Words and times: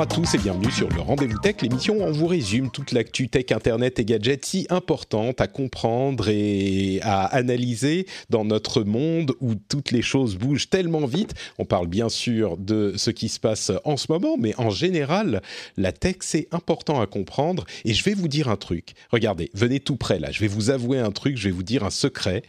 À 0.00 0.06
tous 0.06 0.32
et 0.34 0.38
bienvenue 0.38 0.70
sur 0.70 0.88
le 0.90 1.00
Rendez-vous 1.00 1.40
Tech, 1.40 1.56
l'émission 1.60 1.96
où 1.96 2.02
on 2.02 2.12
vous 2.12 2.28
résume 2.28 2.70
toute 2.70 2.92
l'actu 2.92 3.28
tech, 3.28 3.46
internet 3.50 3.98
et 3.98 4.04
gadgets 4.04 4.44
si 4.44 4.64
importante 4.70 5.40
à 5.40 5.48
comprendre 5.48 6.28
et 6.28 7.00
à 7.02 7.24
analyser 7.24 8.06
dans 8.30 8.44
notre 8.44 8.84
monde 8.84 9.34
où 9.40 9.56
toutes 9.56 9.90
les 9.90 10.02
choses 10.02 10.36
bougent 10.36 10.70
tellement 10.70 11.04
vite. 11.04 11.34
On 11.58 11.64
parle 11.64 11.88
bien 11.88 12.08
sûr 12.08 12.56
de 12.58 12.94
ce 12.96 13.10
qui 13.10 13.28
se 13.28 13.40
passe 13.40 13.72
en 13.84 13.96
ce 13.96 14.12
moment, 14.12 14.36
mais 14.38 14.54
en 14.56 14.70
général, 14.70 15.42
la 15.76 15.90
tech 15.90 16.18
c'est 16.20 16.46
important 16.52 17.00
à 17.00 17.08
comprendre 17.08 17.64
et 17.84 17.92
je 17.92 18.04
vais 18.04 18.14
vous 18.14 18.28
dire 18.28 18.48
un 18.48 18.56
truc. 18.56 18.94
Regardez, 19.10 19.50
venez 19.52 19.80
tout 19.80 19.96
près 19.96 20.20
là, 20.20 20.30
je 20.30 20.38
vais 20.38 20.46
vous 20.46 20.70
avouer 20.70 21.00
un 21.00 21.10
truc, 21.10 21.36
je 21.36 21.48
vais 21.48 21.54
vous 21.54 21.64
dire 21.64 21.82
un 21.82 21.90
secret. 21.90 22.42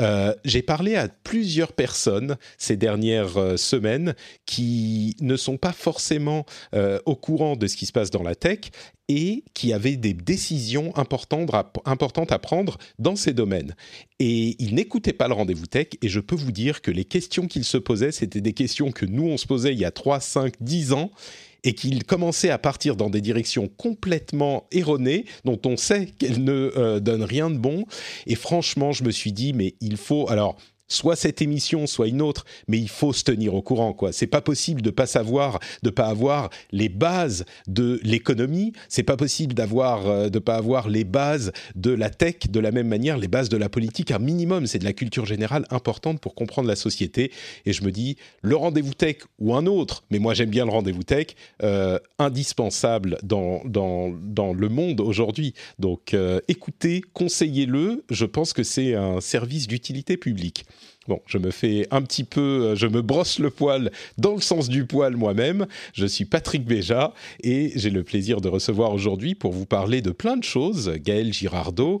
Euh, 0.00 0.34
j'ai 0.46 0.62
parlé 0.62 0.96
à 0.96 1.08
plusieurs 1.08 1.72
personnes 1.72 2.36
ces 2.56 2.76
dernières 2.76 3.36
euh, 3.36 3.56
semaines 3.58 4.14
qui 4.46 5.14
ne 5.20 5.36
sont 5.36 5.58
pas 5.58 5.72
forcément 5.72 6.46
euh, 6.74 6.85
au 7.04 7.16
courant 7.16 7.56
de 7.56 7.66
ce 7.66 7.76
qui 7.76 7.86
se 7.86 7.92
passe 7.92 8.10
dans 8.10 8.22
la 8.22 8.34
tech 8.34 8.58
et 9.08 9.44
qui 9.54 9.72
avaient 9.72 9.96
des 9.96 10.14
décisions 10.14 10.96
importantes 10.96 11.52
à, 11.52 11.72
importantes 11.84 12.32
à 12.32 12.38
prendre 12.38 12.78
dans 12.98 13.16
ces 13.16 13.32
domaines. 13.32 13.74
Et 14.18 14.56
ils 14.58 14.74
n'écoutaient 14.74 15.12
pas 15.12 15.28
le 15.28 15.34
rendez-vous 15.34 15.66
tech 15.66 15.88
et 16.02 16.08
je 16.08 16.20
peux 16.20 16.36
vous 16.36 16.52
dire 16.52 16.82
que 16.82 16.90
les 16.90 17.04
questions 17.04 17.46
qu'ils 17.46 17.64
se 17.64 17.78
posaient, 17.78 18.12
c'était 18.12 18.40
des 18.40 18.52
questions 18.52 18.90
que 18.90 19.06
nous, 19.06 19.24
on 19.24 19.36
se 19.36 19.46
posait 19.46 19.72
il 19.72 19.78
y 19.78 19.84
a 19.84 19.90
3, 19.90 20.20
5, 20.20 20.54
10 20.60 20.92
ans 20.92 21.10
et 21.64 21.74
qu'ils 21.74 22.04
commençaient 22.04 22.50
à 22.50 22.58
partir 22.58 22.96
dans 22.96 23.10
des 23.10 23.20
directions 23.20 23.68
complètement 23.68 24.66
erronées, 24.70 25.24
dont 25.44 25.60
on 25.66 25.76
sait 25.76 26.06
qu'elles 26.18 26.42
ne 26.42 26.72
euh, 26.76 27.00
donnent 27.00 27.24
rien 27.24 27.50
de 27.50 27.58
bon. 27.58 27.86
Et 28.26 28.36
franchement, 28.36 28.92
je 28.92 29.02
me 29.02 29.10
suis 29.10 29.32
dit, 29.32 29.52
mais 29.52 29.74
il 29.80 29.96
faut... 29.96 30.30
Alors, 30.30 30.56
soit 30.88 31.16
cette 31.16 31.42
émission, 31.42 31.86
soit 31.86 32.08
une 32.08 32.22
autre, 32.22 32.44
mais 32.68 32.78
il 32.78 32.88
faut 32.88 33.12
se 33.12 33.24
tenir 33.24 33.54
au 33.54 33.62
courant, 33.62 33.92
quoi. 33.92 34.12
C'est 34.12 34.26
pas 34.26 34.40
possible 34.40 34.82
de 34.82 34.90
pas 34.90 35.06
savoir, 35.06 35.58
de 35.82 35.90
pas 35.90 36.06
avoir 36.06 36.50
les 36.72 36.88
bases 36.88 37.44
de 37.66 38.00
l'économie. 38.02 38.72
C'est 38.88 39.02
pas 39.02 39.16
possible 39.16 39.54
d'avoir, 39.54 40.06
euh, 40.06 40.28
de 40.28 40.38
pas 40.38 40.56
avoir 40.56 40.88
les 40.88 41.04
bases 41.04 41.52
de 41.74 41.90
la 41.90 42.10
tech 42.10 42.48
de 42.48 42.60
la 42.60 42.70
même 42.70 42.88
manière, 42.88 43.18
les 43.18 43.28
bases 43.28 43.48
de 43.48 43.56
la 43.56 43.68
politique. 43.68 44.10
Un 44.10 44.18
minimum, 44.18 44.66
c'est 44.66 44.78
de 44.78 44.84
la 44.84 44.92
culture 44.92 45.26
générale 45.26 45.66
importante 45.70 46.20
pour 46.20 46.34
comprendre 46.34 46.68
la 46.68 46.76
société. 46.76 47.32
Et 47.64 47.72
je 47.72 47.82
me 47.84 47.90
dis, 47.90 48.16
le 48.42 48.56
rendez-vous 48.56 48.94
tech 48.94 49.16
ou 49.38 49.54
un 49.54 49.66
autre, 49.66 50.04
mais 50.10 50.18
moi 50.18 50.34
j'aime 50.34 50.50
bien 50.50 50.64
le 50.64 50.70
rendez-vous 50.70 51.02
tech, 51.02 51.28
euh, 51.62 51.98
indispensable 52.18 53.18
dans, 53.22 53.62
dans, 53.64 54.10
dans 54.22 54.52
le 54.52 54.68
monde 54.68 55.00
aujourd'hui. 55.00 55.54
Donc 55.78 56.14
euh, 56.14 56.40
écoutez, 56.48 57.02
conseillez-le. 57.12 58.04
Je 58.10 58.24
pense 58.24 58.52
que 58.52 58.62
c'est 58.62 58.94
un 58.94 59.20
service 59.20 59.66
d'utilité 59.66 60.16
publique. 60.16 60.64
Bon, 61.08 61.20
je 61.26 61.38
me 61.38 61.50
fais 61.50 61.86
un 61.90 62.02
petit 62.02 62.24
peu, 62.24 62.40
euh, 62.40 62.76
je 62.76 62.86
me 62.86 63.02
brosse 63.02 63.38
le 63.38 63.50
poil 63.50 63.90
dans 64.18 64.34
le 64.34 64.40
sens 64.40 64.68
du 64.68 64.86
poil 64.86 65.16
moi-même. 65.16 65.66
Je 65.92 66.06
suis 66.06 66.24
Patrick 66.24 66.64
Béja 66.64 67.12
et 67.42 67.72
j'ai 67.76 67.90
le 67.90 68.02
plaisir 68.02 68.40
de 68.40 68.48
recevoir 68.48 68.92
aujourd'hui 68.92 69.34
pour 69.34 69.52
vous 69.52 69.66
parler 69.66 70.02
de 70.02 70.10
plein 70.10 70.36
de 70.36 70.44
choses 70.44 70.90
Gaël 70.96 71.32
Girardot. 71.32 72.00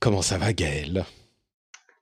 Comment 0.00 0.22
ça 0.22 0.38
va 0.38 0.52
Gaël? 0.52 1.04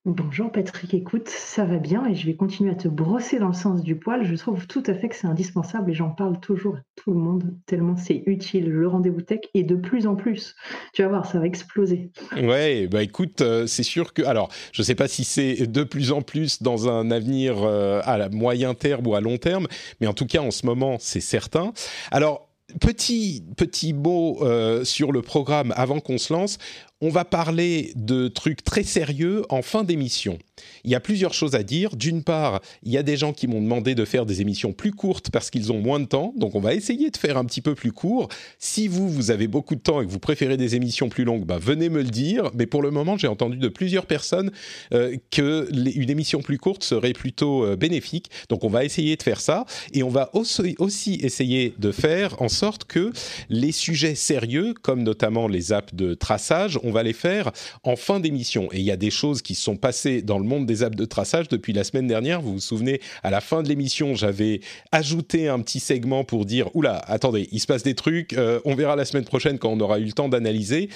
Bonjour 0.06 0.50
Patrick, 0.50 0.94
écoute, 0.94 1.28
ça 1.28 1.66
va 1.66 1.76
bien 1.76 2.06
et 2.06 2.14
je 2.14 2.24
vais 2.24 2.34
continuer 2.34 2.70
à 2.70 2.74
te 2.74 2.88
brosser 2.88 3.38
dans 3.38 3.48
le 3.48 3.52
sens 3.52 3.82
du 3.82 3.96
poil. 3.96 4.24
Je 4.24 4.34
trouve 4.34 4.66
tout 4.66 4.82
à 4.86 4.94
fait 4.94 5.10
que 5.10 5.14
c'est 5.14 5.26
indispensable 5.26 5.90
et 5.90 5.94
j'en 5.94 6.08
parle 6.08 6.40
toujours 6.40 6.76
à 6.76 6.80
tout 6.96 7.10
le 7.12 7.18
monde 7.18 7.54
tellement 7.66 7.98
c'est 7.98 8.22
utile. 8.24 8.70
Le 8.70 8.88
rendez-vous 8.88 9.20
tech 9.20 9.40
et 9.52 9.62
de 9.62 9.76
plus 9.76 10.06
en 10.06 10.16
plus. 10.16 10.54
Tu 10.94 11.02
vas 11.02 11.08
voir, 11.08 11.26
ça 11.26 11.38
va 11.38 11.44
exploser. 11.44 12.12
Ouais, 12.34 12.86
bah 12.86 13.02
écoute, 13.02 13.42
euh, 13.42 13.66
c'est 13.66 13.82
sûr 13.82 14.14
que 14.14 14.22
alors, 14.22 14.50
je 14.72 14.82
sais 14.82 14.94
pas 14.94 15.06
si 15.06 15.22
c'est 15.22 15.66
de 15.66 15.84
plus 15.84 16.12
en 16.12 16.22
plus 16.22 16.62
dans 16.62 16.88
un 16.88 17.10
avenir 17.10 17.56
euh, 17.58 18.00
à 18.04 18.30
moyen 18.30 18.72
terme 18.72 19.06
ou 19.06 19.14
à 19.14 19.20
long 19.20 19.36
terme, 19.36 19.66
mais 20.00 20.06
en 20.06 20.14
tout 20.14 20.26
cas 20.26 20.40
en 20.40 20.50
ce 20.50 20.64
moment, 20.64 20.96
c'est 20.98 21.20
certain. 21.20 21.74
Alors 22.10 22.50
Petit, 22.78 23.42
petit 23.56 23.92
mot 23.92 24.38
euh, 24.42 24.84
sur 24.84 25.10
le 25.12 25.22
programme 25.22 25.72
avant 25.76 25.98
qu'on 25.98 26.18
se 26.18 26.32
lance 26.32 26.58
on 27.00 27.08
va 27.08 27.24
parler 27.24 27.92
de 27.96 28.28
trucs 28.28 28.62
très 28.62 28.82
sérieux 28.82 29.44
en 29.48 29.62
fin 29.62 29.84
d'émission. 29.84 30.38
Il 30.84 30.90
y 30.90 30.94
a 30.94 31.00
plusieurs 31.00 31.32
choses 31.32 31.54
à 31.54 31.62
dire. 31.62 31.96
D'une 31.96 32.22
part, 32.22 32.60
il 32.82 32.92
y 32.92 32.98
a 32.98 33.02
des 33.02 33.16
gens 33.16 33.32
qui 33.32 33.46
m'ont 33.46 33.60
demandé 33.60 33.94
de 33.94 34.04
faire 34.04 34.26
des 34.26 34.40
émissions 34.40 34.72
plus 34.72 34.92
courtes 34.92 35.30
parce 35.30 35.50
qu'ils 35.50 35.72
ont 35.72 35.80
moins 35.80 36.00
de 36.00 36.04
temps, 36.04 36.34
donc 36.36 36.54
on 36.54 36.60
va 36.60 36.74
essayer 36.74 37.10
de 37.10 37.16
faire 37.16 37.36
un 37.36 37.44
petit 37.44 37.60
peu 37.60 37.74
plus 37.74 37.92
court. 37.92 38.28
Si 38.58 38.88
vous, 38.88 39.08
vous 39.08 39.30
avez 39.30 39.48
beaucoup 39.48 39.74
de 39.74 39.80
temps 39.80 40.02
et 40.02 40.06
que 40.06 40.10
vous 40.10 40.18
préférez 40.18 40.56
des 40.56 40.74
émissions 40.74 41.08
plus 41.08 41.24
longues, 41.24 41.44
bah, 41.44 41.58
venez 41.60 41.88
me 41.88 42.02
le 42.02 42.10
dire. 42.10 42.50
Mais 42.54 42.66
pour 42.66 42.82
le 42.82 42.90
moment, 42.90 43.16
j'ai 43.16 43.28
entendu 43.28 43.56
de 43.56 43.68
plusieurs 43.68 44.06
personnes 44.06 44.50
euh, 44.92 45.16
qu'une 45.30 46.10
émission 46.10 46.42
plus 46.42 46.58
courte 46.58 46.84
serait 46.84 47.12
plutôt 47.12 47.64
euh, 47.64 47.76
bénéfique. 47.76 48.30
Donc 48.48 48.64
on 48.64 48.68
va 48.68 48.84
essayer 48.84 49.16
de 49.16 49.22
faire 49.22 49.40
ça. 49.40 49.64
Et 49.92 50.02
on 50.02 50.10
va 50.10 50.30
aussi, 50.34 51.14
essayer 51.22 51.74
de 51.78 51.92
faire 51.92 52.40
en 52.42 52.48
sorte 52.48 52.84
que 52.84 53.12
les 53.48 53.72
sujets 53.72 54.14
sérieux, 54.14 54.74
comme 54.82 55.02
notamment 55.02 55.48
les 55.48 55.72
apps 55.72 55.94
de 55.94 56.14
traçage, 56.14 56.78
va 56.90 57.02
les 57.02 57.12
faire 57.12 57.52
en 57.82 57.96
fin 57.96 58.20
d'émission. 58.20 58.68
Et 58.72 58.78
il 58.78 58.84
y 58.84 58.90
a 58.90 58.96
des 58.96 59.10
choses 59.10 59.42
qui 59.42 59.54
sont 59.54 59.76
passées 59.76 60.22
dans 60.22 60.38
le 60.38 60.44
monde 60.44 60.66
des 60.66 60.82
apps 60.82 60.96
de 60.96 61.04
traçage 61.04 61.48
depuis 61.48 61.72
la 61.72 61.84
semaine 61.84 62.06
dernière. 62.06 62.40
Vous 62.40 62.54
vous 62.54 62.60
souvenez, 62.60 63.00
à 63.22 63.30
la 63.30 63.40
fin 63.40 63.62
de 63.62 63.68
l'émission, 63.68 64.14
j'avais 64.14 64.60
ajouté 64.92 65.48
un 65.48 65.60
petit 65.60 65.80
segment 65.80 66.24
pour 66.24 66.44
dire, 66.44 66.74
oula, 66.74 66.98
attendez, 67.06 67.48
il 67.52 67.60
se 67.60 67.66
passe 67.66 67.82
des 67.82 67.94
trucs, 67.94 68.32
euh, 68.34 68.60
on 68.64 68.74
verra 68.74 68.96
la 68.96 69.04
semaine 69.04 69.24
prochaine 69.24 69.58
quand 69.58 69.70
on 69.70 69.80
aura 69.80 69.98
eu 69.98 70.04
le 70.04 70.12
temps 70.12 70.28
d'analyser. 70.28 70.88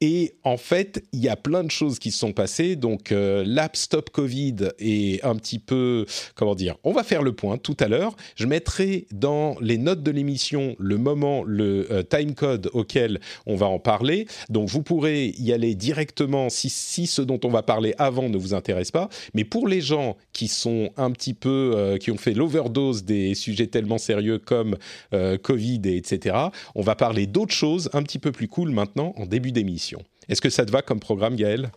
Et 0.00 0.34
en 0.44 0.56
fait, 0.56 1.02
il 1.12 1.20
y 1.20 1.28
a 1.28 1.36
plein 1.36 1.64
de 1.64 1.70
choses 1.70 1.98
qui 1.98 2.10
se 2.10 2.18
sont 2.18 2.32
passées. 2.32 2.76
Donc, 2.76 3.12
euh, 3.12 3.44
l'app 3.46 3.76
Stop 3.76 4.10
Covid 4.10 4.56
est 4.78 5.24
un 5.24 5.36
petit 5.36 5.58
peu, 5.58 6.04
comment 6.34 6.54
dire, 6.54 6.76
on 6.84 6.92
va 6.92 7.02
faire 7.02 7.22
le 7.22 7.32
point 7.32 7.56
tout 7.56 7.76
à 7.80 7.88
l'heure. 7.88 8.14
Je 8.34 8.46
mettrai 8.46 9.06
dans 9.10 9.56
les 9.60 9.78
notes 9.78 10.02
de 10.02 10.10
l'émission 10.10 10.76
le 10.78 10.98
moment, 10.98 11.44
le 11.44 11.90
euh, 11.90 12.02
time 12.02 12.34
code 12.34 12.70
auquel 12.74 13.20
on 13.46 13.56
va 13.56 13.66
en 13.66 13.78
parler. 13.78 14.26
Donc, 14.50 14.68
vous 14.68 14.82
pourrez 14.82 15.34
y 15.38 15.52
aller 15.52 15.74
directement 15.74 16.48
si, 16.48 16.68
si 16.68 17.06
ce 17.06 17.22
dont 17.22 17.40
on 17.44 17.48
va 17.48 17.62
parler 17.62 17.94
avant 17.98 18.28
ne 18.28 18.36
vous 18.36 18.54
intéresse 18.54 18.90
pas. 18.90 19.08
Mais 19.34 19.44
pour 19.44 19.68
les 19.68 19.80
gens 19.80 20.16
qui 20.32 20.48
sont 20.48 20.90
un 20.96 21.10
petit 21.10 21.34
peu, 21.34 21.72
euh, 21.74 21.98
qui 21.98 22.10
ont 22.10 22.16
fait 22.16 22.34
l'overdose 22.34 23.04
des 23.04 23.34
sujets 23.34 23.66
tellement 23.66 23.98
sérieux 23.98 24.38
comme 24.38 24.76
euh, 25.12 25.38
Covid 25.38 25.80
et 25.84 25.96
etc., 25.96 26.36
on 26.74 26.82
va 26.82 26.94
parler 26.94 27.26
d'autres 27.26 27.54
choses 27.54 27.90
un 27.92 28.02
petit 28.02 28.18
peu 28.18 28.32
plus 28.32 28.48
cool 28.48 28.70
maintenant 28.70 29.12
en 29.16 29.26
début 29.26 29.52
d'émission. 29.52 30.02
Est-ce 30.28 30.40
que 30.40 30.50
ça 30.50 30.64
te 30.64 30.72
va 30.72 30.82
comme 30.82 31.00
programme, 31.00 31.36
Gaël 31.36 31.70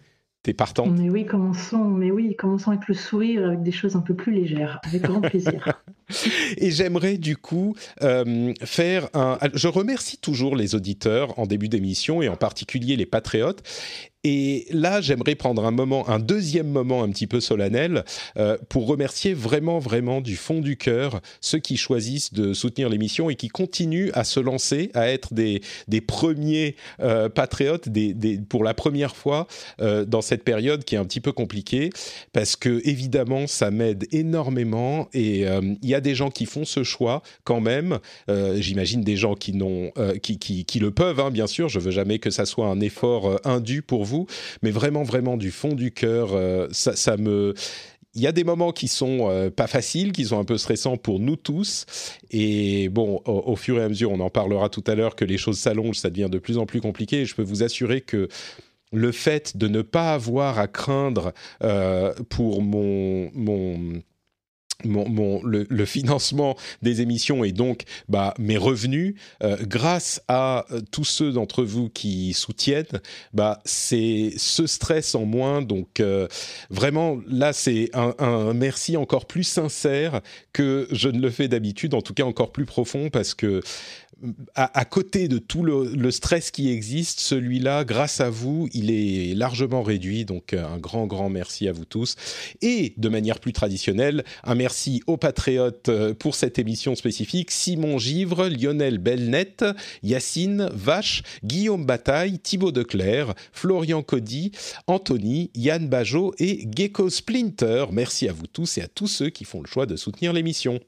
T'es 0.50 0.54
partant 0.54 0.88
Mais 0.88 1.12
oui, 1.12 1.28
commençons, 1.28 1.84
mais 1.84 2.10
oui, 2.10 2.36
commençons 2.36 2.72
avec 2.72 2.88
le 2.88 2.96
sourire, 2.96 3.46
avec 3.46 3.62
des 3.62 3.72
choses 3.72 3.96
un 3.96 4.02
peu 4.02 4.16
plus 4.16 4.32
légères, 4.32 4.80
avec 4.84 5.04
grand 5.04 5.22
plaisir. 5.22 5.80
Et 6.58 6.72
j'aimerais 6.72 7.20
du 7.20 7.38
coup 7.38 7.76
euh, 8.02 8.52
faire 8.64 9.10
un. 9.14 9.38
Je 9.54 9.68
remercie 9.68 10.18
toujours 10.18 10.56
les 10.56 10.74
auditeurs 10.74 11.38
en 11.38 11.46
début 11.46 11.70
d'émission 11.70 12.24
et 12.24 12.30
en 12.30 12.36
particulier 12.36 12.96
les 12.96 13.06
patriotes. 13.06 13.62
Et 14.26 14.68
là, 14.72 15.00
j'aimerais 15.00 15.36
prendre 15.36 15.64
un 15.66 15.72
moment, 15.72 16.10
un 16.10 16.20
deuxième 16.20 16.68
moment 16.68 17.04
un 17.04 17.10
petit 17.10 17.26
peu 17.26 17.40
solennel 17.40 18.04
euh, 18.38 18.58
pour 18.68 18.86
remercier 18.86 19.34
vraiment, 19.34 19.80
vraiment 19.80 20.20
du 20.20 20.36
fond 20.36 20.60
du 20.60 20.76
cœur 20.76 21.22
ceux 21.40 21.60
qui 21.60 21.78
choisissent 21.78 22.34
de 22.34 22.54
soutenir 22.54 22.90
l'émission 22.90 23.30
et 23.30 23.36
qui 23.36 23.48
continuent 23.48 24.10
à 24.14 24.26
se 24.26 24.42
lancer, 24.42 24.92
à 24.94 25.08
être 25.08 25.34
des, 25.34 25.62
des 25.88 26.02
premiers 26.02 26.76
euh, 27.00 27.30
patriotes 27.30 27.88
des, 27.88 28.14
des, 28.14 28.38
pour 28.38 28.66
la 28.66 28.74
première 28.74 29.16
fois 29.16 29.48
euh, 29.80 30.04
dans 30.04 30.22
cette 30.22 30.44
période 30.44 30.84
qui 30.84 30.96
est 30.96 30.98
un 30.98 31.06
petit 31.06 31.22
peu 31.22 31.32
compliquée, 31.32 31.90
parce 32.34 32.58
que 32.58 32.82
évidemment, 32.84 33.48
ça 33.48 33.72
m'aide 33.72 34.06
énormément 34.12 35.08
et 35.14 35.46
il 35.82 35.90
y 35.90 35.96
a 35.96 36.02
des 36.02 36.16
gens 36.16 36.30
qui 36.30 36.46
font 36.46 36.66
ce 36.66 36.84
choix 36.84 37.22
quand 37.44 37.62
même. 37.62 38.00
J'imagine 38.28 39.02
des 39.02 39.16
gens 39.16 39.36
qui, 39.36 39.54
n'ont, 39.54 39.92
qui, 40.22 40.40
qui, 40.40 40.66
qui, 40.66 40.80
le 40.80 40.92
peuvent, 40.92 41.20
hein, 41.20 41.32
bien 41.32 41.48
sûr. 41.48 41.70
Je 41.70 41.80
veux 41.80 41.92
jamais 41.92 42.20
que 42.20 42.30
ça 42.30 42.46
soit 42.46 42.68
un 42.68 42.80
effort 42.80 43.40
indu 43.46 43.82
pour 43.82 44.06
vous 44.06 44.09
mais 44.62 44.72
vraiment, 44.72 45.04
vraiment 45.04 45.38
du 45.38 45.52
fond 45.52 45.74
du 45.74 45.92
cœur, 45.92 46.34
euh, 46.34 46.68
ça, 46.72 47.18
me 47.18 47.54
il 48.16 48.22
y 48.22 48.28
a 48.28 48.32
des 48.32 48.44
moments 48.44 48.72
qui 48.72 48.88
sont 48.88 49.30
euh, 49.30 49.50
pas 49.52 49.68
faciles, 49.68 50.12
qui 50.12 50.26
sont 50.26 50.40
un 50.40 50.44
peu 50.44 50.58
stressants 50.58 50.98
pour 50.98 51.20
nous 51.20 51.36
tous. 51.36 51.86
Et 52.32 52.90
bon, 52.90 53.22
au, 53.26 53.52
au, 53.52 53.56
fur 53.56 53.80
et 53.80 53.84
à 53.84 53.90
mesure, 53.90 54.12
on 54.12 54.20
en 54.20 54.32
parlera 54.32 54.68
tout 54.70 54.84
à 54.88 54.96
l'heure, 54.96 55.16
que 55.16 55.26
les 55.26 55.38
choses 55.38 55.60
s'allongent, 55.60 56.00
ça 56.00 56.10
devient 56.10 56.30
de 56.30 56.40
plus 56.40 56.58
en 56.58 56.66
plus 56.66 56.82
compliqué. 56.82 57.22
Et 57.22 57.26
je 57.26 57.36
peux 57.36 57.44
vous 57.44 57.62
assurer 57.62 58.02
que 58.02 58.28
le 58.92 59.12
fait 59.12 59.58
de 59.58 59.68
ne 59.68 59.82
pas 59.82 60.14
avoir 60.14 60.60
à 60.60 60.68
craindre 60.68 61.34
euh, 61.64 62.14
pour 62.30 62.62
mon, 62.62 63.30
mon 63.34 64.02
mon, 64.86 65.08
mon, 65.10 65.44
le, 65.44 65.66
le, 65.70 65.86
financement 65.86 66.56
des 66.82 67.02
émissions 67.02 67.44
et 67.44 67.52
donc 67.52 67.84
bah, 68.08 68.34
mes 68.40 68.58
revenus, 68.58 69.16
euh, 69.44 69.58
grâce 69.62 70.22
à 70.28 70.66
euh, 70.72 70.82
tous 70.92 71.04
ceux 71.04 71.32
d'entre 71.32 71.64
vous 71.64 71.90
qui 71.90 72.34
soutiennent, 72.34 72.86
bah, 73.34 73.60
c'est 73.66 74.34
ce 74.38 74.68
stress 74.68 75.16
en 75.16 75.26
moins. 75.26 75.62
Donc 75.62 76.00
euh, 76.00 76.28
vraiment, 76.70 77.20
là, 77.28 77.54
c'est 77.54 77.90
un, 77.94 78.14
un, 78.20 78.54
merci 78.54 78.98
encore 78.98 79.26
plus 79.26 79.44
sincère 79.44 80.22
que 80.54 80.88
je 80.92 81.10
ne 81.10 81.20
le 81.20 81.30
fais 81.30 81.48
d'habitude, 81.48 81.94
en 81.94 82.02
tout 82.02 82.14
cas 82.14 82.24
encore 82.24 82.52
plus 82.52 82.66
profond, 82.66 83.10
parce 83.10 83.34
que 83.34 83.62
à, 84.56 84.86
côté 84.86 85.28
de 85.28 85.38
tout 85.38 85.64
le, 85.64 86.12
stress 86.12 86.52
qui 86.52 86.72
existe, 86.72 87.20
celui-là, 87.20 87.84
grâce 87.84 88.20
à 88.20 88.30
vous, 88.30 88.68
il 88.74 88.92
est 88.92 89.36
largement 89.36 89.84
réduit. 89.84 90.26
Donc 90.26 90.54
un 90.54 90.78
grand, 90.78 91.08
grand 91.08 91.30
merci 91.30 91.68
à 91.68 91.72
vous 91.72 91.86
tous. 91.86 92.16
Et 92.62 92.94
de 92.98 93.10
manière 93.10 93.40
plus 93.40 93.54
traditionnelle, 93.54 94.24
un 94.44 94.56
merci 94.56 95.02
aux 95.08 95.18
patriotes 95.18 95.90
pour 96.20 96.36
cette 96.36 96.60
émission 96.60 96.96
spécifique. 96.96 97.52
Simon 97.52 97.98
Givre, 97.98 98.48
Lionel 98.48 98.98
Belnet, 98.98 99.58
Yacine 100.04 100.70
Vache, 100.74 101.24
Guillaume 101.44 101.86
Bataille, 101.86 102.40
Thibaut 102.40 102.72
Declerc, 102.72 103.34
Florian 103.52 104.02
Cody, 104.02 104.52
Anthony, 104.88 105.52
Yann 105.56 105.88
Bajot 105.88 106.34
et 106.40 106.68
Gecko 106.76 107.10
Splinter. 107.10 107.86
Merci 107.92 108.28
à 108.28 108.34
vous 108.34 108.48
tous 108.48 108.78
et 108.78 108.82
à 108.82 108.88
tous 108.88 109.08
ceux 109.08 109.30
qui 109.30 109.46
font 109.46 109.62
le 109.62 109.68
choix 109.68 109.86
de 109.86 109.96
soutenir 109.96 110.34
l'émission. 110.34 110.80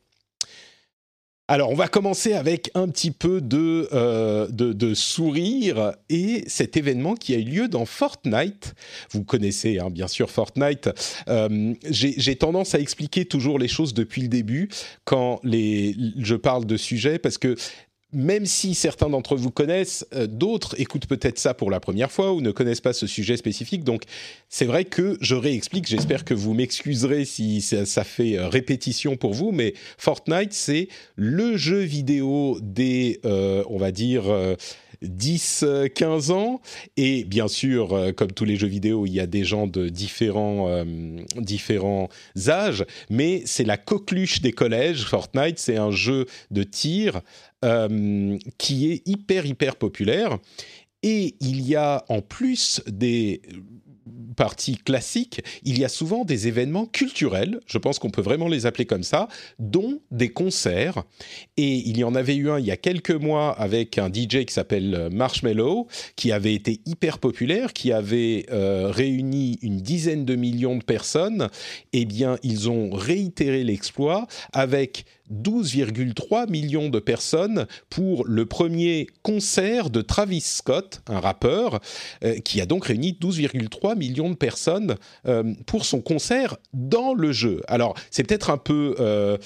Alors, 1.51 1.69
on 1.69 1.75
va 1.75 1.89
commencer 1.89 2.31
avec 2.31 2.71
un 2.75 2.87
petit 2.87 3.11
peu 3.11 3.41
de, 3.41 3.89
euh, 3.91 4.95
sourire 4.95 5.91
et 6.07 6.45
cet 6.47 6.77
événement 6.77 7.13
qui 7.15 7.35
a 7.35 7.39
eu 7.39 7.43
lieu 7.43 7.67
dans 7.67 7.85
Fortnite. 7.85 8.73
Vous 9.11 9.25
connaissez 9.25 9.77
hein, 9.77 9.89
bien 9.89 10.07
sûr 10.07 10.31
Fortnite. 10.31 10.89
Euh, 11.27 11.73
j'ai 11.89 12.35
tendance 12.37 12.73
à 12.73 12.79
expliquer 12.79 13.25
toujours 13.25 13.59
les 13.59 13.67
choses 13.67 13.93
depuis 13.93 14.21
le 14.21 14.29
début 14.29 14.69
quand 15.03 15.41
je 15.43 16.35
parle 16.35 16.65
de 16.65 16.77
sujets 16.77 17.19
parce 17.19 17.37
que 17.37 17.57
même 18.13 18.45
si 18.45 18.75
certains 18.75 19.09
d'entre 19.09 19.35
vous 19.35 19.51
connaissent, 19.51 20.05
euh, 20.13 20.27
d'autres 20.27 20.79
écoutent 20.79 21.05
peut-être 21.05 21.39
ça 21.39 21.53
pour 21.53 21.71
la 21.71 21.79
première 21.79 22.11
fois 22.11 22.33
ou 22.33 22.41
ne 22.41 22.51
connaissent 22.51 22.81
pas 22.81 22.93
ce 22.93 23.07
sujet 23.07 23.37
spécifique. 23.37 23.83
Donc, 23.83 24.03
c'est 24.49 24.65
vrai 24.65 24.85
que 24.85 25.17
je 25.21 25.35
réexplique. 25.35 25.87
J'espère 25.87 26.25
que 26.25 26.33
vous 26.33 26.53
m'excuserez 26.53 27.25
si 27.25 27.61
ça, 27.61 28.03
fait 28.03 28.37
euh, 28.37 28.47
répétition 28.47 29.15
pour 29.15 29.33
vous, 29.33 29.51
mais 29.51 29.73
Fortnite, 29.97 30.53
c'est 30.53 30.89
le 31.15 31.55
jeu 31.57 31.79
vidéo 31.79 32.59
des, 32.61 33.19
euh, 33.25 33.63
on 33.69 33.77
va 33.77 33.91
dire, 33.91 34.23
10-15 35.03 36.31
ans. 36.31 36.61
Et 36.97 37.23
bien 37.23 37.47
sûr, 37.47 38.13
comme 38.15 38.31
tous 38.31 38.45
les 38.45 38.55
jeux 38.55 38.67
vidéo, 38.67 39.05
il 39.05 39.13
y 39.13 39.19
a 39.19 39.27
des 39.27 39.43
gens 39.43 39.67
de 39.67 39.89
différents, 39.89 40.83
différents 41.35 42.09
âges, 42.47 42.85
mais 43.09 43.43
c'est 43.45 43.63
la 43.63 43.77
coqueluche 43.77 44.41
des 44.41 44.51
collèges. 44.51 45.05
Fortnite, 45.05 45.59
c'est 45.59 45.77
un 45.77 45.91
jeu 45.91 46.25
de 46.51 46.63
tir 46.63 47.21
euh, 47.63 48.39
qui 48.57 48.91
est 48.91 49.07
hyper, 49.07 49.45
hyper 49.45 49.75
populaire. 49.75 50.39
Et 51.03 51.35
il 51.41 51.61
y 51.61 51.75
a 51.75 52.03
en 52.09 52.21
plus 52.21 52.81
des 52.87 53.43
partie 54.35 54.77
classique, 54.77 55.41
il 55.63 55.79
y 55.79 55.85
a 55.85 55.89
souvent 55.89 56.25
des 56.25 56.47
événements 56.47 56.85
culturels, 56.85 57.59
je 57.65 57.77
pense 57.77 57.99
qu'on 57.99 58.09
peut 58.09 58.21
vraiment 58.21 58.47
les 58.47 58.65
appeler 58.65 58.85
comme 58.85 59.03
ça, 59.03 59.27
dont 59.59 60.01
des 60.11 60.29
concerts. 60.29 61.03
Et 61.57 61.75
il 61.87 61.97
y 61.97 62.03
en 62.03 62.15
avait 62.15 62.35
eu 62.35 62.49
un 62.49 62.59
il 62.59 62.65
y 62.65 62.71
a 62.71 62.77
quelques 62.77 63.11
mois 63.11 63.51
avec 63.51 63.97
un 63.97 64.07
DJ 64.07 64.45
qui 64.45 64.53
s'appelle 64.53 65.09
Marshmello, 65.11 65.87
qui 66.15 66.31
avait 66.31 66.53
été 66.53 66.81
hyper 66.85 67.19
populaire, 67.19 67.73
qui 67.73 67.91
avait 67.91 68.45
euh, 68.51 68.89
réuni 68.91 69.59
une 69.61 69.77
dizaine 69.77 70.25
de 70.25 70.35
millions 70.35 70.77
de 70.77 70.83
personnes. 70.83 71.49
Eh 71.93 72.05
bien, 72.05 72.37
ils 72.43 72.69
ont 72.69 72.91
réitéré 72.91 73.63
l'exploit 73.63 74.27
avec 74.53 75.05
12,3 75.31 76.49
millions 76.49 76.89
de 76.89 76.99
personnes 76.99 77.67
pour 77.89 78.25
le 78.25 78.45
premier 78.45 79.07
concert 79.23 79.89
de 79.89 80.01
Travis 80.01 80.41
Scott, 80.41 81.01
un 81.07 81.19
rappeur, 81.19 81.79
euh, 82.23 82.39
qui 82.39 82.61
a 82.61 82.65
donc 82.65 82.85
réuni 82.85 83.17
12,3 83.19 83.97
millions 83.97 84.29
de 84.29 84.35
personnes 84.35 84.97
euh, 85.27 85.53
pour 85.65 85.85
son 85.85 86.01
concert 86.01 86.57
dans 86.73 87.13
le 87.13 87.31
jeu. 87.31 87.61
Alors, 87.67 87.95
c'est 88.09 88.23
peut-être 88.23 88.49
un 88.49 88.57
peu 88.57 88.95
euh, 88.99 89.37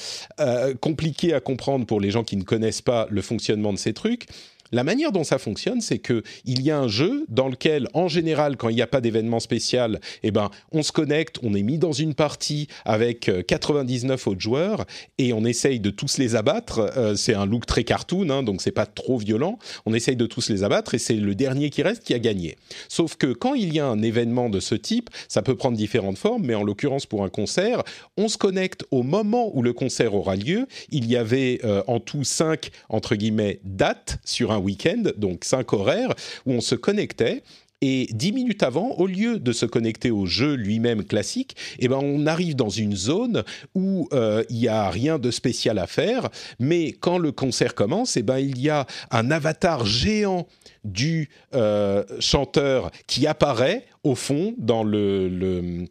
compliqué 0.82 1.34
à 1.34 1.40
comprendre 1.40 1.86
pour 1.86 2.00
les 2.00 2.12
gens 2.12 2.24
qui 2.24 2.38
ne 2.38 2.44
connaissent 2.44 2.82
pas 2.82 3.08
le 3.10 3.22
fonctionnement 3.22 3.74
de 3.74 3.78
ces 3.78 3.94
trucs. 3.94 4.28
La 4.76 4.84
manière 4.84 5.12
dont 5.12 5.24
ça 5.24 5.38
fonctionne, 5.38 5.80
c'est 5.82 6.00
que 6.00 6.22
il 6.44 6.62
y 6.62 6.70
a 6.70 6.78
un 6.78 6.88
jeu 6.88 7.26
dans 7.30 7.48
lequel, 7.48 7.88
en 7.94 8.08
général, 8.08 8.58
quand 8.58 8.70
il 8.70 8.76
n'y 8.76 8.82
a 8.82 8.88
pas 8.88 9.02
d'événement 9.02 9.40
spécial, 9.40 10.02
eh 10.22 10.32
ben, 10.32 10.50
on 10.74 10.84
se 10.84 10.92
connecte, 10.92 11.38
on 11.44 11.54
est 11.54 11.64
mis 11.64 11.78
dans 11.78 11.94
une 11.94 12.14
partie 12.14 12.68
avec 12.84 13.32
99 13.48 14.28
euh, 14.28 14.32
autres 14.32 14.42
joueurs 14.42 14.86
et 15.18 15.32
on 15.32 15.46
essaye 15.46 15.80
de 15.80 15.90
tous 15.90 16.18
les 16.18 16.36
abattre. 16.36 16.92
Euh, 16.98 17.16
c'est 17.16 17.34
un 17.34 17.46
look 17.46 17.66
très 17.66 17.84
cartoon, 17.86 18.30
hein, 18.30 18.44
donc 18.44 18.62
c'est 18.62 18.72
pas 18.72 18.86
trop 18.86 19.18
violent. 19.18 19.60
On 19.86 19.94
essaye 19.94 20.18
de 20.18 20.26
tous 20.26 20.50
les 20.50 20.64
abattre 20.64 20.94
et 20.94 20.98
c'est 20.98 21.14
le 21.14 21.36
dernier 21.36 21.70
qui 21.70 21.82
reste 21.82 22.04
qui 22.04 22.14
a 22.14 22.20
gagné. 22.20 22.58
Sauf 22.90 23.16
que 23.16 23.28
quand 23.28 23.54
il 23.54 23.74
y 23.74 23.80
a 23.80 23.88
un 23.88 24.02
événement 24.02 24.50
de 24.50 24.60
ce 24.60 24.76
type, 24.76 25.10
ça 25.30 25.42
peut 25.42 25.56
prendre 25.56 25.78
différentes 25.78 26.18
formes, 26.18 26.44
mais 26.46 26.56
en 26.56 26.64
l'occurrence 26.64 27.06
pour 27.06 27.24
un 27.24 27.30
concert, 27.30 27.82
on 28.18 28.28
se 28.28 28.38
connecte 28.38 28.84
au 28.92 29.04
moment 29.04 29.52
où 29.56 29.62
le 29.62 29.72
concert 29.72 30.14
aura 30.16 30.36
lieu. 30.36 30.68
Il 30.90 31.10
y 31.10 31.16
avait 31.16 31.62
euh, 31.64 31.82
en 31.88 32.02
tout 32.02 32.26
cinq 32.26 32.72
entre 32.90 33.16
guillemets 33.16 33.60
dates 33.64 34.20
sur 34.26 34.52
un 34.52 34.56
un 34.56 34.60
week-end, 34.66 35.04
donc 35.18 35.46
cinq 35.46 35.74
horaires, 35.74 36.14
où 36.46 36.52
on 36.52 36.62
se 36.62 36.76
connectait. 36.76 37.44
Et 37.82 38.08
dix 38.12 38.32
minutes 38.32 38.64
avant, 38.64 38.92
au 38.98 39.06
lieu 39.06 39.38
de 39.38 39.52
se 39.52 39.66
connecter 39.66 40.10
au 40.10 40.26
jeu 40.26 40.56
lui-même 40.56 41.04
classique, 41.04 41.56
eh 41.78 41.88
ben 41.88 42.00
on 42.02 42.26
arrive 42.26 42.56
dans 42.56 42.70
une 42.70 42.96
zone 42.96 43.44
où 43.76 44.08
euh, 44.14 44.44
il 44.50 44.58
n'y 44.58 44.68
a 44.68 44.90
rien 44.90 45.20
de 45.20 45.30
spécial 45.30 45.78
à 45.78 45.86
faire. 45.86 46.30
Mais 46.58 46.94
quand 46.94 47.18
le 47.18 47.32
concert 47.32 47.76
commence, 47.76 48.16
eh 48.18 48.24
ben 48.24 48.40
il 48.40 48.60
y 48.60 48.70
a 48.70 48.88
un 49.12 49.30
avatar 49.30 49.86
géant 49.86 50.48
du 50.84 51.30
euh, 51.54 52.04
chanteur 52.20 52.92
qui 53.08 53.28
apparaît 53.28 53.86
au 54.04 54.16
fond 54.16 54.56
dans 54.58 54.84
le 54.84 55.86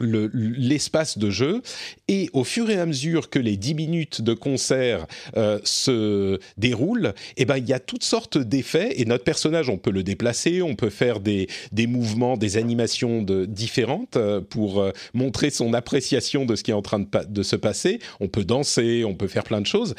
l'espace 0.00 1.18
de 1.18 1.30
jeu. 1.30 1.62
Et 2.08 2.28
au 2.32 2.44
fur 2.44 2.70
et 2.70 2.78
à 2.78 2.86
mesure 2.86 3.30
que 3.30 3.38
les 3.38 3.56
10 3.56 3.74
minutes 3.74 4.22
de 4.22 4.34
concert 4.34 5.06
euh, 5.36 5.58
se 5.64 6.38
déroulent, 6.56 7.14
eh 7.36 7.44
ben 7.44 7.56
il 7.56 7.68
y 7.68 7.72
a 7.72 7.80
toutes 7.80 8.04
sortes 8.04 8.38
d'effets. 8.38 9.00
Et 9.00 9.04
notre 9.04 9.24
personnage 9.24 9.68
on 9.68 9.78
peut 9.78 9.90
le 9.90 10.02
déplacer, 10.02 10.62
on 10.62 10.74
peut 10.74 10.90
faire 10.90 11.20
des, 11.20 11.48
des 11.72 11.86
mouvements, 11.86 12.36
des 12.36 12.56
animations 12.56 13.22
différentes 13.22 14.16
euh, 14.16 14.40
pour 14.40 14.80
euh, 14.80 14.92
montrer 15.12 15.50
son 15.50 15.74
appréciation 15.74 16.44
de 16.44 16.56
ce 16.56 16.62
qui 16.62 16.70
est 16.70 16.74
en 16.74 16.82
train 16.82 17.00
de, 17.00 17.08
de, 17.28 17.42
se 17.42 17.56
passer, 17.56 18.00
on 18.20 18.28
peut 18.28 18.44
danser, 18.44 19.04
on 19.04 19.14
peut 19.14 19.28
faire 19.28 19.44
plein 19.44 19.60
de 19.60 19.66
choses. 19.66 19.94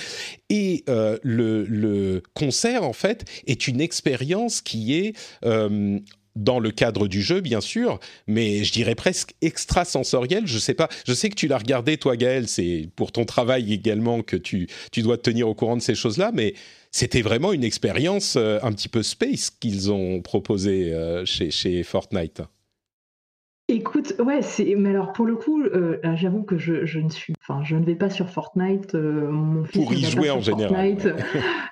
Et 0.50 0.84
le, 0.88 1.64
le, 1.64 2.22
concert 2.34 2.84
en 2.84 2.94
fait 2.94 3.26
est 3.48 3.68
une 3.68 3.82
expérience 3.82 4.62
qui 4.62 4.96
est 4.96 5.14
dans 6.36 6.60
le 6.60 6.72
cadre 6.72 7.08
du 7.08 7.22
jeu, 7.22 7.42
bien 7.42 7.62
sûr, 7.62 8.00
mais 8.28 8.64
je 8.64 8.72
dirais 8.72 8.96
presque 8.96 9.34
extrasensoriel. 9.42 10.48
Je 10.48 10.58
sais 10.58 10.74
pas. 10.74 10.90
Je 11.06 11.14
sais 11.14 11.30
que 11.30 11.36
tu 11.36 11.48
l'as 11.48 11.58
regardé, 11.58 11.98
toi, 11.98 12.18
Gaël. 12.18 12.48
C'est 12.48 12.90
pour 12.96 13.12
ton 13.12 13.26
travail 13.26 13.74
également 13.74 14.22
que 14.22 14.36
tu, 14.36 14.68
tu 14.92 15.02
dois 15.02 15.18
te 15.18 15.24
tenir 15.24 15.48
au 15.48 15.54
courant 15.54 15.78
de 15.78 15.82
ces 15.82 15.96
choses-là, 15.96 16.32
mais 16.34 16.54
c'était 16.92 17.22
vraiment 17.22 17.54
une 17.54 17.64
expérience 17.64 18.36
euh, 18.38 18.60
un 18.64 18.72
petit 18.72 18.90
peu 18.90 19.04
space 19.04 19.50
qu'ils 19.50 19.92
ont 19.92 20.22
proposé 20.22 20.94
euh, 20.94 21.26
chez, 21.26 21.52
chez 21.52 21.84
Fortnite. 21.84 22.42
Écoute, 23.68 24.14
ouais, 24.20 24.44
c'est 24.44 24.76
mais 24.76 24.90
alors 24.90 25.12
pour 25.12 25.26
le 25.26 25.36
coup, 25.36 25.64
euh, 25.64 25.98
j'avoue 26.14 26.44
que 26.44 26.56
je, 26.56 26.86
je 26.86 27.00
ne 27.00 27.10
suis 27.10 27.34
enfin, 27.42 27.64
je 27.64 27.76
ne 27.76 27.84
vais 27.84 27.96
pas 27.96 28.12
sur 28.12 28.30
Fortnite, 28.30 28.94
euh, 28.94 29.28
mon 29.32 29.64
fils 29.64 29.84
Pour 29.84 29.92
y 29.92 30.04
jouer 30.04 30.30
en 30.30 30.40
général. 30.40 30.98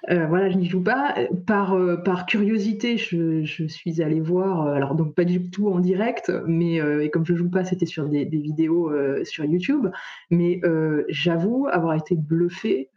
Euh, 0.10 0.26
voilà, 0.28 0.50
je 0.50 0.58
n'y 0.58 0.66
joue 0.66 0.84
pas. 0.84 1.16
Par, 1.48 1.78
par 2.04 2.26
curiosité, 2.26 2.98
je, 2.98 3.46
je 3.46 3.66
suis 3.68 4.02
allée 4.02 4.20
voir, 4.20 4.68
alors 4.68 4.96
donc 4.96 5.16
pas 5.16 5.24
du 5.24 5.50
tout 5.50 5.70
en 5.70 5.80
direct, 5.80 6.30
mais 6.46 6.76
et 6.76 7.10
comme 7.10 7.26
je 7.26 7.34
joue 7.34 7.50
pas, 7.50 7.64
c'était 7.64 7.86
sur 7.86 8.10
des, 8.10 8.26
des 8.26 8.40
vidéos 8.40 8.92
sur 9.24 9.46
YouTube. 9.46 9.88
Mais 10.30 10.60
j'avoue 11.08 11.68
avoir 11.72 11.94
été 11.94 12.18
bluffée 12.18 12.90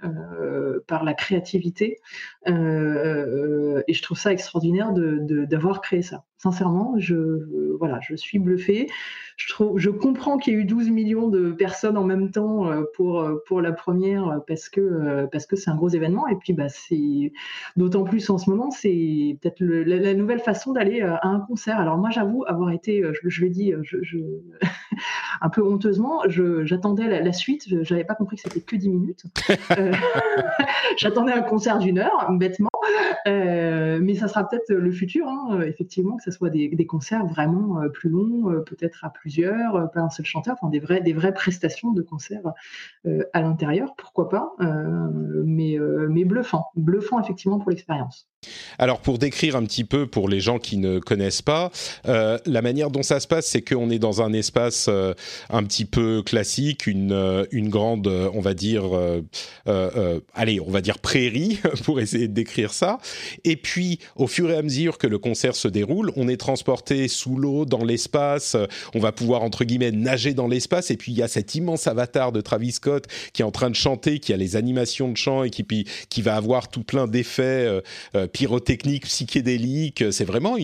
par 0.89 1.05
la 1.05 1.15
créativité 1.15 1.99
et 2.47 3.93
je 3.93 4.03
trouve 4.03 4.19
ça 4.19 4.33
extraordinaire 4.33 4.93
de 4.93 5.45
d'avoir 5.45 5.81
créé 5.81 6.03
ça. 6.03 6.25
Sincèrement, 6.39 6.95
je 6.99 7.77
voilà, 7.79 8.01
je 8.03 8.15
suis 8.15 8.39
bluffée 8.39 8.89
je, 9.37 9.53
trouve, 9.53 9.79
je 9.79 9.91
comprends 9.91 10.39
qu'il 10.39 10.55
y 10.55 10.57
ait 10.57 10.61
eu 10.61 10.65
12 10.65 10.91
millions 10.91 11.29
de 11.29 11.53
personnes 11.53 11.99
en 11.99 12.05
même 12.05 12.31
temps 12.31 12.67
euh, 12.67 12.85
pour, 12.95 13.21
euh, 13.21 13.43
pour 13.47 13.61
la 13.61 13.73
première 13.73 14.29
euh, 14.29 14.39
parce 14.47 14.69
que 14.71 15.27
parce 15.31 15.47
que 15.47 15.57
c'est 15.57 15.71
un 15.71 15.77
gros 15.77 15.91
événement. 15.91 16.27
Et 16.29 16.37
puis, 16.37 16.55
bah, 16.55 16.69
c'est 16.69 17.33
d'autant 17.77 18.05
plus 18.05 18.29
en 18.31 18.39
ce 18.39 18.49
moment, 18.49 18.71
c'est 18.71 19.37
peut-être 19.41 19.63
la, 19.63 20.15
nouvelle 20.15 20.41
façon 20.41 20.73
d'aller 20.73 21.03
à 21.03 21.21
un 21.27 21.41
concert. 21.41 21.79
Alors, 21.79 21.99
moi, 21.99 22.11
j'avoue 22.11 22.45
avoir 22.47 22.71
été, 22.71 23.03
je, 23.13 23.29
je 23.29 23.43
le 23.43 23.51
dis, 23.51 23.73
je, 23.83 24.19
un 25.41 25.49
peu 25.51 25.63
honteusement, 25.63 26.23
j'attendais 26.29 27.21
la, 27.21 27.33
suite. 27.33 27.65
Je 27.69 27.93
n'avais 27.93 28.05
pas 28.05 28.15
compris 28.15 28.37
que 28.37 28.43
c'était 28.43 28.61
que 28.61 28.77
10 28.77 28.89
minutes. 28.89 29.25
j'attendais 30.97 31.33
un 31.33 31.43
concert 31.43 31.79
d'une 31.79 31.99
heure, 31.99 32.27
bêtement. 32.31 32.71
Mais 33.27 34.15
ça 34.15 34.29
sera 34.29 34.49
peut-être 34.49 34.73
le 34.73 34.93
futur, 34.93 35.29
hein, 35.29 35.61
effectivement, 35.63 36.17
que 36.17 36.23
ce 36.23 36.31
soit 36.31 36.51
des, 36.51 36.87
concerts 36.87 37.27
vraiment 37.27 37.81
plus 37.93 38.09
longs, 38.09 38.63
peut-être 38.65 39.05
à 39.05 39.11
plusieurs, 39.11 39.91
pas 39.93 40.01
un 40.01 40.11
seul 40.11 40.25
chanteur, 40.25 40.57
enfin 40.61 40.71
des 40.71 40.79
vraies, 40.79 41.01
des 41.01 41.13
vraies 41.13 41.35
prestations 41.35 41.93
de 41.93 42.03
concerts 42.03 42.53
à 43.33 43.41
l'intérieur, 43.41 43.95
pourquoi 43.97 44.29
pas, 44.29 44.55
mais, 45.45 45.79
mais 46.09 46.25
bluffant, 46.25 46.67
bluffant 46.77 47.21
effectivement 47.21 47.59
pour 47.59 47.71
l'expérience. 47.71 48.29
Alors 48.79 49.01
pour 49.01 49.19
décrire 49.19 49.57
un 49.57 49.65
petit 49.65 49.85
peu 49.85 50.07
pour 50.07 50.29
les 50.29 50.41
gens 50.41 50.59
qui 50.59 50.77
ne 50.77 50.99
connaissent 50.99 51.43
pas, 51.43 51.71
euh, 52.07 52.39
la 52.47 52.63
manière 52.63 52.91
dont 52.91 53.03
ça 53.03 53.21
se 53.21 53.27
passe, 53.27 53.47
c'est 53.47 53.63
qu'on 53.63 53.91
est 53.91 53.99
dans 53.99 54.23
un 54.23 54.33
espace 54.33 54.87
euh, 54.89 55.15
un 55.51 55.65
petit 55.65 55.85
peu 55.85 56.23
classique, 56.23 56.87
une, 56.87 57.13
euh, 57.13 57.45
une 57.51 57.69
grande, 57.69 58.07
on 58.07 58.41
va 58.41 58.55
dire, 58.55 58.85
allez, 60.35 60.61
on 60.61 60.71
va 60.71 60.81
dire 60.81 60.99
prairie 60.99 61.61
pour 61.85 62.01
essayer 62.01 62.29
de 62.29 62.35
décrire 62.35 62.73
ça. 62.73 62.99
Et 63.45 63.57
puis 63.57 63.99
au 64.17 64.27
fur 64.27 64.51
et 64.51 64.57
à 64.57 64.63
mesure 64.63 64.99
que 64.99 65.07
le 65.07 65.19
concert 65.19 65.57
se 65.57 65.69
déroule, 65.69 66.13
on 66.17 66.29
est 66.29 66.37
transporté 66.37 67.09
sous 67.09 67.37
l'eau, 67.37 67.65
dans 67.65 67.85
l'espace, 67.85 68.57
on 68.95 68.99
va 68.99 69.13
pouvoir 69.13 69.43
entre 69.43 69.65
guillemets 69.65 69.93
nager 69.93 70.35
dans 70.35 70.49
l'espace. 70.49 70.91
Et 70.91 70.97
puis 70.97 71.13
il 71.13 71.19
y 71.19 71.23
a 71.23 71.29
cet 71.29 71.55
immense 71.55 71.87
avatar 71.87 72.33
de 72.33 72.41
Travis 72.41 72.73
Scott 72.73 73.07
qui 73.33 73.43
est 73.43 73.45
en 73.45 73.51
train 73.51 73.71
de 73.71 73.77
chanter, 73.77 74.19
qui 74.19 74.33
a 74.33 74.37
les 74.37 74.57
animations 74.57 75.11
de 75.11 75.17
chant 75.17 75.45
et 75.45 75.51
qui, 75.51 76.23
va 76.23 76.37
avoir 76.37 76.69
tout 76.69 76.83
plein 76.83 77.07
d'effets 77.07 77.69
pyrotechnique, 78.33 79.05
psychédélique. 79.05 80.05
C'est 80.11 80.25
vraiment 80.25 80.57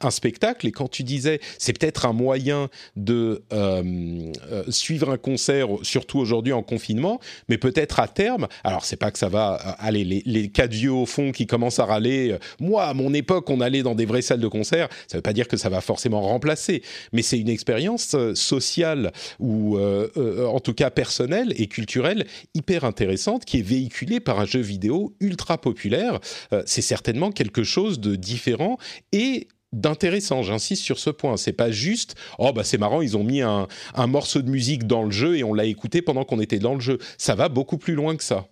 un 0.00 0.10
spectacle. 0.10 0.66
Et 0.66 0.72
quand 0.72 0.88
tu 0.88 1.02
disais, 1.02 1.40
c'est 1.58 1.72
peut-être 1.78 2.06
un 2.06 2.12
moyen 2.12 2.68
de 2.96 3.42
euh, 3.52 4.32
euh, 4.50 4.64
suivre 4.68 5.10
un 5.10 5.18
concert, 5.18 5.68
surtout 5.82 6.18
aujourd'hui 6.18 6.52
en 6.52 6.62
confinement, 6.62 7.20
mais 7.48 7.58
peut-être 7.58 8.00
à 8.00 8.08
terme. 8.08 8.46
Alors, 8.64 8.84
c'est 8.84 8.96
pas 8.96 9.10
que 9.10 9.18
ça 9.18 9.28
va. 9.28 9.60
Euh, 9.66 9.72
aller 9.78 10.04
les, 10.04 10.22
les 10.24 10.50
vieux 10.68 10.92
au 10.92 11.06
fond 11.06 11.32
qui 11.32 11.46
commencent 11.46 11.80
à 11.80 11.84
râler. 11.92 12.36
Moi, 12.60 12.84
à 12.84 12.94
mon 12.94 13.14
époque, 13.14 13.50
on 13.50 13.60
allait 13.60 13.82
dans 13.82 13.94
des 13.94 14.06
vraies 14.06 14.22
salles 14.22 14.40
de 14.40 14.48
concert. 14.48 14.88
Ça 15.06 15.18
veut 15.18 15.22
pas 15.22 15.32
dire 15.32 15.48
que 15.48 15.56
ça 15.56 15.68
va 15.68 15.80
forcément 15.80 16.20
remplacer, 16.20 16.82
mais 17.12 17.22
c'est 17.22 17.38
une 17.38 17.48
expérience 17.48 18.16
sociale 18.34 19.12
ou 19.38 19.78
en 19.78 20.60
tout 20.60 20.74
cas 20.74 20.90
personnelle 20.90 21.52
et 21.56 21.66
culturelle 21.66 22.26
hyper 22.54 22.84
intéressante 22.84 23.44
qui 23.44 23.58
est 23.58 23.62
véhiculée 23.62 24.20
par 24.20 24.40
un 24.40 24.46
jeu 24.46 24.60
vidéo 24.60 25.14
ultra 25.20 25.58
populaire. 25.58 26.20
c'est 26.66 26.82
certainement 26.82 27.30
quelque 27.30 27.62
chose 27.62 28.00
de 28.00 28.16
différent 28.16 28.78
et 29.12 29.48
d'intéressant. 29.72 30.42
J'insiste 30.42 30.82
sur 30.82 30.98
ce 30.98 31.10
point. 31.10 31.36
C'est 31.36 31.52
pas 31.52 31.70
juste 31.70 32.14
oh 32.38 32.52
bah 32.52 32.64
c'est 32.64 32.78
marrant, 32.78 33.00
ils 33.00 33.16
ont 33.16 33.24
mis 33.24 33.40
un, 33.42 33.66
morceau 34.06 34.42
de 34.42 34.50
musique 34.50 34.86
dans 34.86 35.02
le 35.02 35.10
jeu 35.10 35.36
et 35.36 35.44
on 35.44 35.54
l'a 35.54 35.64
écouté 35.64 36.02
pendant 36.02 36.24
qu'on 36.24 36.40
était 36.40 36.58
dans 36.58 36.74
le 36.74 36.80
jeu. 36.80 36.98
Ça 37.18 37.34
va 37.34 37.48
beaucoup 37.48 37.78
plus 37.78 37.94
loin 37.94 38.16
que 38.16 38.24
ça. 38.24 38.48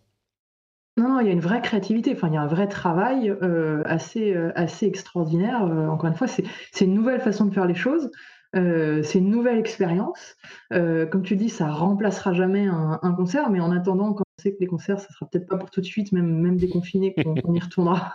Non, 0.97 1.20
il 1.20 1.26
y 1.26 1.30
a 1.30 1.32
une 1.32 1.40
vraie 1.40 1.62
créativité, 1.62 2.12
enfin, 2.14 2.28
il 2.28 2.35
y 2.35 2.37
a 2.37 2.42
un 2.42 2.47
vrai 2.47 2.66
travail 2.68 3.30
euh, 3.30 3.82
assez, 3.87 4.35
euh, 4.35 4.52
assez 4.54 4.87
extraordinaire. 4.87 5.64
Euh, 5.64 5.87
encore 5.88 6.09
une 6.11 6.16
fois, 6.16 6.26
c'est 6.26 6.85
une 6.85 6.94
nouvelle 6.94 7.20
façon 7.20 7.47
de 7.47 7.54
faire 7.54 7.66
les 7.66 7.75
choses. 7.75 8.11
c'est 8.52 9.18
une 9.18 9.30
nouvelle 9.30 9.59
expérience. 9.59 10.37
comme 10.70 11.23
tu 11.23 11.37
dis, 11.37 11.49
ça 11.49 11.70
remplacera 11.70 12.32
jamais 12.32 12.66
un, 12.66 12.99
un, 13.02 13.12
concert, 13.12 13.50
mais 13.50 13.61
en 13.61 13.70
attendant, 13.70 14.12
quand 14.12 14.25
on 14.38 14.42
sait 14.42 14.52
que 14.52 14.61
les 14.61 14.66
concerts, 14.66 14.99
ça 15.00 15.09
sera 15.11 15.26
peut-être 15.30 15.49
pas 15.49 15.56
pour 15.56 15.70
tout 15.70 15.80
de 15.80 15.87
suite, 15.87 16.12
même, 16.12 16.40
même 16.40 16.56
déconfiné, 16.56 17.14
qu'on 17.25 17.54
y 17.54 17.61
retournera 17.61 18.14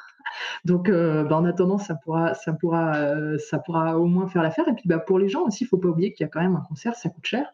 donc, 0.65 0.89
bah, 0.91 1.38
en 1.38 1.46
attendant, 1.46 1.77
ça 1.77 1.96
pourra, 1.96 2.34
ça, 2.34 2.51
pourra, 2.51 3.38
ça 3.38 3.60
pourra 3.60 3.98
au 3.98 4.05
moins 4.05 4.27
faire 4.27 4.44
l'affaire. 4.44 4.67
Et 4.67 4.74
puis, 4.74 4.84
bah, 4.88 5.00
pour 5.00 5.17
les 5.17 5.29
gens 5.29 5.44
aussi, 5.44 5.63
il 5.63 5.67
ne 5.67 5.70
faut 5.70 5.77
pas 5.77 5.88
oublier 5.88 6.12
qu'il 6.12 6.25
y 6.25 6.27
a 6.27 6.29
quand 6.29 6.41
même 6.41 6.55
un 6.55 6.65
concert, 6.67 6.96
ça 6.96 7.10
coûte 7.10 7.25
cher. 7.25 7.48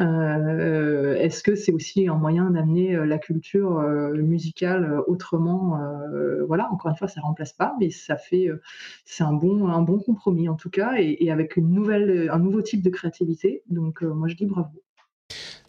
Euh, 0.00 1.14
est-ce 1.14 1.42
que 1.42 1.54
c'est 1.54 1.72
aussi 1.72 2.08
un 2.08 2.16
moyen 2.16 2.50
d'amener 2.50 2.96
la 3.06 3.18
culture 3.18 3.80
musicale 4.14 5.00
autrement 5.06 5.78
Voilà, 6.46 6.70
encore 6.72 6.90
une 6.90 6.96
fois, 6.96 7.08
ça 7.08 7.20
remplace 7.20 7.52
pas, 7.52 7.74
mais 7.80 7.90
ça 7.90 8.16
fait, 8.16 8.50
c'est 9.04 9.24
un 9.24 9.32
bon, 9.32 9.68
un 9.68 9.82
bon 9.82 9.98
compromis 9.98 10.48
en 10.48 10.56
tout 10.56 10.70
cas, 10.70 10.94
et, 10.98 11.16
et, 11.20 11.30
avec 11.30 11.56
une 11.56 11.70
nouvelle, 11.70 12.28
un 12.30 12.38
nouveau 12.38 12.62
type 12.62 12.82
de 12.82 12.90
créativité. 12.90 13.62
Donc, 13.70 14.02
moi, 14.02 14.28
je 14.28 14.34
dis 14.36 14.46
bravo. 14.46 14.83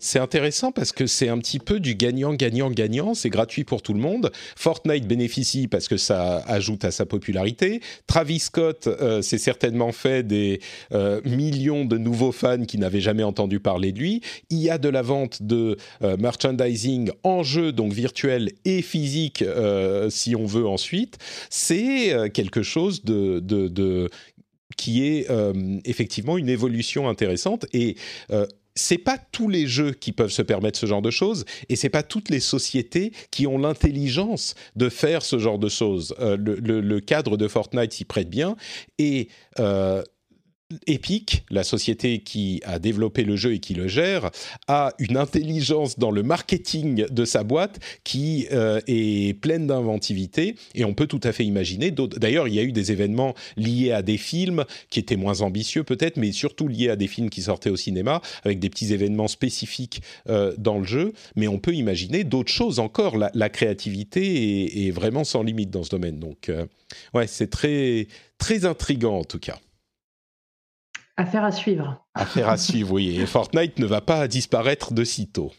C'est 0.06 0.20
intéressant 0.20 0.72
parce 0.72 0.92
que 0.92 1.08
c'est 1.08 1.30
un 1.30 1.40
petit 1.40 1.58
peu 1.58 1.80
du 1.80 1.96
gagnant-gagnant-gagnant. 1.96 3.16
C'est 3.16 3.32
gratuit 3.32 3.64
pour 3.64 3.82
tout 3.82 3.96
le 3.96 4.00
monde. 4.00 4.32
Fortnite 4.56 5.08
bénéficie 5.08 5.68
parce 5.68 5.88
que 5.88 5.98
ça 5.98 6.44
ajoute 6.46 6.86
à 6.86 6.92
sa 6.92 7.08
popularité. 7.08 7.82
Travis 8.06 8.38
Scott 8.38 8.86
euh, 8.86 9.24
s'est 9.24 9.40
certainement 9.40 9.92
fait 9.92 10.22
des 10.22 10.62
euh, 10.94 11.22
millions 11.26 11.86
de 11.86 11.98
nouveaux 11.98 12.32
fans 12.32 12.66
qui 12.66 12.78
n'avaient 12.78 13.02
jamais 13.02 13.24
entendu 13.24 13.60
parler 13.60 13.92
de 13.92 13.98
lui. 13.98 14.22
Il 14.52 14.60
y 14.60 14.70
a 14.70 14.78
de 14.78 14.90
la 14.90 15.02
vente 15.02 15.42
de 15.42 15.76
euh, 16.04 16.18
merchandising 16.18 17.10
en 17.24 17.42
jeu, 17.42 17.72
donc 17.72 17.92
virtuel 17.92 18.52
et 18.64 18.84
physique, 18.84 19.44
si 20.10 20.36
on 20.36 20.46
veut 20.46 20.68
ensuite. 20.68 21.18
C'est 21.50 22.30
quelque 22.32 22.62
chose 22.62 23.02
qui 24.78 25.04
est 25.04 25.28
effectivement 25.84 26.38
une 26.38 26.50
évolution 26.50 27.10
intéressante 27.10 27.66
et 27.74 27.96
c'est 28.76 28.98
pas 28.98 29.18
tous 29.18 29.48
les 29.48 29.68
jeux 29.68 29.92
qui 29.92 30.12
peuvent 30.12 30.32
se 30.32 30.42
permettre 30.42 30.78
ce 30.78 30.86
genre 30.86 31.02
de 31.02 31.12
choses 31.12 31.46
et 31.70 31.76
c'est 31.76 31.90
pas 31.90 32.04
toutes 32.04 32.30
les 32.30 32.42
sociétés 32.42 33.12
qui 33.32 33.48
ont 33.48 33.58
l'intelligence 33.58 34.56
de 34.76 34.90
faire 34.90 35.22
ce 35.22 35.40
genre 35.40 35.60
de 35.60 35.70
choses. 35.70 36.14
Euh, 36.20 36.38
le, 36.38 37.00
cadre 37.00 37.38
de 37.38 37.48
Fortnite 37.48 37.94
s'y 37.94 38.06
prête 38.06 38.30
bien 38.30 38.56
et 38.98 39.30
euh, 39.60 40.04
Epic, 40.88 41.44
la 41.52 41.64
société 41.64 42.20
qui 42.20 42.60
a 42.66 42.80
développé 42.80 43.24
le 43.24 43.36
jeu 43.36 43.54
et 43.54 43.60
qui 43.60 43.76
le 43.76 43.88
gère, 43.88 44.32
a 44.68 44.94
une 44.98 45.16
intelligence 45.16 46.00
dans 46.00 46.10
le 46.10 46.24
marketing 46.24 47.06
de 47.08 47.26
sa 47.26 47.44
boîte 47.44 47.80
qui 48.04 48.48
euh, 48.52 48.82
est 48.88 49.40
pleine 49.40 49.68
d'inventivité 49.68 50.56
et 50.74 50.84
on 50.84 50.96
peut 50.96 51.06
tout 51.06 51.20
à 51.24 51.34
fait 51.34 51.46
imaginer. 51.46 51.92
D'ailleurs, 51.92 52.48
il 52.48 52.56
y 52.56 52.60
a 52.60 52.64
eu 52.64 52.72
des 52.72 52.92
événements 52.92 53.36
liés 53.58 53.92
à 53.92 54.02
des 54.02 54.18
films 54.18 54.66
qui 54.90 55.00
étaient 55.00 55.18
moins 55.18 55.42
ambitieux 55.42 55.84
peut-être, 55.84 56.18
mais 56.18 56.32
surtout 56.32 56.68
liés 56.68 56.90
à 56.90 56.96
des 56.96 57.08
films 57.08 57.30
qui 57.30 57.44
sortaient 57.44 57.70
au 57.70 57.78
cinéma 57.78 58.22
avec 58.44 58.58
des 58.58 58.72
petits 58.72 58.92
événements 58.92 59.28
spécifiques 59.28 60.02
euh, 60.30 60.56
dans 60.58 60.80
le 60.80 60.86
jeu. 60.86 61.14
Mais 61.36 61.48
on 61.48 61.60
peut 61.60 61.76
imaginer 61.76 62.24
d'autres 62.24 62.52
choses 62.52 62.80
encore. 62.80 63.18
La, 63.18 63.50
créativité 63.50 64.88
est, 64.88 64.92
vraiment 64.92 65.24
sans 65.24 65.44
limite 65.44 65.70
dans 65.70 65.84
ce 65.84 65.92
domaine. 65.92 66.20
Donc, 66.20 66.50
euh, 66.50 66.66
ouais, 67.14 67.28
c'est 67.28 67.52
très 67.52 68.08
très 68.40 68.66
intrigant 68.66 69.20
en 69.20 69.24
tout 69.24 69.40
cas. 69.40 69.60
Affaire 71.18 71.44
à 71.44 71.52
suivre. 71.52 72.06
Affaire 72.14 72.50
à 72.50 72.58
suivre, 72.58 72.94
oui. 72.94 73.20
Et 73.20 73.26
Fortnite 73.26 73.80
ne 73.80 73.86
va 73.86 74.02
pas 74.02 74.28
disparaître 74.28 74.94
de 74.94 75.04
sitôt. 75.04 75.52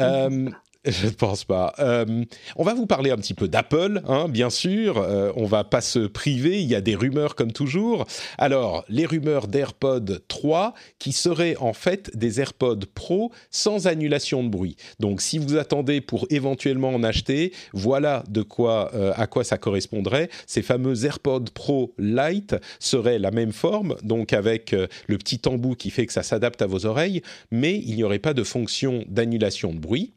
Euh, 0.00 0.50
Je 0.90 1.06
ne 1.06 1.12
pense 1.12 1.44
pas. 1.44 1.74
Euh, 1.80 2.24
on 2.54 2.62
va 2.62 2.74
vous 2.74 2.86
parler 2.86 3.10
un 3.10 3.16
petit 3.16 3.34
peu 3.34 3.48
d'Apple, 3.48 4.02
hein, 4.06 4.28
bien 4.28 4.50
sûr. 4.50 4.98
Euh, 4.98 5.32
on 5.34 5.44
va 5.44 5.64
pas 5.64 5.80
se 5.80 5.98
priver. 5.98 6.62
Il 6.62 6.68
y 6.68 6.76
a 6.76 6.80
des 6.80 6.94
rumeurs 6.94 7.34
comme 7.34 7.50
toujours. 7.50 8.06
Alors, 8.38 8.84
les 8.88 9.04
rumeurs 9.04 9.48
d'AirPod 9.48 10.22
3 10.28 10.74
qui 11.00 11.10
seraient 11.10 11.56
en 11.56 11.72
fait 11.72 12.16
des 12.16 12.40
AirPods 12.40 12.86
Pro 12.94 13.32
sans 13.50 13.88
annulation 13.88 14.44
de 14.44 14.48
bruit. 14.48 14.76
Donc, 15.00 15.22
si 15.22 15.38
vous 15.38 15.56
attendez 15.56 16.00
pour 16.00 16.26
éventuellement 16.30 16.90
en 16.90 17.02
acheter, 17.02 17.52
voilà 17.72 18.22
de 18.28 18.42
quoi, 18.42 18.92
euh, 18.94 19.12
à 19.16 19.26
quoi 19.26 19.42
ça 19.42 19.58
correspondrait. 19.58 20.30
Ces 20.46 20.62
fameux 20.62 21.04
AirPods 21.04 21.50
Pro 21.52 21.94
Lite 21.98 22.54
seraient 22.78 23.18
la 23.18 23.32
même 23.32 23.52
forme, 23.52 23.96
donc 24.02 24.32
avec 24.32 24.72
euh, 24.72 24.86
le 25.08 25.18
petit 25.18 25.40
embout 25.46 25.74
qui 25.74 25.90
fait 25.90 26.06
que 26.06 26.12
ça 26.12 26.22
s'adapte 26.22 26.62
à 26.62 26.66
vos 26.66 26.86
oreilles, 26.86 27.22
mais 27.50 27.76
il 27.76 27.96
n'y 27.96 28.04
aurait 28.04 28.20
pas 28.20 28.34
de 28.34 28.44
fonction 28.44 29.04
d'annulation 29.08 29.72
de 29.72 29.78
bruit. 29.78 30.15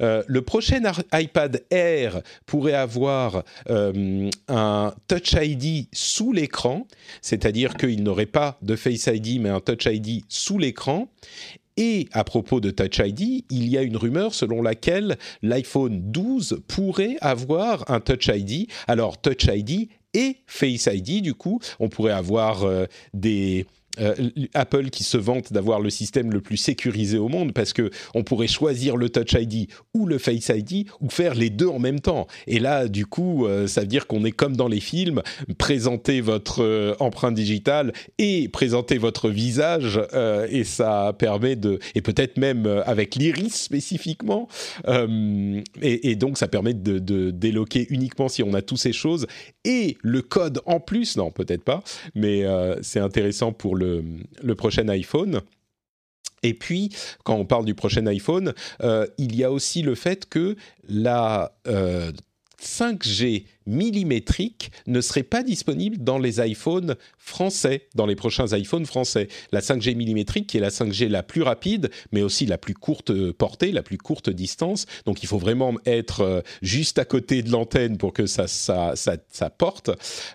Euh, 0.00 0.22
le 0.26 0.42
prochain 0.42 0.80
iPad 1.12 1.64
Air 1.70 2.22
pourrait 2.46 2.74
avoir 2.74 3.44
euh, 3.68 4.30
un 4.48 4.94
Touch 5.08 5.34
ID 5.40 5.86
sous 5.92 6.32
l'écran, 6.32 6.86
c'est-à-dire 7.22 7.74
qu'il 7.74 8.02
n'aurait 8.02 8.26
pas 8.26 8.58
de 8.62 8.76
Face 8.76 9.06
ID 9.06 9.40
mais 9.40 9.50
un 9.50 9.60
Touch 9.60 9.86
ID 9.86 10.24
sous 10.28 10.58
l'écran. 10.58 11.08
Et 11.76 12.08
à 12.12 12.24
propos 12.24 12.60
de 12.60 12.70
Touch 12.70 12.98
ID, 12.98 13.44
il 13.48 13.68
y 13.68 13.78
a 13.78 13.82
une 13.82 13.96
rumeur 13.96 14.34
selon 14.34 14.60
laquelle 14.60 15.16
l'iPhone 15.42 16.10
12 16.10 16.62
pourrait 16.68 17.16
avoir 17.22 17.90
un 17.90 18.00
Touch 18.00 18.28
ID. 18.28 18.68
Alors 18.86 19.20
Touch 19.20 19.44
ID 19.44 19.88
et 20.12 20.36
Face 20.46 20.88
ID, 20.92 21.22
du 21.22 21.34
coup, 21.34 21.60
on 21.78 21.88
pourrait 21.88 22.12
avoir 22.12 22.64
euh, 22.64 22.86
des 23.14 23.66
euh, 23.98 24.14
Apple 24.54 24.90
qui 24.90 25.02
se 25.02 25.16
vante 25.16 25.52
d'avoir 25.52 25.80
le 25.80 25.90
système 25.90 26.30
le 26.30 26.40
plus 26.40 26.56
sécurisé 26.56 27.18
au 27.18 27.28
monde 27.28 27.52
parce 27.52 27.72
que 27.72 27.90
on 28.14 28.22
pourrait 28.22 28.46
choisir 28.46 28.96
le 28.96 29.08
Touch 29.08 29.32
ID 29.32 29.68
ou 29.94 30.06
le 30.06 30.18
Face 30.18 30.48
ID 30.48 30.86
ou 31.00 31.10
faire 31.10 31.34
les 31.34 31.50
deux 31.50 31.66
en 31.66 31.80
même 31.80 32.00
temps. 32.00 32.28
Et 32.46 32.60
là, 32.60 32.86
du 32.86 33.04
coup, 33.06 33.46
euh, 33.46 33.66
ça 33.66 33.80
veut 33.80 33.88
dire 33.88 34.06
qu'on 34.06 34.24
est 34.24 34.30
comme 34.30 34.56
dans 34.56 34.68
les 34.68 34.78
films, 34.78 35.22
présenter 35.58 36.20
votre 36.20 36.62
euh, 36.62 36.94
empreinte 37.00 37.34
digitale 37.34 37.92
et 38.18 38.48
présenter 38.48 38.98
votre 38.98 39.28
visage 39.28 40.00
et 40.50 40.64
ça 40.64 41.14
permet 41.18 41.56
de 41.56 41.78
et 41.94 42.00
peut-être 42.00 42.36
même 42.38 42.66
avec 42.86 43.14
l'iris 43.14 43.54
spécifiquement 43.54 44.48
et, 45.82 46.16
donc 46.16 46.38
ça 46.38 46.48
permet 46.48 46.74
de, 46.74 46.98
de 46.98 47.30
déloquer 47.30 47.86
uniquement 47.90 48.28
si 48.28 48.42
on 48.42 48.54
a 48.54 48.62
toutes 48.62 48.78
ces 48.78 48.92
choses 48.92 49.26
et 49.64 49.96
le 50.02 50.22
code 50.22 50.60
en 50.66 50.80
plus. 50.80 51.16
Non, 51.16 51.30
peut-être 51.30 51.64
pas, 51.64 51.82
mais 52.14 52.44
c'est 52.82 53.00
intéressant 53.00 53.52
pour 53.52 53.76
prochain 54.54 54.88
iPhone. 54.88 55.42
Et 56.42 56.54
puis, 56.54 56.90
quand 57.24 57.34
on 57.34 57.44
parle 57.44 57.64
du 57.64 57.74
prochain 57.74 58.06
iPhone, 58.06 58.54
euh, 58.82 59.06
il 59.18 59.36
y 59.36 59.44
a 59.44 59.52
aussi 59.52 59.82
le 59.82 59.94
fait 59.94 60.26
que 60.28 60.56
la 60.88 61.52
5G 61.66 63.44
euh, 63.44 63.46
millimétrique 63.66 64.72
ne 64.86 65.00
serait 65.00 65.22
pas 65.22 65.42
disponible 65.42 65.98
dans 65.98 66.18
les 66.18 66.40
iPhones 66.40 66.96
français, 67.18 67.88
dans 67.94 68.06
les 68.06 68.16
prochains 68.16 68.46
iPhones 68.56 68.86
français. 68.86 69.28
La 69.52 69.60
5G 69.60 69.94
millimétrique 69.94 70.46
qui 70.46 70.56
est 70.56 70.60
la 70.60 70.70
5G 70.70 71.08
la 71.08 71.22
plus 71.22 71.42
rapide, 71.42 71.90
mais 72.12 72.22
aussi 72.22 72.46
la 72.46 72.58
plus 72.58 72.74
courte 72.74 73.12
portée, 73.32 73.72
la 73.72 73.82
plus 73.82 73.98
courte 73.98 74.30
distance. 74.30 74.86
Donc 75.06 75.22
il 75.22 75.26
faut 75.26 75.38
vraiment 75.38 75.74
être 75.86 76.22
euh, 76.22 76.40
juste 76.62 76.98
à 76.98 77.04
côté 77.04 77.42
de 77.42 77.50
l'antenne 77.50 77.98
pour 77.98 78.12
que 78.12 78.26
ça, 78.26 78.46
ça, 78.46 78.94
ça, 78.94 79.50
porte. 79.50 79.90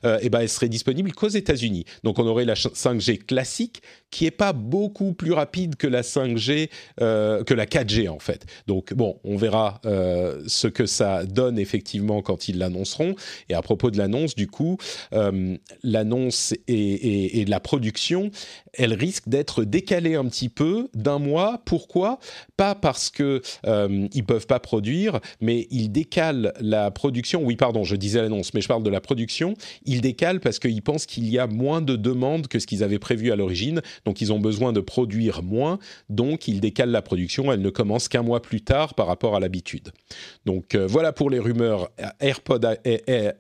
Euh, 0.06 0.20
et 0.22 0.30
ben 0.30 0.42
elle 0.42 0.50
serait 0.50 0.70
disponible 0.70 1.12
qu'aux 1.14 1.28
États-Unis. 1.28 1.86
Donc 2.04 2.20
on 2.20 2.28
aurait 2.28 2.46
la 2.46 2.54
5G 2.54 3.20
classique 3.20 3.82
qui 4.12 4.26
est 4.26 4.32
pas 4.32 4.54
beaucoup 4.54 5.14
plus 5.14 5.34
rapide 5.34 5.76
que 5.76 5.88
la 5.88 6.02
5G, 6.02 6.70
euh, 7.02 7.44
que 7.44 7.54
la 7.54 7.66
4G 7.66 8.08
en 8.10 8.20
fait. 8.20 8.46
Donc 8.68 8.94
bon, 8.94 9.20
on 9.24 9.36
verra 9.36 9.82
ce 9.84 10.68
que 10.68 10.86
ça 10.86 11.26
donne 11.26 11.60
effectivement 11.60 12.22
quand 12.22 12.48
ils 12.48 12.58
l'annonceront. 12.58 13.16
Et 13.50 13.54
à 13.54 13.62
propos 13.62 13.92
de 13.92 13.98
l'annonce, 13.98 14.36
du 14.36 14.48
coup, 14.48 14.78
euh, 15.14 15.58
l'annonce 15.84 16.54
et, 16.68 17.46
la 17.48 17.60
production, 17.60 18.32
elle 18.74 18.94
risque 18.94 19.30
d'être 19.30 19.64
décalée 19.64 20.16
un 20.16 20.26
petit 20.26 20.50
peu 20.50 20.90
d'un 20.94 21.20
mois. 21.20 21.62
Pourquoi? 21.66 22.20
Pas 22.58 22.76
parce 22.76 23.10
que 23.10 23.42
euh, 23.66 24.08
ils 24.14 24.24
peuvent 24.24 24.48
pas 24.48 24.60
produire, 24.60 25.20
mais 25.42 25.68
ils 25.70 25.90
décalent 25.90 26.54
la 26.60 26.92
production. 26.92 27.44
Oui, 27.44 27.56
pardon, 27.56 27.84
je 27.84 27.96
disais 27.96 28.22
l'annonce, 28.22 28.54
mais 28.54 28.62
je 28.62 28.68
parle 28.68 28.84
de 28.84 28.90
la 28.90 29.02
production. 29.02 29.54
Ils 29.86 30.02
décalent 30.02 30.40
parce 30.40 30.60
qu'ils 30.60 30.82
pensent 30.82 31.06
qu'il 31.06 31.30
y 31.30 31.38
a 31.38 31.48
moins 31.48 31.82
de 31.82 31.96
demandes 31.96 32.48
que 32.48 32.60
ce 32.60 32.68
qu'ils 32.68 32.84
avaient 32.84 33.00
prévu 33.00 33.32
à 33.32 33.36
l'origine. 33.36 33.82
Donc, 34.06 34.22
ils 34.22 34.34
ont 34.34 34.40
besoin 34.40 34.74
de 34.74 34.80
produire 34.80 35.44
moins. 35.44 35.80
Donc, 36.10 36.48
ils 36.48 36.60
décalent 36.60 36.92
la 36.92 37.02
production. 37.02 37.52
Elle 37.52 37.62
ne 37.62 37.70
commence 37.70 38.08
qu'un 38.08 38.24
mois 38.24 38.42
plus 38.42 38.62
tard 38.62 38.94
par 38.94 39.08
rapport 39.08 39.36
à 39.36 39.40
l'habitude. 39.40 39.92
Donc, 40.46 40.76
euh, 40.76 40.88
voilà 40.88 41.14
pour 41.14 41.30
les 41.30 41.40
rumeurs 41.40 41.90
AirPod, 42.20 42.80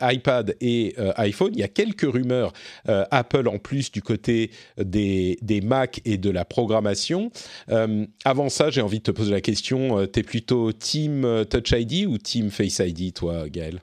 iPad 0.01 0.55
et 0.61 0.95
euh, 0.99 1.11
iPhone. 1.17 1.51
Il 1.53 1.59
y 1.59 1.63
a 1.63 1.67
quelques 1.67 2.09
rumeurs 2.11 2.53
euh, 2.89 3.05
Apple 3.11 3.47
en 3.47 3.57
plus 3.57 3.91
du 3.91 4.01
côté 4.01 4.51
des, 4.77 5.37
Mac 5.63 6.01
et 6.05 6.17
de 6.17 6.29
la 6.29 6.45
programmation. 6.45 7.31
Euh, 7.69 8.05
avant 8.23 8.49
ça, 8.49 8.69
j'ai 8.69 8.81
envie 8.81 8.99
de 8.99 9.03
te 9.03 9.11
poser 9.11 9.31
la 9.31 9.41
question, 9.41 10.05
tu 10.07 10.19
es 10.19 10.23
plutôt 10.23 10.71
Team 10.71 11.45
Touch 11.49 11.71
ID 11.71 12.07
ou 12.07 12.17
Team 12.17 12.49
Face 12.49 12.79
ID, 12.79 13.13
toi, 13.13 13.49
Gaël 13.49 13.81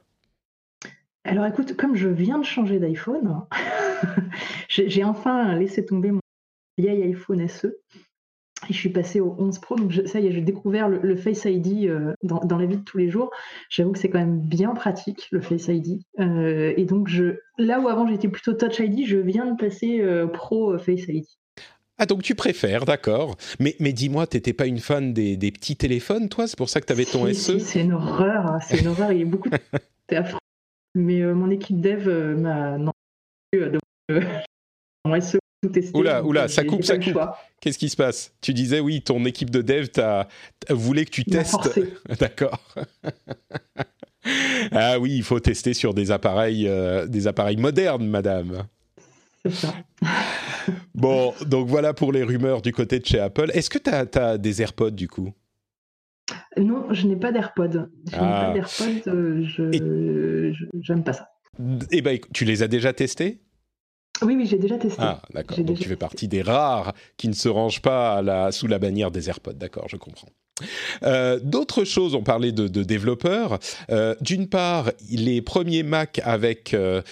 alors 1.24 1.46
écoute, 1.46 1.76
comme 1.76 1.94
je 1.94 2.08
viens 2.08 2.40
de 2.40 2.44
changer 2.44 2.80
d'iPhone, 2.80 3.42
j'ai 4.68 5.04
enfin 5.04 5.54
laissé 5.56 5.86
tomber 5.86 6.10
mon 6.10 6.20
vieil 6.76 7.00
iPhone 7.04 7.46
SE 7.46 7.78
et 8.68 8.72
je 8.72 8.78
suis 8.78 8.90
passée 8.90 9.20
au 9.20 9.34
11 9.38 9.58
Pro, 9.58 9.76
donc 9.76 9.92
ça 10.06 10.20
y 10.20 10.26
est, 10.26 10.32
j'ai 10.32 10.40
découvert 10.40 10.88
le, 10.88 11.16
Face 11.16 11.44
ID 11.44 11.86
euh, 11.86 12.14
dans, 12.22 12.58
la 12.58 12.66
vie 12.66 12.76
de 12.76 12.82
tous 12.82 12.98
les 12.98 13.10
jours. 13.10 13.30
J'avoue 13.68 13.92
que 13.92 13.98
c'est 13.98 14.10
quand 14.10 14.18
même 14.18 14.40
bien 14.40 14.74
pratique, 14.74 15.28
le 15.30 15.40
Face 15.40 15.68
ID. 15.68 16.02
Euh, 16.20 16.72
et 16.76 16.84
donc, 16.84 17.08
je, 17.08 17.38
là 17.58 17.80
où 17.80 17.88
avant 17.88 18.06
j'étais 18.06 18.28
plutôt 18.28 18.52
Touch 18.54 18.78
ID, 18.78 19.06
je 19.06 19.18
viens 19.18 19.46
de 19.46 19.56
passer 19.56 20.00
euh, 20.00 20.26
Pro 20.26 20.78
Face 20.78 21.08
ID. 21.08 21.24
Ah, 21.98 22.06
donc 22.06 22.22
tu 22.22 22.34
préfères, 22.34 22.84
d'accord. 22.84 23.36
Mais, 23.60 23.76
mais 23.78 23.92
dis-moi, 23.92 24.26
t'étais 24.26 24.52
pas 24.52 24.66
une 24.66 24.78
fan 24.78 25.12
des, 25.12 25.36
petits 25.36 25.76
téléphones, 25.76 26.28
toi? 26.28 26.46
C'est 26.46 26.56
pour 26.56 26.68
ça 26.68 26.80
que 26.80 26.86
tu 26.86 26.92
avais 26.92 27.04
ton 27.04 27.26
SE 27.32 27.58
C'est 27.58 27.80
une 27.82 27.92
horreur, 27.92 28.46
hein, 28.46 28.58
c'est 28.60 28.80
une 28.80 28.88
horreur. 28.88 29.12
Il 29.12 29.18
y 29.18 29.22
a 29.22 29.26
beaucoup 29.26 29.50
de... 29.50 29.56
C'est 30.08 30.16
affreux. 30.16 30.38
Mais 30.94 31.22
mon 31.22 31.50
équipe 31.50 31.80
dev 31.80 32.08
m'a... 32.36 32.76
Non, 32.78 32.92
de 33.52 33.78
mon 35.04 35.20
SE 35.20 35.38
Oula, 35.94 36.24
oula, 36.24 36.48
ça 36.48 36.64
coupe, 36.64 36.82
ça 36.82 36.98
coupe. 36.98 37.18
Qu'est-ce 37.60 37.78
qui 37.78 37.88
se 37.88 37.96
passe? 37.96 38.34
Tu 38.40 38.52
disais, 38.52 38.80
oui, 38.80 39.00
ton 39.00 39.24
équipe 39.24 39.50
de 39.50 39.62
dev 39.62 39.86
t'a 39.86 40.26
voulait 40.68 41.04
que 41.04 41.10
tu 41.10 41.24
testes. 41.24 41.78
D'accord. 42.18 42.60
ah 44.72 44.98
oui, 44.98 45.12
il 45.14 45.22
faut 45.22 45.38
tester 45.38 45.72
sur 45.72 45.94
des 45.94 46.10
appareils, 46.10 46.66
euh, 46.66 47.06
des 47.06 47.28
appareils 47.28 47.58
modernes, 47.58 48.08
madame. 48.08 48.64
Ça. 49.48 49.72
bon, 50.96 51.32
donc 51.46 51.68
voilà 51.68 51.94
pour 51.94 52.12
les 52.12 52.24
rumeurs 52.24 52.60
du 52.60 52.72
côté 52.72 52.98
de 52.98 53.06
chez 53.06 53.20
Apple. 53.20 53.50
Est-ce 53.54 53.70
que 53.70 53.78
tu 53.78 53.90
as, 54.18 54.38
des 54.38 54.62
AirPods 54.62 54.90
du 54.90 55.06
coup? 55.06 55.32
Non, 56.56 56.92
je 56.92 57.06
n'ai 57.06 57.16
pas 57.16 57.30
d'AirPods. 57.30 57.88
Je 58.06 58.12
n'ai 58.12 58.18
pas 58.18 58.50
ah. 58.50 58.52
d'AirPods, 58.52 59.08
euh, 59.08 59.44
je 59.44 60.92
n'aime 60.92 61.04
pas 61.04 61.12
ça. 61.12 61.28
Eh 61.92 62.02
ben, 62.02 62.18
tu 62.32 62.44
les 62.44 62.64
as 62.64 62.68
déjà 62.68 62.92
testés? 62.92 63.42
Oui, 64.24 64.36
oui, 64.36 64.46
j'ai 64.46 64.58
déjà 64.58 64.78
testé. 64.78 65.02
Ah, 65.02 65.20
d'accord. 65.32 65.58
Donc 65.58 65.78
tu 65.78 65.88
fais 65.88 65.96
partie 65.96 66.28
des 66.28 66.42
rares 66.42 66.94
qui 67.16 67.28
ne 67.28 67.34
se 67.34 67.48
rangent 67.48 67.82
pas 67.82 68.50
sous 68.52 68.66
la 68.66 68.78
bannière 68.78 69.10
des 69.10 69.28
AirPods. 69.28 69.54
D'accord, 69.54 69.88
je 69.88 69.96
comprends. 69.96 70.28
Euh, 71.02 71.38
d'autres 71.42 71.84
choses, 71.84 72.14
on 72.14 72.22
parlait 72.22 72.52
de, 72.52 72.82
développeurs. 72.82 73.58
Euh, 73.90 74.14
d'une 74.20 74.48
part, 74.48 74.90
les 75.10 75.42
premiers 75.42 75.82
Mac 75.82 76.20
avec 76.24 76.74
euh, 76.74 77.02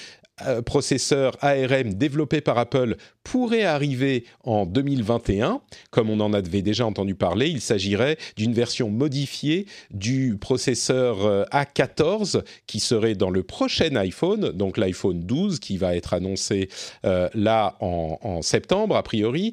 processeur 0.64 1.36
ARM 1.40 1.94
développé 1.94 2.40
par 2.40 2.58
Apple 2.58 2.96
pourrait 3.24 3.64
arriver 3.64 4.24
en 4.44 4.66
2021. 4.66 5.60
Comme 5.90 6.10
on 6.10 6.20
en 6.20 6.32
avait 6.32 6.62
déjà 6.62 6.86
entendu 6.86 7.14
parler, 7.14 7.48
il 7.48 7.60
s'agirait 7.60 8.16
d'une 8.36 8.52
version 8.52 8.90
modifiée 8.90 9.66
du 9.90 10.36
processeur 10.40 11.24
euh, 11.24 11.44
A14 11.52 12.42
qui 12.66 12.80
serait 12.80 13.14
dans 13.14 13.30
le 13.30 13.42
prochain 13.42 13.94
iPhone, 13.96 14.50
donc 14.52 14.76
l'iPhone 14.76 15.20
12 15.20 15.60
qui 15.60 15.76
va 15.76 15.94
être 15.94 16.14
annoncé 16.14 16.68
euh, 17.04 17.28
là 17.34 17.76
en, 17.80 18.42
septembre 18.42 18.96
a 18.96 19.02
priori. 19.02 19.52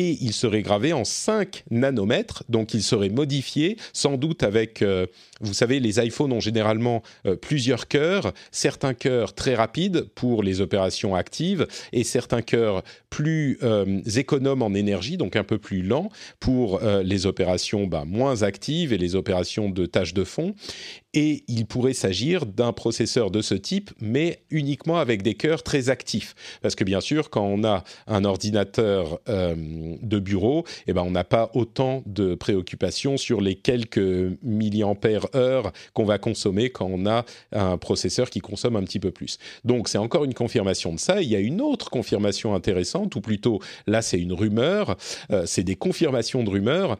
Et 0.00 0.16
il 0.22 0.32
serait 0.32 0.62
gravé 0.62 0.94
en 0.94 1.04
5 1.04 1.64
nanomètres, 1.70 2.44
donc 2.48 2.72
il 2.72 2.82
serait 2.82 3.10
modifié, 3.10 3.76
sans 3.92 4.16
doute 4.16 4.42
avec, 4.42 4.80
euh, 4.80 5.04
vous 5.42 5.52
savez, 5.52 5.78
les 5.78 6.00
iPhones 6.02 6.32
ont 6.32 6.40
généralement 6.40 7.02
plusieurs 7.42 7.86
cœurs, 7.86 8.32
certains 8.50 8.94
cœurs 8.94 9.34
très 9.34 9.54
rapides 9.54 10.06
pour 10.14 10.42
les 10.42 10.62
opérations 10.62 11.14
actives 11.14 11.66
et 11.92 12.02
certains 12.04 12.40
cœurs 12.40 12.82
plus 13.10 13.58
euh, 13.62 14.00
économe 14.16 14.62
en 14.62 14.72
énergie, 14.72 15.16
donc 15.16 15.36
un 15.36 15.44
peu 15.44 15.58
plus 15.58 15.82
lent 15.82 16.08
pour 16.38 16.82
euh, 16.82 17.02
les 17.02 17.26
opérations 17.26 17.86
bah, 17.86 18.04
moins 18.06 18.42
actives 18.42 18.92
et 18.92 18.98
les 18.98 19.16
opérations 19.16 19.68
de 19.68 19.84
tâches 19.84 20.14
de 20.14 20.24
fond 20.24 20.54
et 21.12 21.42
il 21.48 21.66
pourrait 21.66 21.92
s'agir 21.92 22.46
d'un 22.46 22.72
processeur 22.72 23.30
de 23.30 23.42
ce 23.42 23.54
type, 23.54 23.90
mais 24.00 24.42
uniquement 24.50 24.98
avec 24.98 25.22
des 25.22 25.34
cœurs 25.34 25.64
très 25.64 25.90
actifs. 25.90 26.34
Parce 26.62 26.76
que 26.76 26.84
bien 26.84 27.00
sûr, 27.00 27.30
quand 27.30 27.44
on 27.44 27.64
a 27.64 27.82
un 28.06 28.24
ordinateur 28.24 29.18
euh, 29.28 29.89
de 30.02 30.18
bureau, 30.18 30.64
eh 30.86 30.92
ben, 30.92 31.02
on 31.02 31.10
n'a 31.10 31.24
pas 31.24 31.50
autant 31.54 32.02
de 32.06 32.34
préoccupations 32.34 33.16
sur 33.16 33.40
les 33.40 33.54
quelques 33.54 34.38
milliampères 34.42 35.26
heure 35.34 35.72
qu'on 35.94 36.04
va 36.04 36.18
consommer 36.18 36.70
quand 36.70 36.88
on 36.90 37.06
a 37.06 37.24
un 37.52 37.78
processeur 37.78 38.30
qui 38.30 38.40
consomme 38.40 38.76
un 38.76 38.82
petit 38.82 39.00
peu 39.00 39.10
plus. 39.10 39.38
Donc 39.64 39.88
c'est 39.88 39.98
encore 39.98 40.24
une 40.24 40.34
confirmation 40.34 40.92
de 40.92 40.98
ça. 40.98 41.22
Il 41.22 41.28
y 41.28 41.36
a 41.36 41.40
une 41.40 41.60
autre 41.60 41.90
confirmation 41.90 42.54
intéressante, 42.54 43.14
ou 43.16 43.20
plutôt 43.20 43.60
là 43.86 44.02
c'est 44.02 44.18
une 44.18 44.32
rumeur, 44.32 44.96
euh, 45.30 45.44
c'est 45.46 45.64
des 45.64 45.76
confirmations 45.76 46.42
de 46.42 46.50
rumeurs 46.50 46.98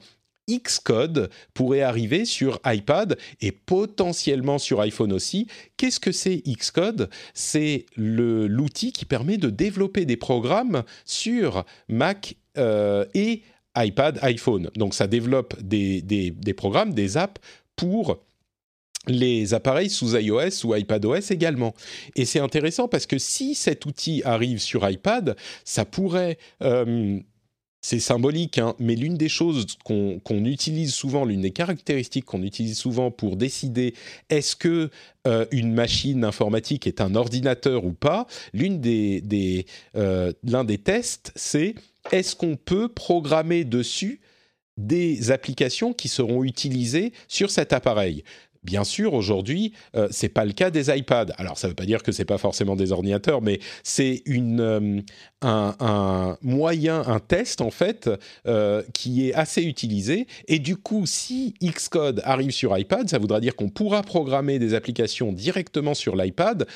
Xcode 0.58 1.30
pourrait 1.54 1.82
arriver 1.82 2.24
sur 2.24 2.58
iPad 2.66 3.16
et 3.40 3.52
potentiellement 3.52 4.58
sur 4.58 4.80
iPhone 4.80 5.12
aussi. 5.12 5.46
Qu'est-ce 5.76 6.00
que 6.00 6.12
c'est 6.12 6.42
Xcode? 6.46 7.08
C'est 7.34 7.86
l'outil 7.96 8.92
qui 8.92 9.04
permet 9.04 9.36
de 9.36 9.50
développer 9.50 10.04
des 10.04 10.16
programmes 10.16 10.82
sur 11.04 11.64
Mac 11.88 12.36
et 12.56 13.42
iPad, 13.76 14.18
iPhone. 14.22 14.70
Donc 14.76 14.94
ça 14.94 15.06
développe 15.06 15.60
des, 15.62 16.02
des 16.02 16.54
programmes, 16.54 16.92
des 16.92 17.16
apps 17.16 17.40
pour 17.76 18.18
les 19.06 19.54
appareils 19.54 19.90
sous 19.90 20.16
iOS 20.16 20.64
ou 20.64 20.74
iPadOS 20.74 21.30
également. 21.30 21.74
Et 22.16 22.24
c'est 22.24 22.40
intéressant 22.40 22.88
parce 22.88 23.06
que 23.06 23.18
si 23.18 23.54
cet 23.54 23.86
outil 23.86 24.22
arrive 24.24 24.58
sur 24.58 24.88
iPad, 24.88 25.36
ça 25.64 25.84
pourrait 25.84 26.38
euh, 26.62 27.18
c'est 27.82 27.98
symbolique, 27.98 28.58
hein, 28.58 28.74
mais 28.78 28.94
l'une 28.94 29.16
des 29.16 29.30
choses 29.30 29.66
qu'on 29.84 30.44
utilise 30.44 30.92
souvent, 30.92 31.24
l'une 31.24 31.40
des 31.40 31.50
caractéristiques 31.50 32.26
qu'on 32.26 32.42
utilise 32.42 32.78
souvent 32.78 33.10
pour 33.10 33.36
décider 33.36 33.94
est-ce 34.28 34.54
que 34.54 34.90
euh, 35.26 35.46
une 35.50 35.72
machine 35.72 36.24
informatique 36.24 36.86
est 36.86 37.00
un 37.00 37.14
ordinateur 37.14 37.86
ou 37.86 37.92
pas, 37.92 38.26
l'une 38.52 38.80
des, 38.80 39.64
euh, 39.96 40.32
l'un 40.44 40.64
des 40.64 40.76
tests, 40.76 41.32
c'est 41.36 41.74
est-ce 42.12 42.36
qu'on 42.36 42.56
peut 42.56 42.88
programmer 42.88 43.64
dessus 43.64 44.20
des 44.76 45.30
applications 45.30 45.92
qui 45.92 46.08
seront 46.08 46.44
utilisées 46.44 47.12
sur 47.28 47.50
cet 47.50 47.72
appareil? 47.72 48.24
Bien 48.62 48.84
sûr, 48.84 49.14
aujourd'hui, 49.14 49.72
euh, 49.96 50.08
c'est 50.10 50.28
pas 50.28 50.44
le 50.44 50.52
cas 50.52 50.70
des 50.70 50.94
iPads. 50.94 51.32
Alors, 51.38 51.56
ça 51.56 51.66
ne 51.66 51.70
veut 51.70 51.74
pas 51.74 51.86
dire 51.86 52.02
que 52.02 52.12
c'est 52.12 52.26
pas 52.26 52.36
forcément 52.36 52.76
des 52.76 52.92
ordinateurs, 52.92 53.40
mais 53.40 53.58
c'est 53.82 54.22
euh, 54.28 55.00
un, 55.40 56.36
moyen, 56.42 57.02
un 57.06 57.20
test 57.20 57.62
en 57.62 57.70
fait, 57.70 58.10
euh, 58.46 58.82
qui 58.92 59.26
est 59.26 59.32
assez 59.32 59.62
utilisé. 59.62 60.26
Et 60.46 60.58
du 60.58 60.76
coup, 60.76 61.06
si 61.06 61.54
Xcode 61.62 62.20
arrive 62.24 62.50
sur 62.50 62.76
iPad, 62.76 63.08
ça 63.08 63.16
voudra 63.18 63.40
dire 63.40 63.56
qu'on 63.56 63.70
pourra 63.70 64.02
programmer 64.02 64.58
des 64.58 64.74
applications 64.74 65.32
directement 65.32 65.94
sur 65.94 66.14
l'iPad 66.14 66.66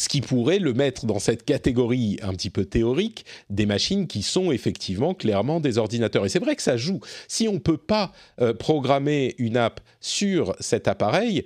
ce 0.00 0.08
qui 0.08 0.22
pourrait 0.22 0.58
le 0.58 0.72
mettre 0.72 1.04
dans 1.04 1.18
cette 1.18 1.44
catégorie 1.44 2.18
un 2.22 2.32
petit 2.32 2.48
peu 2.48 2.64
théorique 2.64 3.26
des 3.50 3.66
machines 3.66 4.06
qui 4.06 4.22
sont 4.22 4.50
effectivement 4.50 5.12
clairement 5.12 5.60
des 5.60 5.76
ordinateurs. 5.76 6.24
Et 6.24 6.30
c'est 6.30 6.38
vrai 6.38 6.56
que 6.56 6.62
ça 6.62 6.78
joue. 6.78 7.00
Si 7.28 7.48
on 7.48 7.54
ne 7.54 7.58
peut 7.58 7.76
pas 7.76 8.10
euh, 8.40 8.54
programmer 8.54 9.34
une 9.36 9.58
app 9.58 9.82
sur 10.00 10.56
cet 10.58 10.88
appareil, 10.88 11.44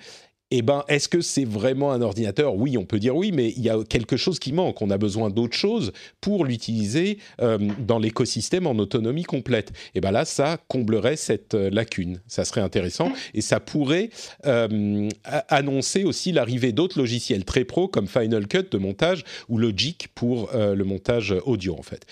eh 0.56 0.62
ben, 0.62 0.84
est-ce 0.86 1.08
que 1.08 1.20
c'est 1.20 1.44
vraiment 1.44 1.90
un 1.90 2.00
ordinateur? 2.00 2.54
Oui, 2.54 2.78
on 2.78 2.84
peut 2.84 3.00
dire 3.00 3.16
oui, 3.16 3.32
mais 3.32 3.50
il 3.56 3.62
y 3.62 3.70
a 3.70 3.82
quelque 3.82 4.16
chose 4.16 4.38
qui 4.38 4.52
manque. 4.52 4.80
On 4.82 4.90
a 4.90 4.98
besoin 4.98 5.28
d'autre 5.28 5.56
chose 5.56 5.92
pour 6.20 6.44
l'utiliser 6.44 7.18
euh, 7.40 7.58
dans 7.80 7.98
l'écosystème 7.98 8.68
en 8.68 8.76
autonomie 8.78 9.24
complète. 9.24 9.72
Et 9.96 10.00
ben 10.00 10.12
là, 10.12 10.24
ça 10.24 10.58
comblerait 10.68 11.16
cette 11.16 11.54
euh, 11.54 11.70
lacune. 11.70 12.20
Ça 12.28 12.44
serait 12.44 12.60
intéressant 12.60 13.12
et 13.34 13.40
ça 13.40 13.58
pourrait 13.58 14.10
euh, 14.46 15.08
annoncer 15.48 16.04
aussi 16.04 16.30
l'arrivée 16.30 16.70
d'autres 16.70 17.00
logiciels 17.00 17.44
très 17.44 17.64
pro 17.64 17.88
comme 17.88 18.06
Final 18.06 18.46
Cut 18.46 18.68
de 18.70 18.78
montage 18.78 19.24
ou 19.48 19.58
Logic 19.58 20.06
pour 20.14 20.50
le 20.54 20.84
montage 20.84 21.34
audio 21.44 21.76
en 21.76 21.82
fait. 21.82 22.06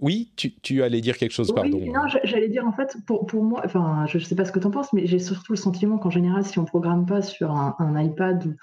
Oui, 0.00 0.32
tu, 0.36 0.82
allais 0.82 1.00
dire 1.00 1.16
quelque 1.16 1.32
chose, 1.32 1.52
pardon. 1.54 1.80
non, 1.80 2.02
j'allais 2.24 2.48
dire 2.48 2.66
en 2.66 2.72
fait, 2.72 2.96
pour, 3.06 3.42
moi, 3.42 3.62
enfin, 3.64 4.04
je 4.06 4.18
ne 4.18 4.22
sais 4.22 4.34
pas 4.34 4.44
ce 4.44 4.52
que 4.52 4.58
tu 4.58 4.66
en 4.66 4.70
penses, 4.70 4.92
mais 4.92 5.06
j'ai 5.06 5.18
surtout 5.18 5.52
le 5.52 5.56
sentiment 5.56 5.98
qu'en 5.98 6.10
général, 6.10 6.44
si 6.44 6.58
on 6.58 6.62
ne 6.62 6.66
programme 6.66 7.06
pas 7.06 7.22
sur 7.22 7.50
un, 7.50 8.02
iPad, 8.02 8.56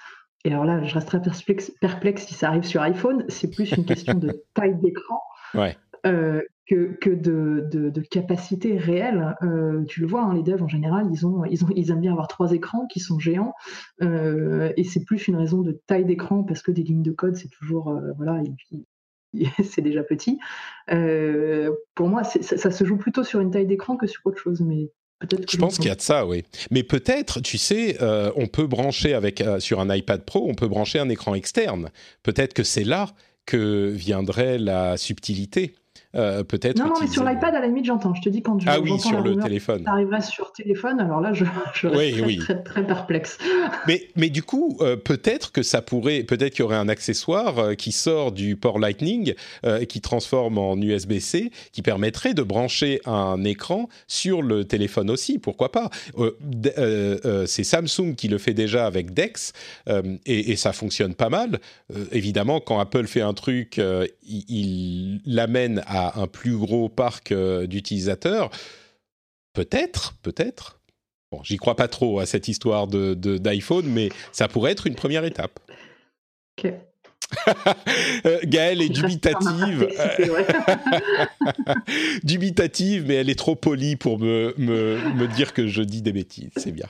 et 0.44 0.52
alors 0.52 0.64
là, 0.64 0.82
je 0.84 0.94
resterai 0.94 1.20
perplexe, 1.80 2.26
si 2.26 2.34
ça 2.34 2.48
arrive 2.48 2.64
sur 2.64 2.82
iPhone, 2.82 3.24
c'est 3.28 3.50
plus 3.50 3.72
une 3.72 3.84
question 3.84 4.14
de 4.14 4.44
taille 4.54 4.78
d'écran 4.80 5.20
euh, 6.06 6.42
que, 6.68 7.14
de, 7.14 8.00
capacité 8.10 8.76
réelle. 8.76 9.36
Euh, 9.42 9.84
tu 9.86 10.00
le 10.00 10.06
vois, 10.06 10.22
hein, 10.22 10.34
les 10.34 10.42
devs 10.42 10.62
en 10.62 10.68
général, 10.68 11.06
ils, 11.10 11.26
ont, 11.26 11.44
ils, 11.44 11.64
ont, 11.64 11.68
ils 11.74 11.90
aiment 11.90 12.00
bien 12.00 12.12
avoir 12.12 12.28
trois 12.28 12.52
écrans 12.52 12.86
qui 12.86 13.00
sont 13.00 13.18
géants, 13.18 13.54
euh, 14.02 14.72
et 14.76 14.84
c'est 14.84 15.04
plus 15.04 15.26
une 15.26 15.36
raison 15.36 15.62
de 15.62 15.72
taille 15.86 16.04
d'écran 16.04 16.44
parce 16.44 16.62
que 16.62 16.70
des 16.70 16.82
lignes 16.82 17.02
de 17.02 17.12
code, 17.12 17.36
c'est 17.36 17.50
toujours, 17.50 17.98
voilà, 18.16 18.40
c'est 19.64 19.82
déjà 19.82 20.02
petit. 20.02 20.38
Euh, 20.92 21.70
pour 21.94 22.08
moi, 22.08 22.24
ça, 22.24 22.70
se 22.70 22.84
joue 22.84 22.96
plutôt 22.96 23.24
sur 23.24 23.40
une 23.40 23.50
taille 23.50 23.66
d'écran 23.66 23.96
que 23.96 24.06
sur 24.06 24.22
autre 24.26 24.38
chose, 24.38 24.60
mais 24.60 24.90
peut-être. 25.20 25.50
Je 25.50 25.56
pense 25.56 25.76
qu'il 25.76 25.86
y 25.86 25.90
a 25.90 25.96
de 25.96 26.00
ça, 26.00 26.26
oui. 26.26 26.44
Mais 26.70 26.82
peut-être, 26.82 27.40
tu 27.40 27.58
sais, 27.58 27.98
euh, 28.02 28.30
on 28.36 28.46
peut 28.46 28.66
brancher 28.66 29.14
avec 29.14 29.40
euh, 29.40 29.60
sur 29.60 29.80
un 29.80 29.94
iPad 29.94 30.24
Pro, 30.24 30.46
on 30.48 30.54
peut 30.54 30.68
brancher 30.68 30.98
un 30.98 31.08
écran 31.08 31.34
externe. 31.34 31.90
Peut-être 32.22 32.54
que 32.54 32.62
c'est 32.62 32.84
là 32.84 33.06
que 33.46 33.88
viendrait 33.88 34.58
la 34.58 34.96
subtilité. 34.96 35.74
Euh, 36.16 36.44
peut-être. 36.44 36.78
Non, 36.78 36.86
non, 36.86 36.94
mais 37.00 37.08
sur 37.08 37.24
l'iPad, 37.24 37.54
à 37.54 37.60
la 37.60 37.66
limite, 37.66 37.86
j'entends. 37.86 38.14
Je 38.14 38.22
te 38.22 38.28
dis 38.28 38.42
quand 38.42 38.58
je. 38.60 38.68
Ah 38.68 38.80
oui, 38.80 38.98
sur 39.00 39.20
le 39.20 39.36
téléphone. 39.36 39.82
Ça 39.84 39.92
arriverait 39.92 40.20
sur 40.20 40.52
téléphone, 40.52 41.00
alors 41.00 41.20
là, 41.20 41.32
je, 41.32 41.44
je 41.74 41.88
reste 41.88 42.38
très, 42.40 42.62
très, 42.62 42.86
perplexe. 42.86 43.38
Mais, 43.86 44.08
mais 44.16 44.30
du 44.30 44.42
coup, 44.42 44.78
euh, 44.80 44.96
peut-être 44.96 45.52
que 45.52 45.62
ça 45.62 45.82
pourrait. 45.82 46.22
Peut-être 46.22 46.52
qu'il 46.52 46.60
y 46.60 46.62
aurait 46.62 46.76
un 46.76 46.88
accessoire 46.88 47.58
euh, 47.58 47.74
qui 47.74 47.92
sort 47.92 48.32
du 48.32 48.56
port 48.56 48.78
Lightning 48.78 49.34
et 49.64 49.86
qui 49.86 50.00
transforme 50.00 50.58
en 50.58 50.76
USB-C, 50.76 51.50
qui 51.72 51.82
permettrait 51.82 52.34
de 52.34 52.42
brancher 52.42 53.00
un 53.06 53.42
écran 53.44 53.88
sur 54.06 54.42
le 54.42 54.64
téléphone 54.64 55.10
aussi. 55.10 55.38
Pourquoi 55.38 55.72
pas 55.72 55.90
C'est 57.46 57.64
Samsung 57.64 58.14
qui 58.16 58.28
le 58.28 58.38
fait 58.38 58.54
déjà 58.54 58.86
avec 58.86 59.12
Dex 59.12 59.52
et, 59.88 60.52
et, 60.52 60.56
ça 60.56 60.72
fonctionne 60.72 61.14
pas 61.14 61.28
mal. 61.28 61.60
évidemment, 62.12 62.60
quand 62.60 62.78
Apple 62.78 63.06
fait 63.06 63.22
un 63.22 63.34
truc, 63.34 63.80
il 64.26 65.20
l'amène 65.26 65.82
à 65.86 66.03
un 66.16 66.26
plus 66.26 66.56
gros 66.56 66.88
parc 66.88 67.32
euh, 67.32 67.66
d'utilisateurs 67.66 68.50
Peut-être, 69.54 70.14
peut-être. 70.22 70.80
Bon, 71.30 71.42
j'y 71.44 71.56
crois 71.56 71.76
pas 71.76 71.88
trop 71.88 72.18
à 72.18 72.26
cette 72.26 72.48
histoire 72.48 72.88
de, 72.88 73.14
d'iPhone, 73.14 73.86
mais 73.86 74.10
ça 74.32 74.48
pourrait 74.48 74.72
être 74.72 74.86
une 74.86 74.96
première 74.96 75.24
étape. 75.24 75.58
Euh, 78.26 78.38
Gaëlle 78.44 78.80
est 78.80 78.90
dubitative. 78.90 79.88
dubitative, 82.22 83.06
mais 83.08 83.14
elle 83.14 83.30
est 83.30 83.38
trop 83.38 83.56
polie 83.56 83.96
pour 83.96 84.18
me, 84.18 84.54
me, 84.56 84.98
me 85.14 85.26
dire 85.26 85.52
que 85.52 85.66
je 85.66 85.82
dis 85.82 86.00
des 86.00 86.12
bêtises. 86.12 86.50
C'est 86.56 86.70
bien. 86.70 86.86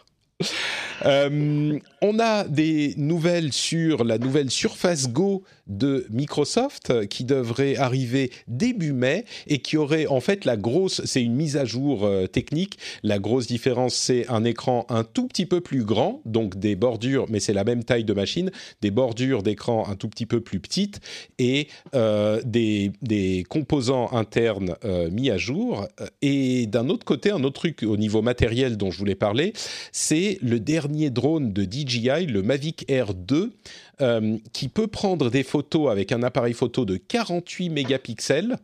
Euh, 1.05 1.79
on 2.03 2.19
a 2.19 2.45
des 2.45 2.95
nouvelles 2.97 3.53
sur 3.53 4.05
la 4.05 4.19
nouvelle 4.19 4.51
Surface 4.51 5.09
Go 5.09 5.45
de 5.67 6.07
Microsoft 6.11 7.07
qui 7.09 7.25
devrait 7.25 7.77
arriver 7.77 8.31
début 8.49 8.93
mai 8.93 9.25
et 9.47 9.59
qui 9.59 9.77
aurait 9.77 10.07
en 10.07 10.21
fait 10.21 10.45
la 10.45 10.57
grosse, 10.57 11.03
c'est 11.05 11.23
une 11.23 11.35
mise 11.35 11.57
à 11.57 11.65
jour 11.65 12.05
euh, 12.05 12.27
technique. 12.27 12.79
La 13.03 13.19
grosse 13.19 13.47
différence, 13.47 13.95
c'est 13.95 14.29
un 14.29 14.45
écran 14.45 14.87
un 14.89 15.05
tout 15.05 15.27
petit 15.27 15.47
peu 15.47 15.61
plus 15.61 15.85
grand, 15.85 16.21
donc 16.25 16.59
des 16.59 16.77
bordures, 16.77 17.27
mais 17.29 17.41
c'est 17.41 17.53
la 17.53 17.65
même 17.65 17.85
taille 17.85 18.05
de 18.05 18.13
machine, 18.13 18.51
des 18.83 18.91
bordures 18.91 19.43
d'écran 19.43 19.87
un 19.89 19.97
tout 19.97 20.09
petit 20.09 20.27
peu 20.27 20.41
plus 20.41 20.61
petites 20.61 21.01
et 21.39 21.69
euh, 21.95 22.41
des, 22.45 22.93
des, 23.03 23.45
composants 23.49 24.13
internes 24.13 24.77
mis 25.11 25.31
à 25.31 25.39
jour. 25.39 25.87
Et 26.23 26.67
d'un 26.67 26.89
autre 26.89 27.05
côté, 27.05 27.31
un 27.31 27.43
autre 27.45 27.61
truc 27.61 27.83
au 27.83 27.97
niveau 27.97 28.23
matériel 28.23 28.77
dont 28.77 28.91
je 28.91 28.99
voulais 28.99 29.15
parler, 29.15 29.53
c'est 29.93 30.39
le 30.43 30.61
dernier 30.61 31.11
drone 31.11 31.53
de 31.53 31.65
DJI, 31.65 32.27
le 32.27 32.43
Mavic 32.43 32.85
Air 32.89 33.15
2, 33.15 33.53
euh, 34.01 34.39
qui 34.53 34.67
peut 34.69 34.89
prendre 34.89 35.31
des 35.31 35.45
photos 35.45 35.89
avec 35.89 36.11
un 36.11 36.25
appareil 36.25 36.53
photo 36.53 36.85
de 36.85 36.97
48 36.97 37.69
mégapixels, 37.71 38.57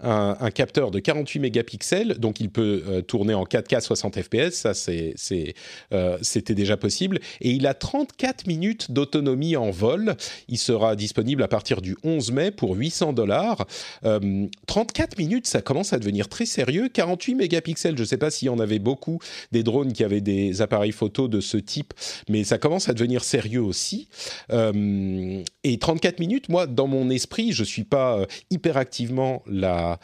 un, 0.00 0.50
capteur 0.50 0.90
de 0.90 0.98
48 0.98 1.40
mégapixels, 1.40 2.18
donc 2.18 2.38
il 2.38 2.50
peut 2.50 2.82
euh, 2.86 3.00
tourner 3.00 3.32
en 3.32 3.44
4K 3.44 3.80
60 3.80 4.20
fps, 4.20 4.50
ça 4.50 4.72
euh, 5.92 6.18
c'était 6.20 6.54
déjà 6.54 6.76
possible, 6.76 7.20
et 7.40 7.50
il 7.50 7.66
a 7.66 7.72
34 7.72 8.46
minutes 8.46 8.90
d'autonomie 8.90 9.56
en 9.56 9.70
vol. 9.70 10.16
Il 10.48 10.58
sera 10.58 10.96
disponible 10.96 11.42
à 11.42 11.48
partir 11.48 11.80
du 11.80 11.96
11 12.04 12.32
mai 12.32 12.50
pour 12.50 12.76
800 12.76 13.14
dollars. 13.14 13.66
34 14.66 15.18
minutes, 15.18 15.46
ça 15.46 15.62
commence 15.62 15.94
à 15.94 15.98
devenir 15.98 16.28
très 16.28 16.46
sérieux. 16.46 16.90
48 16.92 17.34
mégapixels, 17.36 17.96
je 17.96 18.02
ne 18.02 18.06
sais 18.06 18.18
pas 18.18 18.30
s'il 18.30 18.46
y 18.46 18.50
en 18.50 18.58
avait 18.58 18.78
beaucoup 18.78 19.18
des 19.50 19.62
drones 19.62 19.94
qui 19.94 20.04
avaient 20.04 20.20
des 20.20 20.60
appareils 20.60 20.92
photo 20.92 21.26
de 21.26 21.40
ce 21.40 21.56
type, 21.56 21.94
mais 22.28 22.44
ça 22.44 22.58
commence 22.58 22.90
à 22.90 22.92
devenir 22.92 23.24
sérieux 23.24 23.62
aussi. 23.62 24.08
Et 24.74 25.78
34 25.78 26.18
minutes, 26.20 26.48
moi, 26.48 26.66
dans 26.66 26.86
mon 26.86 27.10
esprit, 27.10 27.52
je 27.52 27.64
suis 27.64 27.84
pas 27.84 28.18
euh, 28.18 28.26
hyper 28.50 28.76
activement 28.76 29.42
la 29.46 29.98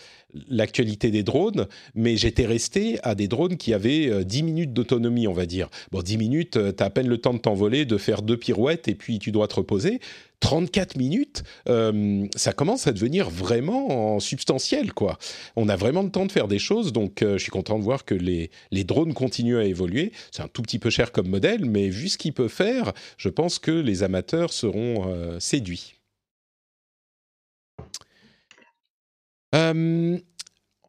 l'actualité 0.49 1.11
des 1.11 1.25
drones, 1.25 1.67
mais 1.97 2.17
j'étais 2.17 2.47
resté 2.47 3.01
à 3.03 3.17
des 3.17 3.27
drones 3.27 3.57
qui 3.57 3.75
avaient 3.75 4.25
10 4.25 4.41
euh, 4.41 4.45
minutes 4.45 4.73
d'autonomie, 4.73 5.27
on 5.27 5.33
va 5.33 5.45
dire. 5.45 5.69
Bon, 5.91 6.03
10 6.03 6.19
minutes, 6.19 6.53
tu 6.53 6.83
as 6.83 6.87
à 6.87 6.91
peine 6.91 7.09
le 7.09 7.19
temps 7.19 7.35
de 7.35 7.39
t'envoler, 7.39 7.85
de 7.85 7.97
faire 7.97 8.23
deux 8.23 8.37
pirouettes 8.37 8.87
et 8.87 8.95
puis 8.95 9.19
tu 9.19 9.33
dois 9.33 9.49
te 9.49 9.57
reposer. 9.57 10.01
34 10.41 10.97
minutes, 10.97 11.45
euh, 11.69 12.27
ça 12.35 12.53
commence 12.53 12.87
à 12.87 12.93
devenir 12.93 13.31
vraiment 13.31 14.19
substantiel, 14.21 14.93
quoi. 14.93 15.19
On 15.55 15.69
a 15.69 15.77
vraiment 15.77 16.03
le 16.03 16.11
temps 16.11 16.27
de 16.27 16.33
faire 16.33 16.49
des 16.49 16.59
choses, 16.59 16.93
donc 16.93 17.23
euh, 17.23 17.39
je 17.39 17.43
suis 17.43 17.53
content 17.53 17.79
de 17.79 17.85
voir 17.85 18.05
que 18.05 18.15
les, 18.15 18.51
drones 18.85 19.15
continuent 19.15 19.59
à 19.59 19.65
évoluer. 19.65 20.13
C'est 20.33 20.43
un 20.43 20.49
tout 20.49 20.63
petit 20.63 20.79
peu 20.79 20.91
cher 20.91 21.13
comme 21.13 21.29
modèle, 21.29 21.65
mais 21.67 21.89
vu 21.89 22.09
ce 22.09 22.19
qu'il 22.19 22.33
peut 22.33 22.49
faire, 22.49 22.93
je 23.19 23.29
pense 23.29 23.59
que 23.59 23.71
les 23.71 24.03
amateurs 24.03 24.53
seront 24.53 25.09
euh, 25.09 25.39
séduits. 25.39 25.95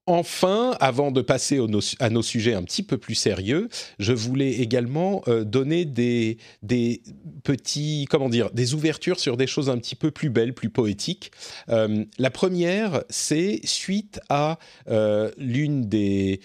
Enfin, 0.08 0.76
avant 0.80 1.12
de 1.12 1.22
passer 1.22 1.60
à 2.00 2.10
nos 2.10 2.22
sujets 2.24 2.56
un 2.56 2.64
petit 2.64 2.82
peu 2.82 2.98
plus 2.98 3.14
sérieux, 3.14 3.70
je 4.00 4.14
voulais 4.14 4.54
également 4.54 5.22
euh, 5.28 5.44
donner 5.44 5.86
des, 5.86 6.40
petits, 7.44 8.08
comment 8.10 8.28
dire, 8.28 8.50
des 8.50 8.74
ouvertures 8.74 9.20
sur 9.20 9.38
des 9.38 9.46
choses 9.46 9.70
un 9.70 9.78
petit 9.78 9.96
peu 9.96 10.10
plus 10.10 10.32
belles, 10.32 10.56
plus 10.56 10.72
poétiques. 10.72 11.32
Euh, 11.70 12.04
la 12.18 12.32
première, 12.32 13.04
c'est 13.10 13.62
suite 13.64 14.20
à 14.30 14.58
euh, 14.90 15.30
l'une 15.38 15.88
des 15.88 16.42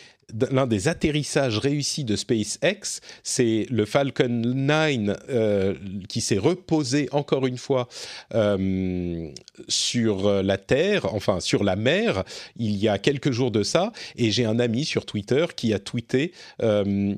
l'un 0.51 0.67
des 0.67 0.89
atterrissages 0.89 1.59
réussis 1.59 2.05
de 2.05 2.17
SpaceX, 2.17 3.01
c'est 3.23 3.67
le 3.71 3.85
Falcon 3.85 4.29
9 4.29 5.17
euh, 5.29 5.75
qui 6.09 6.21
s'est 6.21 6.39
reposé 6.39 7.09
encore 7.13 7.47
une 7.47 7.59
fois 7.59 7.89
euh, 8.35 9.31
sur 9.69 10.43
la 10.43 10.59
Terre, 10.59 11.15
enfin 11.15 11.41
sur 11.41 11.65
la 11.65 11.77
mer, 11.77 12.25
il 12.57 12.77
y 12.77 12.89
a 12.89 12.99
quelques 12.99 13.31
jours 13.31 13.51
de 13.51 13.63
ça, 13.63 13.93
et 14.17 14.31
j'ai 14.31 14.45
un 14.45 14.59
ami 14.59 14.85
sur 14.85 15.07
Twitter 15.07 15.47
qui 15.55 15.73
a 15.73 15.79
tweeté 15.79 16.33
euh, 16.63 17.15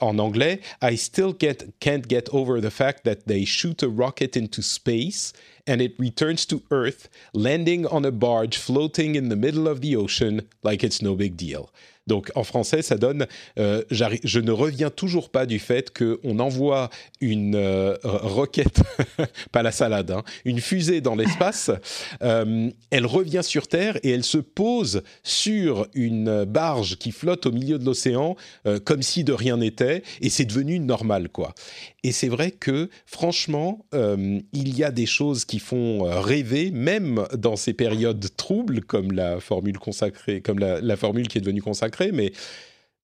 en 0.00 0.18
anglais, 0.18 0.60
I 0.82 0.96
still 0.96 1.32
get, 1.38 1.58
can't 1.78 2.08
get 2.08 2.24
over 2.32 2.60
the 2.60 2.70
fact 2.70 3.04
that 3.04 3.26
they 3.26 3.44
shoot 3.44 3.82
a 3.82 3.88
rocket 3.88 4.36
into 4.36 4.62
space 4.62 5.32
and 5.66 5.80
it 5.80 5.94
returns 5.98 6.44
to 6.46 6.62
Earth, 6.70 7.08
landing 7.32 7.86
on 7.86 8.04
a 8.04 8.10
barge 8.10 8.58
floating 8.58 9.14
in 9.14 9.28
the 9.28 9.36
middle 9.36 9.68
of 9.68 9.80
the 9.80 9.96
ocean 9.96 10.42
like 10.62 10.82
it's 10.82 11.00
no 11.00 11.14
big 11.14 11.36
deal. 11.36 11.70
Donc 12.06 12.30
en 12.34 12.44
français, 12.44 12.82
ça 12.82 12.96
donne 12.96 13.26
euh, 13.58 13.82
je 13.90 14.40
ne 14.40 14.50
reviens 14.50 14.90
toujours 14.90 15.30
pas 15.30 15.46
du 15.46 15.58
fait 15.58 15.90
qu'on 15.90 16.38
envoie 16.38 16.90
une 17.22 17.54
euh, 17.54 17.96
roquette, 18.04 18.82
pas 19.52 19.62
la 19.62 19.72
salade, 19.72 20.10
hein, 20.10 20.22
une 20.44 20.60
fusée 20.60 21.00
dans 21.00 21.14
l'espace, 21.14 21.70
euh, 22.22 22.70
elle 22.90 23.06
revient 23.06 23.40
sur 23.42 23.68
Terre 23.68 23.98
et 24.02 24.10
elle 24.10 24.24
se 24.24 24.36
pose 24.36 25.02
sur 25.22 25.86
une 25.94 26.44
barge 26.44 26.96
qui 26.96 27.10
flotte 27.10 27.46
au 27.46 27.52
milieu 27.52 27.78
de 27.78 27.84
l'océan 27.84 28.36
comme 28.84 29.02
si 29.02 29.24
de 29.24 29.32
rien 29.32 29.56
n'était 29.56 30.02
et 30.20 30.30
c'est 30.30 30.44
devenu 30.44 30.78
normal 30.78 31.28
quoi. 31.28 31.54
Et 32.02 32.12
c'est 32.12 32.28
vrai 32.28 32.50
que 32.50 32.90
franchement, 33.06 33.84
il 33.92 34.76
y 34.76 34.84
a 34.84 34.90
des 34.90 35.06
choses 35.06 35.44
qui 35.44 35.58
font 35.58 36.04
rêver, 36.04 36.70
même 36.70 37.24
dans 37.36 37.56
ces 37.56 37.72
périodes 37.72 38.26
troubles 38.36 38.82
comme 38.82 39.12
la 39.12 39.40
formule 39.40 39.78
consacrée, 39.78 40.40
comme 40.40 40.58
la 40.58 40.96
formule 40.96 41.28
qui 41.28 41.38
est 41.38 41.40
devenue 41.40 41.62
consacrée 41.62 41.93
mais 42.00 42.32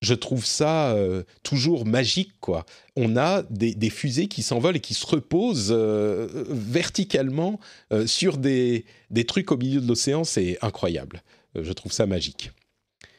je 0.03 0.14
trouve 0.14 0.44
ça 0.46 0.92
euh, 0.92 1.24
toujours 1.42 1.85
magique, 1.85 2.33
quoi. 2.40 2.64
On 2.96 3.16
a 3.16 3.42
des, 3.50 3.90
fusées 3.90 4.29
qui 4.29 4.42
s'envolent 4.42 4.76
et 4.76 4.81
qui 4.81 4.94
se 4.94 5.07
reposent 5.07 5.72
euh, 5.76 6.44
verticalement 6.48 7.61
euh, 7.92 8.07
sur 8.07 8.38
des, 8.38 8.85
des, 9.11 9.24
trucs 9.24 9.53
au 9.53 9.57
milieu 9.57 9.81
de 9.81 9.87
l'océan, 9.87 10.24
c'est 10.24 10.59
incroyable. 10.62 11.22
je 11.55 11.72
trouve 11.72 11.92
ça 11.92 12.07
magique. 12.07 12.53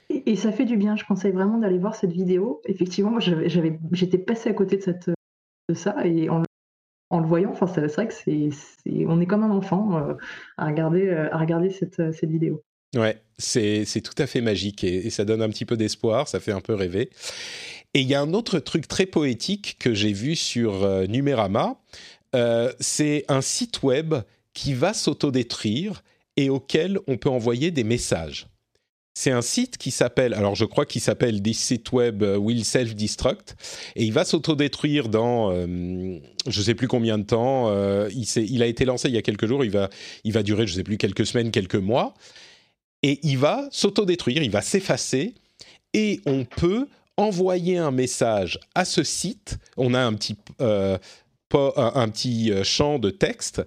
Et, 0.09 0.35
ça 0.35 0.51
fait 0.51 0.65
du 0.65 0.75
bien, 0.75 0.95
je 0.95 1.05
conseille 1.05 1.31
vraiment 1.31 1.57
d'aller 1.57 1.77
voir 1.77 1.95
cette 1.95 2.11
vidéo. 2.11 2.61
Effectivement, 2.65 3.19
j'étais 3.19 4.17
passé 4.17 4.49
à 4.49 4.53
côté 4.53 4.77
de, 4.77 5.75
ça 5.75 5.95
et 6.05 6.29
en, 6.29 6.41
le 7.19 7.27
voyant, 7.27 7.51
enfin, 7.51 7.67
c'est 7.67 7.85
vrai 7.87 8.07
que 8.07 9.05
on 9.07 9.21
est 9.21 9.25
comme 9.25 9.43
un 9.43 9.51
enfant 9.51 10.17
à 10.57 10.65
regarder, 10.65 11.11
à 11.11 11.37
regarder 11.37 11.69
cette, 11.69 12.13
cette 12.13 12.29
vidéo. 12.29 12.63
Ouais, 12.95 13.21
c'est 13.37 14.01
tout 14.03 14.21
à 14.21 14.27
fait 14.27 14.41
magique 14.41 14.83
et, 14.83 15.09
ça 15.09 15.23
donne 15.23 15.41
un 15.41 15.49
petit 15.49 15.65
peu 15.65 15.77
d'espoir, 15.77 16.27
ça 16.27 16.39
fait 16.39 16.51
un 16.51 16.59
peu 16.59 16.75
rêver. 16.75 17.09
Et 17.93 18.01
il 18.01 18.07
y 18.07 18.13
a 18.13 18.21
un 18.21 18.33
autre 18.33 18.59
truc 18.59 18.87
très 18.87 19.05
poétique 19.05 19.77
que 19.79 19.93
j'ai 19.93 20.11
vu 20.11 20.35
sur 20.35 20.83
euh, 20.83 21.05
Numérama, 21.07 21.79
euh, 22.35 22.71
c'est 22.79 23.25
un 23.27 23.41
site 23.41 23.83
web 23.83 24.15
qui 24.53 24.73
va 24.73 24.93
s'autodétruire 24.93 26.03
et 26.37 26.49
auquel 26.49 26.99
on 27.07 27.17
peut 27.17 27.29
envoyer 27.29 27.71
des 27.71 27.83
messages. 27.83 28.47
C'est 29.13 29.31
un 29.31 29.41
site 29.41 29.77
qui 29.77 29.91
s'appelle, 29.91 30.33
alors 30.33 30.55
je 30.55 30.63
crois 30.63 30.85
qu'il 30.85 31.01
s'appelle 31.01 31.41
This 31.41 31.59
site 31.59 31.91
web 31.91 32.23
euh, 32.23 32.37
will 32.37 32.63
self-destruct, 32.63 33.55
et 33.95 34.03
il 34.03 34.13
va 34.13 34.25
s'autodétruire 34.25 35.07
dans 35.07 35.53
je 35.53 36.19
je 36.47 36.61
sais 36.61 36.75
plus 36.75 36.87
combien 36.87 37.17
de 37.17 37.23
temps. 37.23 37.69
il, 38.09 38.63
a 38.63 38.65
été 38.65 38.83
lancé 38.83 39.09
il 39.09 39.15
y 39.15 39.17
a 39.17 39.21
quelques 39.21 39.47
jours, 39.47 39.63
il 39.63 39.71
va, 39.71 39.89
il 40.23 40.33
va 40.33 40.43
durer 40.43 40.67
je 40.67 40.73
sais 40.73 40.83
plus 40.83 40.97
quelques 40.97 41.25
semaines, 41.25 41.51
quelques 41.51 41.75
mois 41.75 42.15
et 43.03 43.19
il 43.23 43.37
va 43.37 43.67
s'autodétruire, 43.71 44.43
il 44.43 44.51
va 44.51 44.61
s'effacer, 44.61 45.33
et 45.93 46.21
on 46.25 46.45
peut 46.45 46.87
envoyer 47.17 47.77
un 47.77 47.91
message 47.91 48.59
à 48.75 48.85
ce 48.85 49.03
site. 49.03 49.57
On 49.77 49.93
a 49.93 49.99
un 49.99 50.13
petit, 50.13 50.37
euh, 50.61 50.97
petit 51.49 52.51
euh, 52.51 52.63
champ 52.63 52.99
de 52.99 53.09
texte 53.09 53.61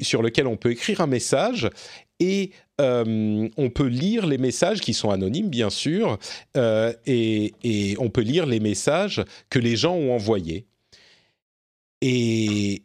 sur 0.00 0.22
lequel 0.22 0.46
on 0.46 0.56
peut 0.56 0.70
écrire 0.70 1.00
un 1.00 1.06
message 1.06 1.68
et 2.20 2.52
euh, 2.80 3.48
on 3.56 3.70
peut 3.70 3.86
lire 3.86 4.26
les 4.26 4.38
messages 4.38 4.80
qui 4.80 4.94
sont 4.94 5.10
anonymes, 5.10 5.50
bien 5.50 5.70
sûr, 5.70 6.18
et, 6.54 7.52
et, 7.62 7.96
on 7.98 8.10
peut 8.10 8.20
lire 8.20 8.46
les 8.46 8.60
messages 8.60 9.24
que 9.50 9.58
les 9.58 9.76
gens 9.76 9.94
ont 9.94 10.14
envoyés. 10.14 10.66
Et 12.00 12.82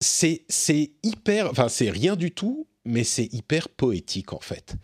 c'est 0.00 0.92
hyper, 1.02 1.50
enfin 1.50 1.68
c'est 1.68 1.90
rien 1.90 2.16
du 2.16 2.30
tout, 2.30 2.66
mais 2.88 3.04
c'est 3.04 3.32
hyper 3.32 3.68
poétique 3.68 4.32
en 4.32 4.40
fait. 4.40 4.74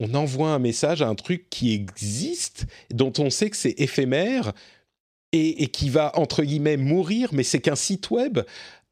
On 0.00 0.14
envoie 0.14 0.50
un 0.50 0.58
message 0.58 1.02
à 1.02 1.08
un 1.08 1.14
truc 1.14 1.48
qui 1.50 1.72
existe, 1.72 2.66
dont 2.90 3.12
on 3.18 3.30
sait 3.30 3.50
que 3.50 3.56
c'est 3.56 3.74
éphémère 3.78 4.52
et, 5.32 5.68
qui 5.68 5.90
va 5.90 6.16
entre 6.18 6.42
guillemets 6.42 6.76
mourir, 6.76 7.30
mais 7.32 7.42
c'est 7.42 7.60
qu'un 7.60 7.76
site 7.76 8.10
web. 8.10 8.40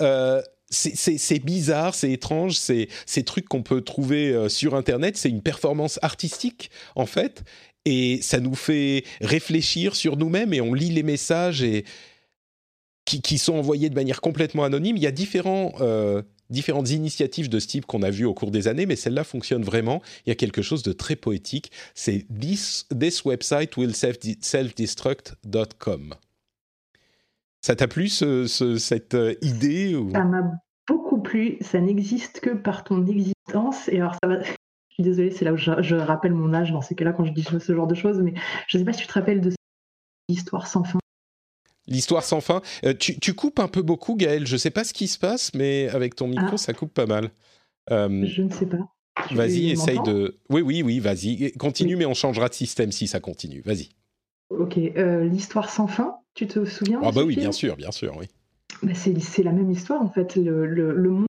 Euh, 0.00 0.42
c'est 0.70 1.44
bizarre, 1.44 1.94
c'est 1.94 2.10
étrange, 2.10 2.54
c'est 2.54 2.88
ces 3.04 3.24
trucs 3.24 3.46
qu'on 3.46 3.62
peut 3.62 3.82
trouver 3.82 4.30
euh, 4.30 4.48
sur 4.48 4.74
Internet, 4.74 5.18
c'est 5.18 5.28
une 5.28 5.42
performance 5.42 5.98
artistique 6.00 6.70
en 6.94 7.04
fait, 7.04 7.44
et 7.84 8.22
ça 8.22 8.40
nous 8.40 8.54
fait 8.54 9.04
réfléchir 9.20 9.94
sur 9.94 10.16
nous-mêmes 10.16 10.54
et 10.54 10.62
on 10.62 10.72
lit 10.72 10.88
les 10.88 11.02
messages 11.02 11.62
et 11.62 11.84
qui, 13.04 13.36
sont 13.36 13.54
envoyés 13.54 13.90
de 13.90 13.94
manière 13.94 14.22
complètement 14.22 14.64
anonyme. 14.64 14.96
Il 14.96 15.02
y 15.02 15.06
a 15.06 15.10
différents 15.10 15.74
euh, 15.80 16.22
différentes 16.52 16.90
initiatives 16.90 17.48
de 17.48 17.58
ce 17.58 17.66
type 17.66 17.86
qu'on 17.86 18.02
a 18.02 18.10
vues 18.10 18.26
au 18.26 18.34
cours 18.34 18.50
des 18.50 18.68
années, 18.68 18.84
mais 18.86 18.96
celle-là 18.96 19.24
fonctionne 19.24 19.62
vraiment. 19.62 20.02
Il 20.26 20.28
y 20.28 20.32
a 20.32 20.36
quelque 20.36 20.60
chose 20.62 20.82
de 20.82 20.92
très 20.92 21.16
poétique. 21.16 21.72
C'est 21.94 22.26
this, 22.28 22.86
this 22.98 23.24
website 23.24 23.76
will 23.76 23.94
self-destruct.com. 23.94 26.14
Ça 27.60 27.76
t'a 27.76 27.88
plu 27.88 28.08
cette 28.08 29.14
euh, 29.14 29.34
idée 29.40 29.96
Ça 30.12 30.24
m'a 30.24 30.42
beaucoup 30.88 31.22
plu. 31.22 31.58
Ça 31.60 31.80
n'existe 31.80 32.40
que 32.40 32.50
par 32.50 32.82
ton 32.84 33.06
existence. 33.06 33.88
Et 33.88 33.98
alors, 33.98 34.16
ça 34.22 34.28
va. 34.28 34.42
Je 34.92 34.96
suis 34.96 35.04
désolée, 35.04 35.30
c'est 35.30 35.46
là 35.46 35.54
où 35.54 35.56
je, 35.56 35.94
rappelle 35.94 36.34
mon 36.34 36.52
âge 36.52 36.70
dans 36.70 36.82
ces 36.82 36.94
cas-là 36.94 37.14
quand 37.14 37.24
je 37.24 37.32
dis 37.32 37.42
ce 37.42 37.74
genre 37.74 37.86
de 37.86 37.94
choses, 37.94 38.20
mais 38.20 38.34
je 38.68 38.76
ne 38.76 38.82
sais 38.82 38.84
pas 38.84 38.92
si 38.92 39.00
tu 39.00 39.06
te 39.06 39.14
rappelles 39.14 39.40
de 39.40 39.48
cette 39.48 39.56
histoire 40.28 40.66
sans 40.66 40.84
fin 40.84 40.98
L'histoire 41.88 42.22
sans 42.22 42.40
fin. 42.40 42.62
Euh, 42.84 42.94
tu, 42.94 43.34
coupes 43.34 43.58
un 43.58 43.68
peu 43.68 43.82
beaucoup, 43.82 44.14
Gaël. 44.14 44.46
Je 44.46 44.52
ne 44.52 44.58
sais 44.58 44.70
pas 44.70 44.84
ce 44.84 44.92
qui 44.92 45.08
se 45.08 45.18
passe, 45.18 45.52
mais 45.54 45.88
avec 45.88 46.14
ton 46.14 46.28
micro, 46.28 46.54
ah. 46.54 46.56
ça 46.56 46.72
coupe 46.72 46.94
pas 46.94 47.06
mal. 47.06 47.30
Euh, 47.90 48.24
je 48.26 48.42
ne 48.42 48.50
sais 48.50 48.66
pas. 48.66 48.78
Vas-y, 49.32 49.70
essaye 49.70 50.00
de. 50.04 50.38
Oui, 50.48 50.62
oui, 50.62 50.82
oui, 50.82 51.00
vas-y. 51.00 51.52
Continue, 51.52 51.96
mais 51.96 52.06
on 52.06 52.14
changera 52.14 52.48
de 52.48 52.54
système 52.54 52.92
si 52.92 53.06
ça 53.06 53.20
continue. 53.20 53.62
Vas-y. 53.64 53.88
Ok. 54.50 54.78
Euh, 54.78 55.24
l'histoire 55.24 55.70
sans 55.70 55.86
fin, 55.86 56.16
tu 56.34 56.46
te 56.46 56.64
souviens 56.64 57.00
Ah, 57.02 57.10
bah 57.10 57.22
oui, 57.24 57.36
bien 57.36 57.52
sûr, 57.52 57.76
bien 57.76 57.90
sûr, 57.90 58.16
oui. 58.16 58.26
Bah, 58.82 58.92
c'est 58.94 59.42
la 59.42 59.52
même 59.52 59.70
histoire, 59.70 60.00
en 60.02 60.10
fait. 60.10 60.36
Le, 60.36 60.66
le, 60.66 60.94
le 60.94 61.10
monde 61.10 61.26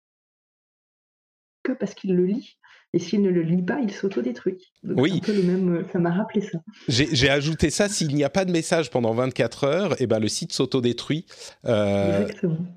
que 1.63 1.71
parce 1.71 1.93
qu'il 1.93 2.15
le 2.15 2.25
lit. 2.25 2.57
Et 2.95 2.99
s'il 2.99 3.23
ne 3.23 3.29
le 3.29 3.41
lit 3.41 3.63
pas, 3.63 3.79
il 3.81 3.91
s'autodétruit. 3.91 4.57
Oui. 4.83 5.13
Un 5.15 5.19
peu 5.19 5.33
le 5.33 5.41
même, 5.41 5.77
euh, 5.77 5.83
ça 5.91 5.97
m'a 5.97 6.11
rappelé 6.11 6.41
ça. 6.41 6.59
J'ai 6.87 7.29
ajouté 7.29 7.71
ça. 7.71 7.89
S'il 7.89 8.13
n'y 8.13 8.23
a 8.23 8.29
pas 8.29 8.45
de 8.45 8.51
message 8.51 8.91
pendant 8.91 9.13
24 9.13 9.63
heures, 9.63 9.93
et 9.93 10.03
eh 10.03 10.07
ben 10.07 10.19
le 10.19 10.27
site 10.27 10.53
s'autodétruit 10.53 11.25
euh, 11.65 12.27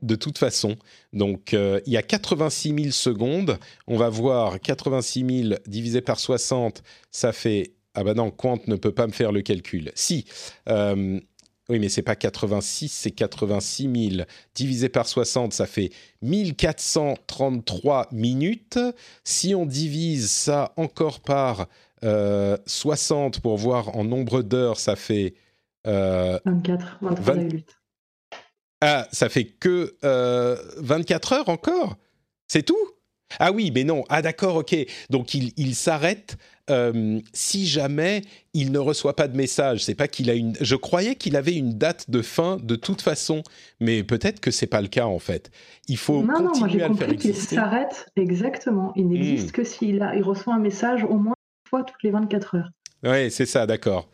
de 0.01 0.15
toute 0.15 0.39
façon. 0.39 0.77
Donc 1.13 1.53
euh, 1.53 1.81
il 1.85 1.93
y 1.93 1.99
a 1.99 2.03
86 2.03 2.75
000 2.75 2.91
secondes. 2.93 3.59
On 3.87 3.99
va 3.99 4.09
voir 4.09 4.59
86 4.59 5.49
000 5.49 5.55
divisé 5.67 6.01
par 6.01 6.19
60, 6.19 6.83
ça 7.11 7.33
fait 7.33 7.75
ah 7.97 8.05
ben 8.05 8.15
non, 8.15 8.31
Quant 8.31 8.61
ne 8.67 8.77
peut 8.77 8.93
pas 8.93 9.07
me 9.07 9.13
faire 9.13 9.33
le 9.33 9.41
calcul. 9.41 9.91
Si, 9.95 10.27
euh, 10.69 11.19
oui, 11.69 11.81
mais 11.81 11.89
c'est 11.89 12.03
pas 12.03 12.15
86, 12.15 12.89
c'est 12.89 13.11
86 13.11 14.11
000. 14.11 14.27
Divisé 14.55 14.89
par 14.89 15.09
60, 15.09 15.53
ça 15.53 15.67
fait 15.67 15.91
1433 16.23 18.09
minutes. 18.13 18.79
Si 19.25 19.53
on 19.55 19.67
divise 19.67 20.31
ça 20.31 20.73
encore 20.77 21.21
par 21.21 21.67
60 22.03 22.05
euh, 22.05 23.41
pour 23.41 23.57
voir 23.57 23.97
en 23.97 24.05
nombre 24.05 24.43
d'heures, 24.43 24.79
ça 24.79 24.95
fait... 24.97 25.35
24, 25.85 26.99
23 27.01 27.35
Ah, 28.81 29.09
ça 29.13 29.29
fait 29.29 29.45
que 29.45 29.97
24 30.79 31.33
euh, 31.33 31.37
heures 31.37 31.49
encore? 31.49 31.97
C'est 32.49 32.63
tout? 32.63 32.77
Ah 33.39 33.53
oui, 33.53 33.73
mais 33.75 33.85
non. 33.85 34.05
Ah 34.09 34.23
d'accord, 34.23 34.57
ok. 34.57 34.75
Donc 35.11 35.35
il, 35.35 35.75
s'arrête 35.75 36.37
euh, 36.71 37.21
si 37.33 37.67
jamais 37.67 38.23
il 38.55 38.73
ne 38.73 38.79
reçoit 38.79 39.15
pas 39.15 39.29
de 39.29 39.37
message. 39.37 39.85
C'est 39.85 39.95
pas 39.95 40.09
qu'il 40.09 40.31
a 40.31 40.35
une. 40.35 40.55
Je 40.61 40.75
croyais 40.75 41.15
qu'il 41.15 41.37
avait 41.37 41.55
une 41.55 41.79
date 41.79 42.11
de 42.11 42.23
fin 42.23 42.57
de 42.63 42.77
toute 42.77 43.03
façon, 43.03 43.43
mais 43.81 44.03
peut-être 44.03 44.41
que 44.41 44.51
c'est 44.51 44.67
pas 44.67 44.81
le 44.81 44.89
cas 44.89 45.07
en 45.07 45.19
fait. 45.19 45.51
Il 45.89 45.99
faut 45.99 46.23
non, 46.23 46.49
continuer 46.49 46.73
non, 46.73 46.79
moi, 46.79 46.87
à 46.87 46.89
le 46.89 46.95
faire 46.95 47.11
exister. 47.11 47.55
Il 47.55 47.59
s'arrête 47.59 48.07
exactement. 48.17 48.93
Il 48.97 49.09
n'existe 49.09 49.49
hmm. 49.49 49.53
que 49.53 49.65
s'il 49.65 50.03
a, 50.03 50.17
il 50.17 50.23
reçoit 50.23 50.55
un 50.55 50.59
message 50.59 51.05
au 51.05 51.17
moins 51.19 51.35
une 51.65 51.69
fois 51.69 51.85
toutes 51.85 52.03
les 52.03 52.11
24 52.11 52.57
heures. 52.57 52.71
Ouais, 53.03 53.31
c'est 53.31 53.47
ça, 53.47 53.67
d'accord. 53.67 54.09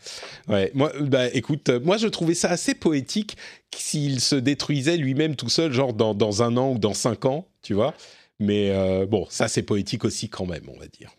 Ouais, 0.48 0.70
moi, 0.74 0.92
bah, 1.00 1.28
écoute, 1.28 1.70
moi 1.70 1.96
je 1.96 2.08
trouvais 2.08 2.34
ça 2.34 2.50
assez 2.50 2.74
poétique 2.74 3.36
s'il 3.74 4.20
se 4.20 4.34
détruisait 4.34 4.96
lui-même 4.96 5.36
tout 5.36 5.48
seul, 5.48 5.72
genre 5.72 5.94
dans, 5.94 6.14
dans 6.14 6.42
un 6.42 6.56
an 6.56 6.72
ou 6.72 6.78
dans 6.78 6.92
cinq 6.92 7.24
ans, 7.24 7.46
tu 7.62 7.74
vois. 7.74 7.94
Mais 8.40 8.70
euh, 8.70 9.06
bon, 9.06 9.26
ça 9.30 9.48
c'est 9.48 9.62
poétique 9.62 10.04
aussi 10.04 10.28
quand 10.28 10.46
même, 10.46 10.64
on 10.68 10.78
va 10.78 10.86
dire. 10.88 11.10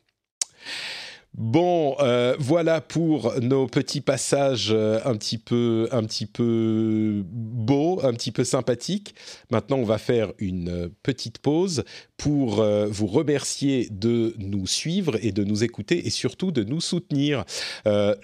Bon, 1.36 1.96
euh, 2.00 2.36
voilà 2.38 2.80
pour 2.80 3.34
nos 3.42 3.66
petits 3.66 4.02
passages 4.02 4.70
euh, 4.72 5.00
un 5.04 5.16
petit 5.16 5.40
peu, 5.40 5.90
un 5.92 6.04
petit 6.04 6.28
peu 6.28 7.24
beaux, 7.26 8.00
un 8.04 8.14
petit 8.14 8.32
peu 8.32 8.44
sympathiques. 8.44 9.16
Maintenant, 9.50 9.78
on 9.78 9.84
va 9.84 9.98
faire 9.98 10.32
une 10.38 10.92
petite 11.02 11.40
pause 11.40 11.86
pour 12.18 12.62
euh, 12.62 12.86
vous 12.88 13.08
remercier 13.08 13.88
de 13.90 14.36
nous 14.38 14.68
suivre 14.68 15.18
et 15.24 15.32
de 15.32 15.44
nous 15.44 15.64
écouter 15.64 16.06
et 16.06 16.12
surtout 16.12 16.52
de 16.52 16.64
nous 16.64 16.82
soutenir. 16.82 17.46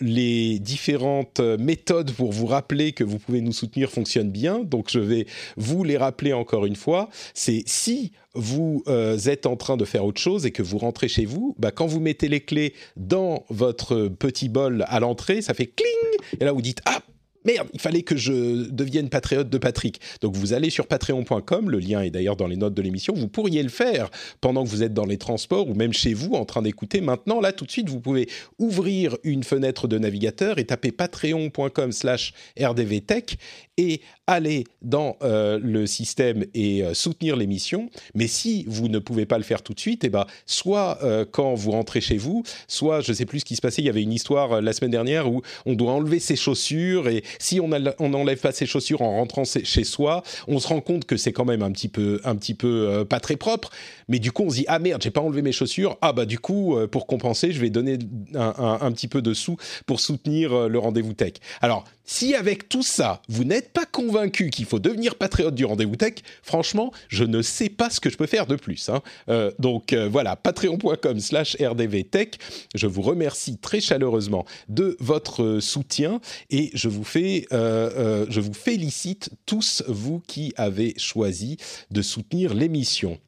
les 0.01 0.59
différentes 0.59 1.39
méthodes 1.39 2.11
pour 2.11 2.31
vous 2.31 2.45
rappeler 2.45 2.91
que 2.91 3.03
vous 3.03 3.17
pouvez 3.17 3.41
nous 3.41 3.53
soutenir 3.53 3.89
fonctionnent 3.89 4.31
bien, 4.31 4.59
donc 4.59 4.89
je 4.91 4.99
vais 4.99 5.25
vous 5.57 5.83
les 5.83 5.97
rappeler 5.97 6.33
encore 6.33 6.65
une 6.65 6.75
fois. 6.75 7.09
C'est 7.33 7.63
si 7.65 8.11
vous 8.35 8.83
êtes 8.87 9.45
en 9.45 9.55
train 9.55 9.77
de 9.77 9.85
faire 9.85 10.05
autre 10.05 10.21
chose 10.21 10.45
et 10.45 10.51
que 10.51 10.61
vous 10.61 10.77
rentrez 10.77 11.07
chez 11.07 11.25
vous, 11.25 11.55
bah, 11.57 11.71
quand 11.71 11.87
vous 11.87 11.99
mettez 11.99 12.27
les 12.27 12.41
clés 12.41 12.73
dans 12.95 13.43
votre 13.49 14.07
petit 14.07 14.49
bol 14.49 14.85
à 14.87 14.99
l'entrée, 14.99 15.41
ça 15.41 15.53
fait 15.53 15.67
cling, 15.67 16.39
et 16.39 16.45
là 16.45 16.51
vous 16.51 16.61
dites 16.61 16.81
ah 16.85 17.01
merde, 17.45 17.67
il 17.73 17.79
fallait 17.79 18.01
que 18.01 18.17
je 18.17 18.69
devienne 18.69 19.09
patriote 19.09 19.49
de 19.49 19.57
Patrick. 19.57 19.99
Donc 20.21 20.35
vous 20.35 20.53
allez 20.53 20.69
sur 20.69 20.87
patreon.com, 20.87 21.69
le 21.69 21.79
lien 21.79 22.01
est 22.01 22.09
d'ailleurs 22.09 22.35
dans 22.35 22.47
les 22.47 22.57
notes 22.57 22.73
de 22.73 22.81
l'émission, 22.81 23.13
vous 23.13 23.27
pourriez 23.27 23.63
le 23.63 23.69
faire 23.69 24.09
pendant 24.41 24.63
que 24.63 24.69
vous 24.69 24.83
êtes 24.83 24.93
dans 24.93 25.05
les 25.05 25.17
transports 25.17 25.67
ou 25.69 25.73
même 25.73 25.93
chez 25.93 26.13
vous 26.13 26.33
en 26.33 26.45
train 26.45 26.61
d'écouter. 26.61 27.01
Maintenant, 27.01 27.39
là, 27.39 27.51
tout 27.51 27.65
de 27.65 27.71
suite, 27.71 27.89
vous 27.89 27.99
pouvez 27.99 28.29
ouvrir 28.57 29.17
une 29.23 29.43
fenêtre 29.43 29.87
de 29.87 29.97
navigateur 29.97 30.59
et 30.59 30.65
taper 30.65 30.91
patreon.com 30.91 31.91
slash 31.91 32.33
rdvtech 32.59 33.37
et 33.79 34.01
aller 34.27 34.65
dans 34.81 35.15
euh, 35.23 35.57
le 35.63 35.87
système 35.87 36.45
et 36.53 36.83
euh, 36.83 36.93
soutenir 36.93 37.37
l'émission. 37.37 37.89
Mais 38.13 38.27
si 38.27 38.65
vous 38.67 38.89
ne 38.89 38.99
pouvez 38.99 39.25
pas 39.25 39.37
le 39.37 39.43
faire 39.43 39.61
tout 39.61 39.73
de 39.73 39.79
suite, 39.79 40.03
eh 40.03 40.09
ben, 40.09 40.25
soit 40.45 40.99
euh, 41.01 41.25
quand 41.29 41.55
vous 41.55 41.71
rentrez 41.71 42.01
chez 42.01 42.17
vous, 42.17 42.43
soit 42.67 42.99
je 42.99 43.11
ne 43.11 43.15
sais 43.15 43.25
plus 43.25 43.39
ce 43.39 43.45
qui 43.45 43.55
se 43.55 43.61
passait. 43.61 43.81
Il 43.81 43.85
y 43.85 43.89
avait 43.89 44.03
une 44.03 44.11
histoire 44.11 44.61
la 44.61 44.73
semaine 44.73 44.91
dernière 44.91 45.31
où 45.31 45.41
on 45.65 45.75
doit 45.75 45.93
enlever 45.93 46.19
ses 46.19 46.35
chaussures 46.35 47.07
et 47.07 47.23
si 47.39 47.61
on 47.61 47.69
n'enlève 47.69 48.39
pas 48.39 48.51
ses 48.51 48.65
chaussures 48.65 49.01
en 49.01 49.15
rentrant 49.15 49.43
chez 49.45 49.83
soi, 49.85 50.23
on 50.49 50.59
se 50.59 50.67
rend 50.67 50.81
compte 50.81 51.05
que 51.05 51.15
c'est 51.15 51.31
quand 51.31 51.45
même 51.45 51.63
un 51.63 51.71
petit 51.71 51.87
peu, 51.87 52.19
un 52.25 52.35
petit 52.35 52.53
peu 52.53 53.05
pas 53.09 53.21
très 53.21 53.37
propre. 53.37 53.69
Mais 54.09 54.19
du 54.19 54.33
coup, 54.33 54.43
on 54.43 54.49
se 54.49 54.57
dit 54.57 54.65
ah 54.67 54.79
merde, 54.79 55.01
j'ai 55.01 55.11
pas 55.11 55.21
enlevé 55.21 55.41
mes 55.41 55.53
chaussures. 55.53 55.97
Ah 56.01 56.11
bah 56.11 56.25
du 56.25 56.37
coup, 56.37 56.77
pour 56.91 57.07
compenser, 57.07 57.53
je 57.53 57.61
vais 57.61 57.69
donner 57.69 57.97
un, 58.35 58.79
un 58.81 58.91
petit 58.91 59.07
peu 59.07 59.21
de 59.21 59.33
sous 59.33 59.55
pour 59.85 60.01
soutenir 60.01 60.67
le 60.67 60.79
rendez-vous 60.79 61.13
tech. 61.13 61.33
Alors 61.61 61.85
si 62.09 62.33
avec 62.33 62.67
tout 62.69 62.81
ça, 62.81 63.21
vous 63.29 63.43
n'êtes 63.43 63.71
pas 63.71 63.85
convaincu 63.85 64.49
qu'il 64.49 64.65
faut 64.65 64.79
devenir 64.79 65.13
patriote 65.13 65.53
du 65.53 65.63
rendez-vous 65.63 65.95
tech, 65.95 66.15
franchement, 66.41 66.91
je 67.07 67.23
ne 67.23 67.43
sais 67.43 67.69
pas 67.69 67.91
ce 67.91 67.99
que 67.99 68.09
je 68.09 68.17
peux 68.17 68.25
faire 68.25 68.47
de 68.47 68.55
plus. 68.55 68.89
Hein. 68.89 69.03
Euh, 69.29 69.51
donc 69.59 69.93
euh, 69.93 70.09
voilà, 70.11 70.35
patreon.com 70.35 71.19
slash 71.19 71.55
rdvtech. 71.61 72.39
Je 72.73 72.87
vous 72.87 73.03
remercie 73.03 73.59
très 73.59 73.79
chaleureusement 73.79 74.45
de 74.69 74.97
votre 74.99 75.59
soutien 75.59 76.19
et 76.49 76.71
je 76.73 76.89
vous, 76.89 77.03
fais, 77.03 77.45
euh, 77.53 78.25
je 78.27 78.41
vous 78.41 78.55
félicite 78.55 79.29
tous, 79.45 79.83
vous 79.87 80.19
qui 80.19 80.51
avez 80.57 80.95
choisi 80.97 81.57
de 81.91 82.01
soutenir 82.01 82.55
l'émission. 82.55 83.19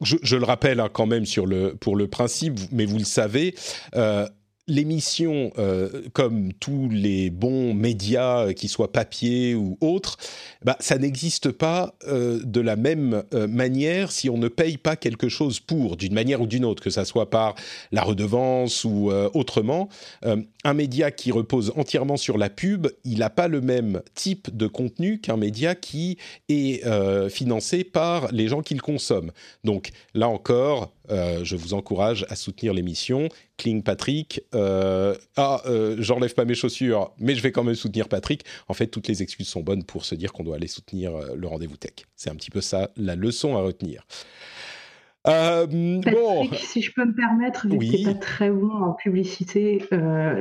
Je, 0.00 0.36
le 0.36 0.44
rappelle 0.44 0.78
hein, 0.78 0.88
quand 0.90 1.06
même 1.06 1.24
pour 1.80 1.96
le 1.96 2.06
principe, 2.06 2.58
mais 2.70 2.84
vous 2.84 2.98
le 2.98 3.04
savez, 3.04 3.54
l'émission, 4.70 5.52
euh, 5.58 6.02
comme 6.12 6.52
tous 6.52 6.88
les 6.90 7.28
bons 7.28 7.74
médias, 7.74 8.46
euh, 8.46 8.52
qu'ils 8.52 8.68
soient 8.68 8.92
papier 8.92 9.54
ou 9.54 9.76
autres, 9.80 10.16
bah, 10.64 10.76
ça 10.78 10.96
n'existe 10.96 11.50
pas 11.50 11.94
euh, 12.06 12.40
de 12.44 12.60
la 12.60 12.76
même 12.76 13.22
manière 13.32 14.12
si 14.12 14.30
on 14.30 14.38
ne 14.38 14.48
paye 14.48 14.76
pas 14.76 14.94
quelque 14.94 15.28
chose 15.28 15.58
pour, 15.58 15.96
d'une 15.96 16.14
manière 16.14 16.40
ou 16.40 16.46
d'une 16.46 16.64
autre, 16.64 16.82
que 16.82 16.90
ça 16.90 17.04
soit 17.04 17.30
par 17.30 17.56
la 17.90 18.02
redevance 18.02 18.84
ou 18.84 19.10
autrement. 19.34 19.88
un 20.22 20.74
média 20.74 21.10
qui 21.10 21.32
repose 21.32 21.72
entièrement 21.76 22.16
sur 22.16 22.38
la 22.38 22.50
pub, 22.50 22.88
il 23.04 23.18
n'a 23.18 23.30
pas 23.30 23.48
le 23.48 23.60
même 23.60 24.02
type 24.14 24.54
de 24.56 24.66
contenu 24.66 25.20
qu'un 25.20 25.36
média 25.36 25.74
qui 25.74 26.18
est 26.48 26.82
financé 27.28 27.84
par 27.84 28.30
les 28.32 28.48
gens 28.48 28.62
qui 28.62 28.74
le 28.74 28.80
consomment. 28.80 29.32
Donc 29.64 29.90
là 30.14 30.28
encore, 30.28 30.92
euh, 31.10 31.44
je 31.44 31.56
vous 31.56 31.74
encourage 31.74 32.26
à 32.28 32.36
soutenir 32.36 32.72
l'émission. 32.74 33.28
Kling 33.56 33.82
Patrick. 33.82 34.42
Euh, 34.54 35.14
ah, 35.36 35.62
euh, 35.66 35.96
j'enlève 35.98 36.34
pas 36.34 36.44
mes 36.44 36.54
chaussures, 36.54 37.12
mais 37.18 37.34
je 37.34 37.42
vais 37.42 37.52
quand 37.52 37.64
même 37.64 37.74
soutenir 37.74 38.08
Patrick. 38.08 38.44
En 38.68 38.74
fait, 38.74 38.86
toutes 38.86 39.08
les 39.08 39.22
excuses 39.22 39.48
sont 39.48 39.60
bonnes 39.60 39.84
pour 39.84 40.04
se 40.04 40.14
dire 40.14 40.32
qu'on 40.32 40.44
doit 40.44 40.56
aller 40.56 40.66
soutenir 40.66 41.12
le 41.34 41.46
rendez-vous 41.46 41.76
tech. 41.76 42.06
C'est 42.16 42.30
un 42.30 42.34
petit 42.34 42.50
peu 42.50 42.60
ça 42.60 42.90
la 42.96 43.16
leçon 43.16 43.56
à 43.56 43.60
retenir. 43.60 44.06
bon. 45.24 46.50
Si 46.54 46.82
je 46.82 46.92
peux 46.92 47.04
me 47.04 47.14
permettre, 47.14 47.68
vu 47.68 47.78
que 47.78 47.96
tu 47.96 48.04
pas 48.04 48.14
très 48.14 48.50
bon 48.50 48.70
en 48.70 48.92
publicité, 48.92 49.84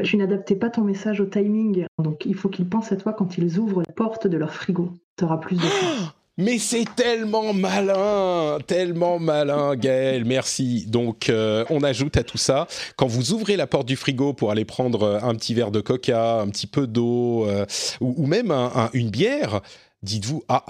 tu 0.04 0.18
n'adaptais 0.18 0.56
pas 0.56 0.70
ton 0.70 0.84
message 0.84 1.20
au 1.20 1.26
timing. 1.26 1.86
Donc 1.98 2.26
il 2.26 2.36
faut 2.36 2.50
qu'ils 2.50 2.68
pensent 2.68 2.92
à 2.92 2.98
toi 2.98 3.14
quand 3.14 3.38
ils 3.38 3.60
ouvrent 3.60 3.84
la 3.88 3.94
porte 3.94 4.28
de 4.28 4.38
leur 4.38 4.54
frigo. 4.54 4.94
Tu 5.18 5.26
auras 5.26 5.38
plus 5.38 5.58
de 5.58 5.62
chance. 5.62 6.16
Mais 6.40 6.58
c'est 6.58 6.86
tellement 6.96 7.54
malin, 7.54 8.60
tellement 8.66 9.20
malin, 9.20 9.76
Gaël, 9.76 10.24
merci. 10.24 10.86
Donc, 10.86 11.28
euh, 11.28 11.66
on 11.70 11.84
ajoute 11.84 12.16
à 12.16 12.24
tout 12.24 12.38
ça, 12.38 12.66
quand 12.96 13.08
vous 13.08 13.34
ouvrez 13.34 13.58
la 13.58 13.68
porte 13.68 13.86
du 13.86 13.98
frigo 13.98 14.32
pour 14.32 14.50
aller 14.50 14.64
prendre 14.64 15.04
euh, 15.04 15.20
un 15.22 15.36
petit 15.36 15.54
verre 15.54 15.70
de 15.70 15.82
coca, 15.82 16.40
un 16.40 16.48
petit 16.48 16.66
peu 16.66 16.88
d'eau, 16.88 17.46
euh, 17.46 17.66
ou, 18.00 18.26
même 18.26 18.54
une 18.94 19.10
bière, 19.10 19.60
dites-vous, 20.02 20.46
ah, 20.48 20.66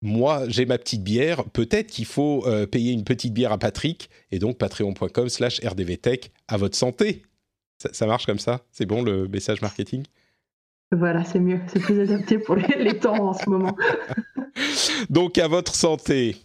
moi, 0.00 0.44
j'ai 0.48 0.64
ma 0.64 0.78
petite 0.78 1.04
bière, 1.04 1.44
peut-être 1.52 1.88
qu'il 1.88 2.06
faut 2.06 2.46
payer 2.72 2.92
une 2.92 3.04
petite 3.04 3.34
bière 3.34 3.52
à 3.52 3.58
Patrick, 3.58 4.08
et 4.32 4.38
donc 4.38 4.56
patreon.com 4.56 5.28
slash 5.28 5.60
rdvtech, 5.62 6.32
à 6.48 6.56
votre 6.56 6.78
santé. 6.78 7.24
ça 7.76 8.06
marche 8.06 8.24
comme 8.24 8.38
ça? 8.38 8.62
C'est 8.72 8.86
bon 8.86 9.02
le 9.02 9.28
message 9.28 9.60
marketing? 9.60 10.04
Voilà, 10.94 11.24
c'est 11.24 11.40
mieux, 11.40 11.60
c'est 11.66 11.80
plus 11.80 12.00
adapté 12.00 12.38
pour 12.38 12.56
les, 12.56 12.98
temps 12.98 13.28
en 13.28 13.34
ce 13.34 13.48
moment. 13.48 13.76
Donc 15.10 15.38
à 15.38 15.48
votre 15.48 15.74
santé. 15.74 16.36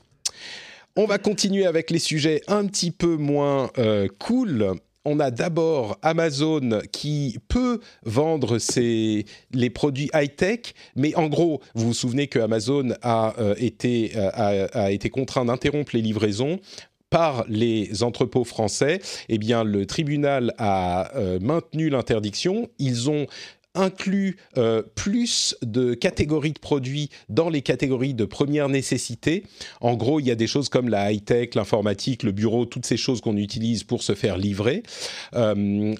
On 0.95 1.05
va 1.05 1.17
continuer 1.17 1.65
avec 1.65 1.91
les 1.91 1.99
sujets 1.99 2.41
un 2.47 2.65
petit 2.65 2.91
peu 2.91 3.15
moins 3.15 3.69
euh, 3.77 4.07
cool. 4.19 4.73
On 5.05 5.19
a 5.19 5.31
d'abord 5.31 5.97
Amazon 6.01 6.81
qui 6.91 7.39
peut 7.47 7.79
vendre 8.03 8.57
ses, 8.57 9.25
les 9.53 9.69
produits 9.69 10.09
high-tech, 10.13 10.73
mais 10.95 11.15
en 11.15 11.27
gros, 11.27 11.61
vous 11.73 11.87
vous 11.87 11.93
souvenez 11.93 12.27
que 12.27 12.39
Amazon 12.39 12.89
a, 13.01 13.33
euh, 13.39 13.55
été, 13.57 14.11
euh, 14.15 14.67
a, 14.73 14.91
été 14.91 15.09
contraint 15.09 15.45
d'interrompre 15.45 15.95
les 15.95 16.01
livraisons 16.01 16.59
par 17.09 17.45
les 17.47 18.03
entrepôts 18.03 18.43
français, 18.43 18.99
eh 19.29 19.37
bien, 19.37 19.63
le 19.63 19.87
tribunal 19.87 20.53
a 20.59 21.11
maintenu 21.41 21.89
l'interdiction. 21.89 22.69
Ils 22.77 23.09
ont 23.09 23.25
inclut 23.75 24.37
euh, 24.57 24.81
plus 24.95 25.55
de 25.61 25.93
catégories 25.93 26.53
de 26.53 26.59
produits 26.59 27.09
dans 27.29 27.49
les 27.49 27.61
catégories 27.61 28.13
de 28.13 28.25
première 28.25 28.67
nécessité. 28.67 29.43
En 29.79 29.95
gros, 29.95 30.19
il 30.19 30.27
y 30.27 30.31
a 30.31 30.35
des 30.35 30.47
choses 30.47 30.69
comme 30.69 30.89
la 30.89 31.11
high-tech, 31.11 31.55
l'informatique, 31.55 32.23
le 32.23 32.31
bureau, 32.31 32.65
toutes 32.65 32.85
ces 32.85 32.97
choses 32.97 33.21
qu'on 33.21 33.37
utilise 33.37 33.83
pour 33.83 34.01
se 34.01 34.15
faire 34.15 34.37
livrer 34.37 34.83
euh, 35.35 35.93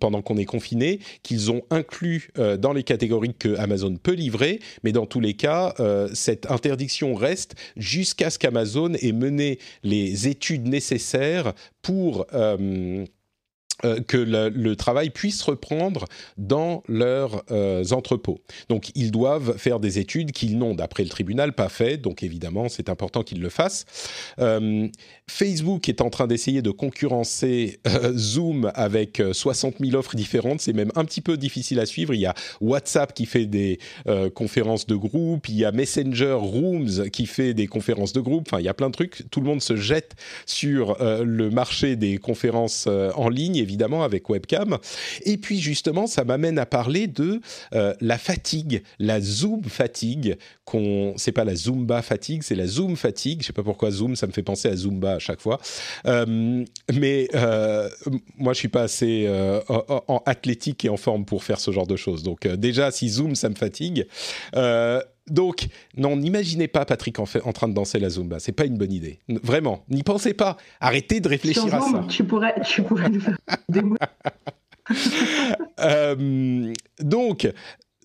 pendant 0.00 0.22
qu'on 0.22 0.36
est 0.36 0.44
confiné, 0.44 0.98
qu'ils 1.22 1.50
ont 1.50 1.62
inclus 1.70 2.30
euh, 2.38 2.56
dans 2.56 2.72
les 2.72 2.82
catégories 2.82 3.34
que 3.34 3.56
Amazon 3.56 3.96
peut 3.96 4.14
livrer. 4.14 4.60
Mais 4.82 4.92
dans 4.92 5.06
tous 5.06 5.20
les 5.20 5.34
cas, 5.34 5.74
cette 6.12 6.50
interdiction 6.50 7.14
reste 7.14 7.54
jusqu'à 7.76 8.30
ce 8.30 8.38
qu'Amazon 8.38 8.94
ait 8.94 9.12
mené 9.12 9.58
les 9.82 10.28
études 10.28 10.66
nécessaires 10.66 11.52
pour 11.82 12.26
euh, 13.84 14.00
que 14.00 14.16
le, 14.16 14.76
travail 14.76 15.10
puisse 15.10 15.42
reprendre 15.42 16.06
dans 16.38 16.82
leurs 16.88 17.44
euh, 17.50 17.84
entrepôts. 17.90 18.40
Donc 18.68 18.90
ils 18.94 19.10
doivent 19.10 19.58
faire 19.58 19.80
des 19.80 19.98
études 19.98 20.32
qu'ils 20.32 20.56
n'ont, 20.56 20.74
d'après 20.74 21.02
le 21.02 21.08
tribunal, 21.08 21.52
pas 21.52 21.68
fait. 21.68 21.96
Donc 21.96 22.22
évidemment, 22.22 22.68
c'est 22.68 22.88
important 22.88 23.22
qu'ils 23.22 23.40
le 23.40 23.48
fassent. 23.48 23.84
Euh, 24.38 24.88
Facebook 25.28 25.88
est 25.88 26.00
en 26.00 26.10
train 26.10 26.26
d'essayer 26.26 26.62
de 26.62 26.70
concurrencer 26.70 27.80
Zoom 28.14 28.70
avec 28.74 29.22
60 29.32 29.76
000 29.80 29.96
offres 29.96 30.16
différentes. 30.16 30.60
C'est 30.60 30.72
même 30.72 30.92
un 30.94 31.04
petit 31.04 31.20
peu 31.20 31.36
difficile 31.36 31.80
à 31.80 31.86
suivre. 31.86 32.14
Il 32.14 32.20
y 32.20 32.26
a 32.26 32.34
WhatsApp 32.60 33.12
qui 33.14 33.26
fait 33.26 33.46
des 33.46 33.78
conférences 34.34 34.86
de 34.86 34.94
groupe, 34.94 35.48
il 35.48 35.56
y 35.56 35.64
a 35.64 35.72
Messenger 35.72 36.36
Rooms 36.38 37.10
qui 37.10 37.26
fait 37.26 37.54
des 37.54 37.66
conférences 37.66 38.12
de 38.12 38.20
groupe. 38.20 38.46
Enfin, 38.48 38.60
il 38.60 38.64
y 38.64 38.68
a 38.68 38.74
plein 38.74 38.88
de 38.88 38.94
trucs. 38.94 39.24
Tout 39.30 39.40
le 39.40 39.46
monde 39.46 39.62
se 39.62 39.76
jette 39.76 40.14
sur 40.46 40.96
le 41.00 41.50
marché 41.50 41.96
des 41.96 42.18
conférences 42.18 42.86
en 42.86 43.28
ligne 43.28 43.56
évidemment 43.72 44.04
avec 44.04 44.28
webcam. 44.28 44.78
Et 45.24 45.38
puis 45.38 45.58
justement, 45.58 46.06
ça 46.06 46.24
m'amène 46.24 46.58
à 46.58 46.66
parler 46.66 47.06
de 47.06 47.40
euh, 47.74 47.94
la 48.00 48.18
fatigue, 48.18 48.82
la 48.98 49.20
Zoom 49.20 49.64
fatigue. 49.64 50.36
Qu'on, 50.64 51.14
c'est 51.16 51.32
pas 51.32 51.44
la 51.44 51.54
Zumba 51.54 52.02
fatigue, 52.02 52.42
c'est 52.42 52.54
la 52.54 52.66
Zoom 52.66 52.96
fatigue. 52.96 53.40
Je 53.40 53.46
sais 53.46 53.52
pas 53.52 53.62
pourquoi 53.62 53.90
Zoom, 53.90 54.14
ça 54.14 54.26
me 54.26 54.32
fait 54.32 54.42
penser 54.42 54.68
à 54.68 54.76
Zumba 54.76 55.14
à 55.14 55.18
chaque 55.18 55.40
fois. 55.40 55.58
Euh, 56.06 56.64
mais 56.92 57.28
euh, 57.34 57.88
moi, 58.36 58.52
je 58.52 58.58
suis 58.58 58.68
pas 58.68 58.82
assez 58.82 59.28
en, 59.68 60.22
athlétique 60.26 60.84
et 60.84 60.88
en 60.88 60.96
forme 60.96 61.24
pour 61.24 61.44
faire 61.44 61.60
ce 61.60 61.70
genre 61.70 61.86
de 61.86 61.96
choses. 61.96 62.22
Donc 62.22 62.46
déjà, 62.46 62.90
si 62.90 63.08
Zoom, 63.08 63.34
ça 63.34 63.48
me 63.48 63.54
fatigue. 63.54 64.06
Donc, 65.28 65.68
non, 65.96 66.16
n'imaginez 66.16 66.68
pas 66.68 66.84
Patrick 66.84 67.18
en, 67.18 67.26
fait, 67.26 67.42
en, 67.42 67.52
train 67.52 67.68
de 67.68 67.74
danser 67.74 67.98
la 67.98 68.10
Zumba. 68.10 68.40
C'est 68.40 68.52
pas 68.52 68.64
une 68.64 68.76
bonne 68.76 68.92
idée. 68.92 69.20
Vraiment, 69.28 69.84
n'y 69.88 70.02
pensez 70.02 70.34
pas. 70.34 70.56
Arrêtez 70.80 71.20
de 71.20 71.28
réfléchir 71.28 71.74
à 71.74 71.80
ça. 71.80 72.04
Tu 72.08 72.24
pourrais, 72.24 72.54
tu 72.62 72.82
pourrais 72.82 73.08
nous 73.08 73.20
faire 73.20 73.38
des 73.68 73.82
euh, 75.80 76.72
donc, 76.98 77.48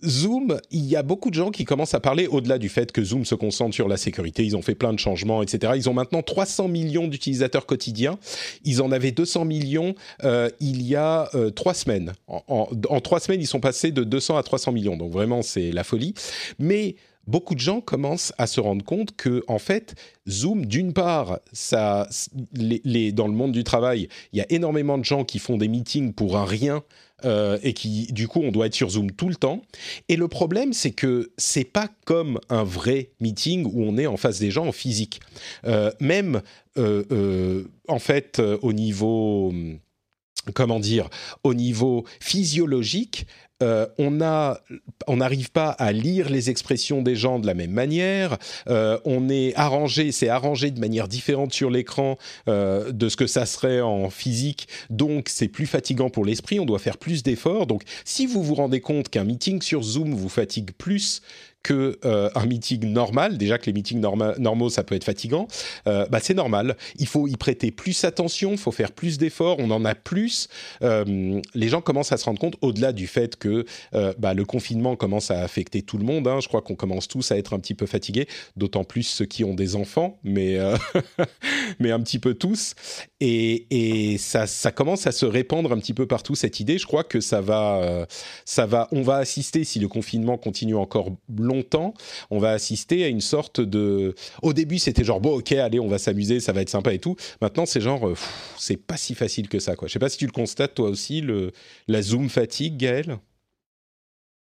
Zoom, 0.06 0.60
il 0.72 0.86
y 0.86 0.96
a 0.96 1.04
beaucoup 1.04 1.30
de 1.30 1.36
gens 1.36 1.52
qui 1.52 1.66
commencent 1.66 1.94
à 1.94 2.00
parler 2.00 2.28
au-delà 2.28 2.58
du 2.58 2.70
fait 2.70 2.92
que 2.92 3.04
Zoom 3.04 3.26
se 3.26 3.36
concentre 3.36 3.74
sur 3.74 3.88
la 3.88 3.98
sécurité. 3.98 4.46
Ils 4.46 4.56
ont 4.56 4.62
fait 4.62 4.76
plein 4.76 4.94
de 4.94 5.00
changements, 5.00 5.42
etc. 5.42 5.74
Ils 5.76 5.90
ont 5.90 5.94
maintenant 5.94 6.22
300 6.22 6.68
millions 6.68 7.08
d'utilisateurs 7.08 7.66
quotidiens. 7.66 8.20
Ils 8.64 8.82
en 8.82 8.92
avaient 8.92 9.12
200 9.12 9.46
millions 9.46 9.96
euh, 10.24 10.50
il 10.60 10.82
y 10.84 10.96
a 10.96 11.30
euh, 11.36 11.50
trois 11.50 11.74
semaines. 11.74 12.14
En, 12.28 12.70
en, 12.90 13.00
trois 13.02 13.20
semaines, 13.20 13.42
ils 13.42 13.48
sont 13.48 13.60
passés 13.60 13.92
de 13.92 14.04
200 14.04 14.38
à 14.38 14.44
300 14.44 14.72
millions. 14.72 14.98
Donc 14.98 15.12
vraiment, 15.12 15.42
c'est 15.42 15.72
la 15.72 15.84
folie. 15.84 16.14
Mais 16.60 16.96
beaucoup 17.28 17.56
de 17.56 17.60
gens 17.60 17.82
commencent 17.82 18.34
à 18.38 18.48
se 18.48 18.60
rendre 18.60 18.84
compte 18.84 19.16
que, 19.16 19.44
en 19.48 19.60
fait, 19.60 19.96
Zoom, 20.28 20.66
d'une 20.66 20.94
part, 20.94 21.40
ça, 21.52 22.08
les, 22.54 23.12
dans 23.12 23.28
le 23.28 23.34
monde 23.34 23.52
du 23.52 23.64
travail, 23.64 24.08
il 24.34 24.40
y 24.40 24.42
a 24.42 24.46
énormément 24.50 24.98
de 24.98 25.06
gens 25.06 25.24
qui 25.24 25.40
font 25.40 25.58
des 25.58 25.68
meetings 25.68 26.14
pour 26.14 26.38
un 26.38 26.46
rien 26.46 26.84
euh, 27.26 27.58
et 27.64 27.74
qui, 27.74 28.08
du 28.12 28.28
coup, 28.28 28.42
on 28.44 28.52
doit 28.52 28.68
être 28.68 28.76
sur 28.76 28.90
Zoom 28.90 29.12
tout 29.12 29.30
le 29.30 29.36
temps. 29.36 29.62
Et 30.08 30.16
le 30.16 30.28
problème, 30.28 30.74
c'est 30.74 30.92
que 30.92 31.32
c'est 31.38 31.64
pas 31.64 31.90
comme 32.06 32.40
un 32.50 32.64
vrai 32.64 33.12
meeting 33.20 33.66
où 33.66 33.84
on 33.84 33.98
est 33.98 34.08
en 34.08 34.18
face 34.18 34.40
des 34.40 34.52
gens 34.52 34.68
en 34.68 34.72
physique. 34.72 35.20
Euh, 35.66 35.92
même, 36.00 36.42
euh, 36.78 37.64
en 37.88 38.00
fait, 38.00 38.42
au 38.62 38.72
niveau 38.72 39.52
comment 40.54 40.80
dire, 40.80 41.10
au 41.44 41.54
niveau 41.54 42.06
physiologique, 42.20 43.26
euh, 43.64 43.88
on 43.98 44.12
n'arrive 45.18 45.52
pas 45.52 45.70
à 45.70 45.92
lire 45.92 46.30
les 46.30 46.50
expressions 46.50 47.02
des 47.02 47.16
gens 47.16 47.40
de 47.40 47.48
la 47.48 47.56
même 47.56 47.72
manière. 47.72 48.38
Euh, 48.70 49.00
on 49.04 49.30
est 49.30 49.56
arrangé, 49.56 50.12
c'est 50.12 50.30
arrangé 50.30 50.70
de 50.70 50.80
manière 50.80 51.08
différente 51.08 51.54
sur 51.54 51.72
l'écran 51.72 52.18
euh, 52.48 52.92
de 52.92 53.10
ce 53.10 53.18
que 53.18 53.26
ça 53.26 53.46
serait 53.46 53.82
en 53.82 54.10
physique. 54.10 54.68
Donc, 54.90 55.30
c'est 55.30 55.48
plus 55.48 55.66
fatigant 55.66 56.10
pour 56.10 56.24
l'esprit. 56.24 56.60
On 56.60 56.66
doit 56.66 56.80
faire 56.80 56.98
plus 56.98 57.24
d'efforts. 57.24 57.66
Donc, 57.66 57.82
si 58.06 58.28
vous 58.28 58.44
vous 58.44 58.56
rendez 58.56 58.80
compte 58.80 59.10
qu'un 59.10 59.24
meeting 59.24 59.62
sur 59.62 59.82
Zoom 59.82 60.14
vous 60.14 60.30
fatigue 60.30 60.72
plus 60.78 61.22
que 61.64 62.00
euh, 62.06 62.30
un 62.36 62.46
meeting 62.46 62.86
normal. 62.86 63.38
Déjà 63.38 63.58
que 63.58 63.66
les 63.66 63.74
meetings 63.74 64.00
normaux, 64.00 64.70
ça 64.70 64.84
peut 64.84 64.96
être 64.96 65.04
fatigant. 65.04 65.48
Euh, 65.88 66.08
bah, 66.08 66.20
c'est 66.22 66.34
normal. 66.34 66.78
Il 66.98 67.08
faut 67.08 67.28
y 67.28 67.36
prêter 67.36 67.72
plus 67.72 68.04
attention. 68.04 68.52
Il 68.52 68.58
faut 68.58 68.72
faire 68.72 68.92
plus 68.92 69.18
d'efforts. 69.18 69.58
On 69.60 69.70
en 69.72 69.84
a 69.84 69.96
plus. 69.96 70.48
Euh, 70.82 71.42
les 71.54 71.68
gens 71.68 71.82
commencent 71.82 72.12
à 72.12 72.18
se 72.18 72.26
rendre 72.26 72.40
compte, 72.40 72.56
au-delà 72.62 72.94
du 72.94 73.08
fait 73.08 73.36
que 73.36 73.66
bah, 74.18 74.34
le 74.34 74.46
confinement 74.46 74.96
commence 74.96 75.32
à 75.32 75.42
affecter 75.42 75.82
tout 75.82 75.98
le 75.98 76.06
monde. 76.06 76.28
Hein. 76.28 76.40
Je 76.42 76.48
crois 76.48 76.62
qu'on 76.62 76.76
commence 76.76 77.08
tous 77.08 77.32
à 77.32 77.38
être 77.38 77.54
un 77.54 77.60
petit 77.60 77.74
peu 77.74 77.86
fatigués, 77.86 78.28
d'autant 78.56 78.84
plus 78.84 79.04
ceux 79.04 79.26
qui 79.26 79.44
ont 79.44 79.54
des 79.54 79.76
enfants, 79.76 80.20
mais 80.24 80.58
mais 81.80 81.92
un 81.92 82.00
petit 82.00 82.20
peu 82.20 82.34
tous. 82.34 82.76
Et, 83.20 84.18
ça 84.20 84.72
commence 84.72 85.08
à 85.08 85.12
se 85.12 85.26
répandre 85.26 85.72
un 85.72 85.78
petit 85.78 85.94
peu 85.94 86.06
partout 86.06 86.36
cette 86.36 86.60
idée. 86.60 86.78
Je 86.78 86.86
crois 86.86 87.04
que 87.04 87.20
ça 87.20 87.42
va, 87.42 88.06
ça 88.46 88.66
va. 88.66 88.88
On 88.92 89.02
va 89.02 89.18
assister 89.18 89.64
si 89.64 89.80
le 89.80 89.88
confinement 89.88 90.38
continue 90.38 90.76
encore 90.76 91.10
longtemps, 91.38 91.47
on 92.30 92.40
va 92.40 92.52
assister 92.52 93.04
à 93.04 93.08
une 93.08 93.22
sorte 93.22 93.62
de. 93.62 94.16
Au 94.42 94.54
début, 94.54 94.80
c'était 94.80 95.04
genre 95.04 95.22
bon, 95.22 95.38
ok, 95.38 95.52
allez, 95.54 95.80
on 95.80 95.88
va 95.88 95.98
s'amuser, 95.98 96.40
ça 96.40 96.54
va 96.54 96.62
être 96.62 96.70
sympa 96.70 96.94
et 96.94 97.00
tout. 97.00 97.16
Maintenant, 97.42 97.66
c'est 97.66 97.82
genre, 97.82 98.08
euh, 98.08 98.16
c'est 98.58 98.78
pas 98.78 98.98
si 98.98 99.16
facile 99.16 99.50
que 99.50 99.60
ça, 99.60 99.76
quoi. 99.76 99.88
Je 99.88 99.94
sais 99.94 100.00
pas 100.00 100.10
si 100.10 100.18
tu 100.18 100.26
le 100.26 100.32
constates 100.32 100.76
toi 100.76 100.90
aussi, 100.90 101.22
le 101.22 101.52
la 101.88 102.02
Zoom 102.02 102.30
fatigue, 102.30 102.78
Gaël. 102.78 103.18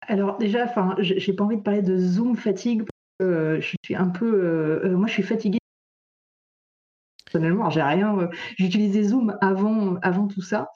Alors 0.08 0.38
déjà, 0.38 0.66
enfin, 0.66 0.96
j'ai 1.00 1.34
pas 1.34 1.44
envie 1.44 1.58
de 1.58 1.62
parler 1.62 1.82
de 1.82 1.98
Zoom 1.98 2.36
fatigue. 2.36 2.84
Euh, 3.22 3.62
je 3.62 3.76
suis 3.84 3.96
un 3.96 4.08
peu, 4.08 4.26
euh, 4.84 4.98
moi, 4.98 5.08
je 5.08 5.14
suis 5.14 5.24
fatiguée 5.24 5.60
personnellement. 7.26 7.70
J'ai 7.70 7.82
rien. 7.82 8.30
J'utilisais 8.58 9.04
Zoom 9.04 9.38
avant, 9.42 9.96
avant 10.02 10.28
tout 10.28 10.42
ça. 10.42 10.70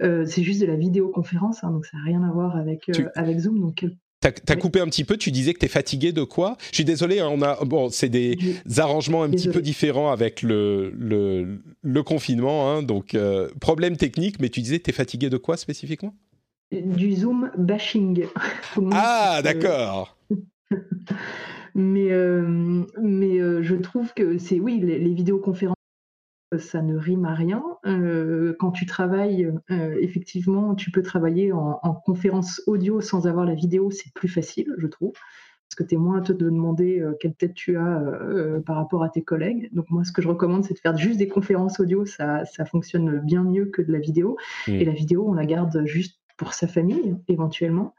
c'est 0.00 0.42
juste 0.42 0.60
de 0.60 0.66
la 0.66 0.76
vidéoconférence, 0.76 1.64
hein, 1.64 1.70
donc 1.70 1.86
ça 1.86 1.96
n'a 1.96 2.04
rien 2.04 2.22
à 2.22 2.30
voir 2.30 2.56
avec, 2.56 2.90
avec 3.14 3.38
Zoom. 3.38 3.60
Donc 3.60 3.86
T'as 4.22 4.30
as 4.48 4.56
coupé 4.56 4.78
un 4.78 4.86
petit 4.86 5.02
peu, 5.02 5.16
tu 5.16 5.32
disais 5.32 5.52
que 5.52 5.58
tu 5.58 5.66
es 5.66 5.68
fatigué 5.68 6.12
de 6.12 6.22
quoi? 6.22 6.56
Je 6.70 6.76
suis 6.76 6.84
désolé, 6.84 7.18
hein, 7.18 7.28
on 7.28 7.42
a 7.42 7.64
bon, 7.64 7.90
c'est 7.90 8.08
des 8.08 8.38
arrangements 8.78 9.24
un 9.24 9.30
petit 9.30 9.48
peu 9.48 9.60
différents 9.60 10.12
avec 10.12 10.42
le, 10.42 10.90
le, 10.96 11.58
le 11.82 12.02
confinement, 12.04 12.70
hein, 12.70 12.84
donc 12.84 13.14
euh, 13.14 13.48
problème 13.60 13.96
technique, 13.96 14.40
mais 14.40 14.48
tu 14.48 14.60
disais 14.60 14.78
que 14.78 14.84
tu 14.84 14.90
es 14.90 14.92
fatigué 14.94 15.28
de 15.28 15.38
quoi 15.38 15.56
spécifiquement? 15.56 16.14
Du 16.70 17.12
Zoom 17.14 17.50
bashing. 17.58 18.26
ah, 18.92 19.40
d'accord. 19.42 20.16
Mais, 21.74 22.12
euh, 22.12 22.84
mais 23.00 23.40
euh, 23.40 23.62
je 23.62 23.74
trouve 23.74 24.12
que 24.12 24.36
c'est, 24.36 24.60
oui, 24.60 24.78
les 24.78 25.14
vidéoconférences 25.14 25.74
ça 26.58 26.82
ne 26.82 26.96
rime 26.96 27.24
à 27.24 27.34
rien. 27.34 27.62
Euh, 27.86 28.54
quand 28.58 28.70
tu 28.70 28.86
travailles, 28.86 29.52
euh, 29.70 29.96
effectivement, 30.00 30.74
tu 30.74 30.90
peux 30.90 31.02
travailler 31.02 31.52
en, 31.52 31.94
conférence 32.04 32.62
audio 32.66 33.00
sans 33.00 33.26
avoir 33.26 33.46
la 33.46 33.54
vidéo, 33.54 33.90
c'est 33.90 34.12
plus 34.14 34.28
facile, 34.28 34.74
je 34.78 34.86
trouve, 34.86 35.12
parce 35.12 35.76
que 35.76 35.84
tu 35.84 35.94
es 35.94 35.98
moins 35.98 36.18
à 36.18 36.20
te 36.22 36.32
demander 36.32 37.00
euh, 37.00 37.14
quelle 37.20 37.34
tête 37.34 37.54
tu 37.54 37.76
as 37.76 38.02
par 38.66 38.76
rapport 38.76 39.02
à 39.04 39.08
tes 39.08 39.22
collègues. 39.22 39.68
Donc 39.72 39.90
moi, 39.90 40.04
ce 40.04 40.12
que 40.12 40.22
je 40.22 40.28
recommande, 40.28 40.64
c'est 40.64 40.74
de 40.74 40.78
faire 40.78 40.96
juste 40.96 41.18
des 41.18 41.28
conférences 41.28 41.80
audio, 41.80 42.04
ça, 42.04 42.44
fonctionne 42.70 43.20
bien 43.20 43.44
mieux 43.44 43.66
que 43.66 43.82
de 43.82 43.92
la 43.92 43.98
vidéo. 43.98 44.36
Mmh. 44.66 44.72
Et 44.72 44.84
la 44.84 44.92
vidéo, 44.92 45.26
on 45.28 45.34
la 45.34 45.46
garde 45.46 45.84
juste 45.86 46.18
pour 46.36 46.54
sa 46.54 46.66
famille, 46.66 47.16
éventuellement. 47.28 47.94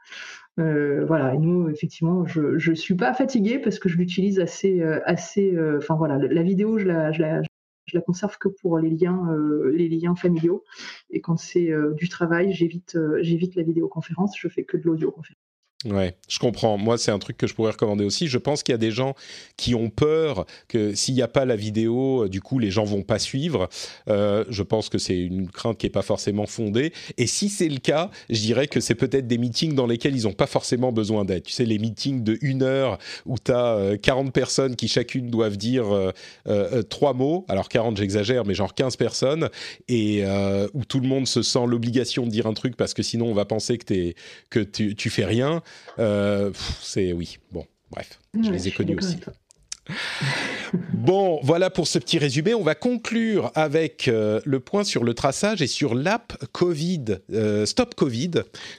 voilà, 0.56 1.34
et 1.34 1.38
nous, 1.38 1.68
effectivement, 1.68 2.26
je 2.26 2.70
ne 2.70 2.74
suis 2.74 2.94
pas 2.94 3.14
fatiguée 3.14 3.58
parce 3.58 3.78
que 3.78 3.88
je 3.88 3.96
l'utilise 3.96 4.38
assez, 4.38 4.82
assez. 5.04 5.56
Enfin 5.78 5.94
voilà, 5.94 6.18
la 6.18 6.42
vidéo, 6.42 6.78
je 6.78 6.86
la, 6.86 7.12
je 7.12 7.22
la, 7.22 7.42
je 7.42 7.48
la 7.94 8.00
conserve 8.00 8.38
que 8.38 8.48
pour 8.48 8.78
les 8.78 8.90
liens, 8.90 9.28
euh, 9.32 9.70
les 9.72 9.88
liens 9.88 10.14
familiaux. 10.14 10.64
Et 11.10 11.20
quand 11.20 11.36
c'est 11.36 11.70
euh, 11.70 11.92
du 11.94 12.08
travail, 12.08 12.52
j'évite, 12.52 12.96
euh, 12.96 13.18
j'évite 13.22 13.54
la 13.56 13.62
vidéoconférence. 13.62 14.36
Je 14.38 14.48
fais 14.48 14.64
que 14.64 14.76
de 14.76 14.82
l'audioconférence. 14.84 15.43
Ouais, 15.84 16.16
je 16.28 16.38
comprends. 16.38 16.78
Moi, 16.78 16.96
c'est 16.96 17.10
un 17.10 17.18
truc 17.18 17.36
que 17.36 17.46
je 17.46 17.54
pourrais 17.54 17.72
recommander 17.72 18.04
aussi. 18.04 18.26
Je 18.26 18.38
pense 18.38 18.62
qu'il 18.62 18.72
y 18.72 18.74
a 18.74 18.78
des 18.78 18.90
gens 18.90 19.14
qui 19.58 19.74
ont 19.74 19.90
peur 19.90 20.46
que 20.66 20.94
s'il 20.94 21.14
n'y 21.14 21.20
a 21.20 21.28
pas 21.28 21.44
la 21.44 21.56
vidéo, 21.56 22.24
euh, 22.24 22.28
du 22.28 22.40
coup, 22.40 22.58
les 22.58 22.70
gens 22.70 22.84
vont 22.84 23.02
pas 23.02 23.18
suivre. 23.18 23.68
Euh, 24.08 24.44
je 24.48 24.62
pense 24.62 24.88
que 24.88 24.96
c'est 24.96 25.18
une 25.18 25.50
crainte 25.50 25.76
qui 25.76 25.86
est 25.86 25.90
pas 25.90 26.02
forcément 26.02 26.46
fondée. 26.46 26.92
Et 27.18 27.26
si 27.26 27.50
c'est 27.50 27.68
le 27.68 27.78
cas, 27.78 28.10
je 28.30 28.40
dirais 28.40 28.66
que 28.66 28.80
c'est 28.80 28.94
peut-être 28.94 29.26
des 29.26 29.36
meetings 29.36 29.74
dans 29.74 29.86
lesquels 29.86 30.16
ils 30.16 30.24
n'ont 30.24 30.32
pas 30.32 30.46
forcément 30.46 30.90
besoin 30.90 31.26
d'aide. 31.26 31.42
Tu 31.42 31.52
sais, 31.52 31.66
les 31.66 31.78
meetings 31.78 32.24
de 32.24 32.38
une 32.40 32.62
heure 32.62 32.98
où 33.26 33.36
tu 33.38 33.52
as 33.52 33.98
40 34.00 34.32
personnes 34.32 34.76
qui 34.76 34.88
chacune 34.88 35.28
doivent 35.28 35.58
dire 35.58 36.12
euh, 36.46 36.82
trois 36.84 37.12
mots. 37.12 37.44
Alors 37.48 37.68
40, 37.68 37.98
j'exagère, 37.98 38.46
mais 38.46 38.54
genre 38.54 38.74
15 38.74 38.96
personnes. 38.96 39.50
Et 39.88 40.24
où 40.72 40.84
tout 40.84 41.00
le 41.00 41.08
monde 41.08 41.26
se 41.26 41.42
sent 41.42 41.66
l'obligation 41.66 42.24
de 42.24 42.30
dire 42.30 42.46
un 42.46 42.54
truc 42.54 42.76
parce 42.76 42.94
que 42.94 43.02
sinon 43.02 43.26
on 43.26 43.34
va 43.34 43.44
penser 43.44 43.76
que, 43.76 43.92
es, 43.92 44.14
que 44.48 44.60
tu 44.60 45.10
fais 45.10 45.24
rien. 45.24 45.62
Euh, 45.98 46.50
c'est 46.80 47.12
oui. 47.12 47.38
Bon, 47.52 47.66
bref, 47.90 48.18
je 48.34 48.50
les 48.50 48.68
ai 48.68 48.72
connus 48.72 48.96
aussi. 48.96 49.18
bon, 50.92 51.40
voilà 51.42 51.70
pour 51.70 51.86
ce 51.86 51.98
petit 51.98 52.18
résumé. 52.18 52.54
On 52.54 52.62
va 52.62 52.74
conclure 52.74 53.50
avec 53.54 54.08
euh, 54.08 54.40
le 54.44 54.60
point 54.60 54.84
sur 54.84 55.04
le 55.04 55.14
traçage 55.14 55.62
et 55.62 55.66
sur 55.66 55.94
l'app 55.94 56.36
Covid, 56.52 57.04
euh, 57.32 57.66
Stop 57.66 57.94
Covid, 57.94 58.30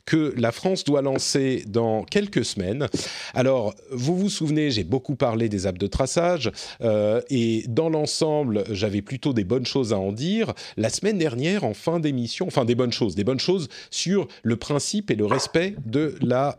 que 0.05 0.33
la 0.37 0.51
France 0.51 0.83
doit 0.83 1.01
lancer 1.01 1.63
dans 1.67 2.03
quelques 2.03 2.45
semaines. 2.45 2.87
Alors, 3.33 3.75
vous 3.91 4.17
vous 4.17 4.29
souvenez, 4.29 4.71
j'ai 4.71 4.83
beaucoup 4.83 5.15
parlé 5.15 5.49
des 5.49 5.67
apps 5.67 5.79
de 5.79 5.87
traçage 5.87 6.51
euh, 6.81 7.21
et 7.29 7.65
dans 7.67 7.89
l'ensemble, 7.89 8.63
j'avais 8.71 9.01
plutôt 9.01 9.33
des 9.33 9.43
bonnes 9.43 9.65
choses 9.65 9.93
à 9.93 9.99
en 9.99 10.11
dire. 10.11 10.53
La 10.77 10.89
semaine 10.89 11.17
dernière, 11.17 11.63
en 11.63 11.73
fin 11.73 11.99
d'émission, 11.99 12.47
enfin 12.47 12.65
des 12.65 12.75
bonnes 12.75 12.93
choses, 12.93 13.15
des 13.15 13.23
bonnes 13.23 13.39
choses 13.39 13.67
sur 13.91 14.27
le 14.43 14.55
principe 14.55 15.11
et 15.11 15.15
le 15.15 15.25
respect 15.25 15.75
de 15.85 16.15
la 16.21 16.57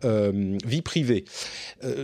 vie 0.65 0.83
privée. 0.83 1.25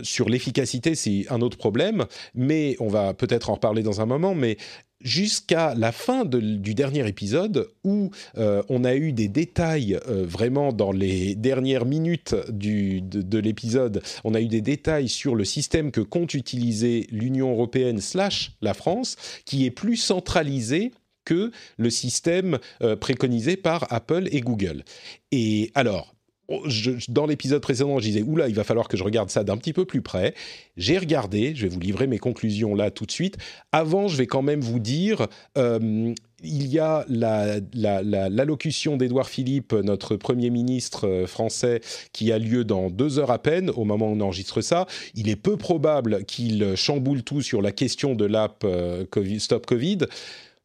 sur 0.03 0.29
l'efficacité, 0.29 0.95
c'est 0.95 1.25
un 1.29 1.41
autre 1.41 1.57
problème 1.57 2.05
mais 2.33 2.75
on 2.79 2.87
va 2.87 3.13
peut-être 3.13 3.49
en 3.49 3.55
reparler 3.55 3.83
dans 3.83 4.01
un 4.01 4.05
moment, 4.05 4.35
mais 4.35 4.57
jusqu'à 5.03 5.75
la 5.75 5.91
fin 5.91 6.25
du 6.25 6.73
dernier 6.73 7.07
épisode 7.07 7.69
où 7.83 8.09
euh, 8.37 8.63
on 8.69 8.83
a 8.83 8.95
eu 8.95 9.11
des 9.11 9.27
détails 9.27 9.99
euh, 10.07 10.25
vraiment 10.25 10.71
dans 10.71 10.91
les 10.91 11.35
dernières 11.35 11.85
minutes 11.85 12.35
de, 12.49 13.37
l'épisode, 13.37 14.01
on 14.23 14.33
a 14.33 14.41
eu 14.41 14.47
des 14.47 14.61
détails 14.61 15.09
sur 15.09 15.35
le 15.35 15.45
système 15.45 15.91
que 15.91 16.01
compte 16.01 16.33
utiliser 16.33 17.07
l'Union 17.11 17.51
européenne 17.51 17.99
slash 17.99 18.53
la 18.61 18.73
France, 18.73 19.17
qui 19.45 19.65
est 19.65 19.71
plus 19.71 19.97
centralisé 19.97 20.91
que 21.25 21.51
le 21.77 21.89
système 21.89 22.59
euh, 22.81 22.95
préconisé 22.95 23.57
par 23.57 23.91
Apple 23.93 24.27
et 24.31 24.41
Google. 24.41 24.83
Et 25.31 25.71
alors, 25.73 26.12
Oh, 26.49 26.61
dans 27.07 27.25
l'épisode 27.25 27.61
précédent, 27.61 27.99
je 27.99 28.03
disais, 28.03 28.21
oula, 28.21 28.49
il 28.49 28.55
va 28.55 28.65
falloir 28.65 28.89
que 28.89 28.97
je 28.97 29.03
regarde 29.03 29.29
ça 29.29 29.45
d'un 29.45 29.55
petit 29.55 29.71
peu 29.71 29.85
plus 29.85 30.01
près. 30.01 30.33
J'ai 30.75 30.97
regardé, 30.97 31.55
je 31.55 31.63
vais 31.63 31.69
vous 31.69 31.79
livrer 31.79 32.05
mes 32.05 32.17
conclusions 32.17 32.75
là 32.75 32.91
tout 32.91 33.05
de 33.05 33.11
suite. 33.11 33.37
Avant, 33.71 34.09
je 34.09 34.17
vais 34.17 34.27
quand 34.27 34.41
même 34.41 34.59
vous 34.59 34.79
dire, 34.79 35.27
euh, 35.57 36.13
il 36.43 36.67
y 36.67 36.79
a 36.79 37.05
l'allocution 37.07 38.91
la, 38.93 38.97
d'Édouard 38.97 39.29
Philippe, 39.29 39.71
notre 39.71 40.17
Premier 40.17 40.49
ministre 40.49 41.07
euh, 41.07 41.27
français, 41.27 41.79
qui 42.11 42.33
a 42.33 42.39
lieu 42.39 42.65
dans 42.65 42.89
deux 42.89 43.19
heures 43.19 43.31
à 43.31 43.39
peine, 43.39 43.69
au 43.69 43.85
moment 43.85 44.09
où 44.09 44.15
on 44.15 44.19
enregistre 44.19 44.59
ça. 44.59 44.85
Il 45.15 45.29
est 45.29 45.37
peu 45.37 45.55
probable 45.55 46.25
qu'il 46.25 46.75
chamboule 46.75 47.23
tout 47.23 47.41
sur 47.41 47.61
la 47.61 47.71
question 47.71 48.15
de 48.15 48.25
l'app 48.25 48.65
euh, 48.65 49.05
Stop 49.39 49.65
Covid 49.65 49.99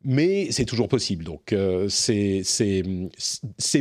mais 0.04 0.50
c'est 0.52 0.64
toujours 0.64 0.88
possible. 0.88 1.24
Donc 1.24 1.52
euh, 1.52 1.88
c'est 1.88 2.42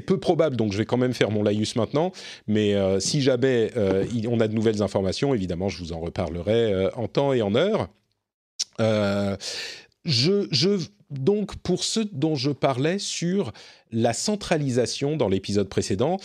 peu 0.01 0.19
probable. 0.19 0.55
Donc 0.55 0.71
je 0.71 0.77
vais 0.77 0.85
quand 0.85 0.97
même 0.97 1.13
faire 1.13 1.31
mon 1.31 1.43
laïus 1.43 1.75
maintenant. 1.75 2.11
Mais 2.47 2.73
euh, 2.73 2.99
si 2.99 3.21
jamais 3.21 3.71
euh, 3.77 4.05
on 4.27 4.39
a 4.39 4.47
de 4.47 4.53
nouvelles 4.53 4.81
informations, 4.81 5.33
évidemment, 5.33 5.69
je 5.69 5.79
vous 5.79 5.93
en 5.93 5.99
reparlerai 5.99 6.89
en 6.95 7.07
temps 7.07 7.33
et 7.33 7.41
en 7.41 7.55
heure. 7.55 7.89
Je, 10.05 10.47
je, 10.51 10.69
donc 11.09 11.57
pour 11.57 11.83
ce 11.83 11.99
dont 11.99 12.35
je 12.35 12.51
parlais 12.51 12.97
sur 12.97 13.51
la 13.91 14.13
centralisation 14.13 15.17
dans 15.17 15.27
l'épisode 15.27 15.67
précédent, 15.67 16.17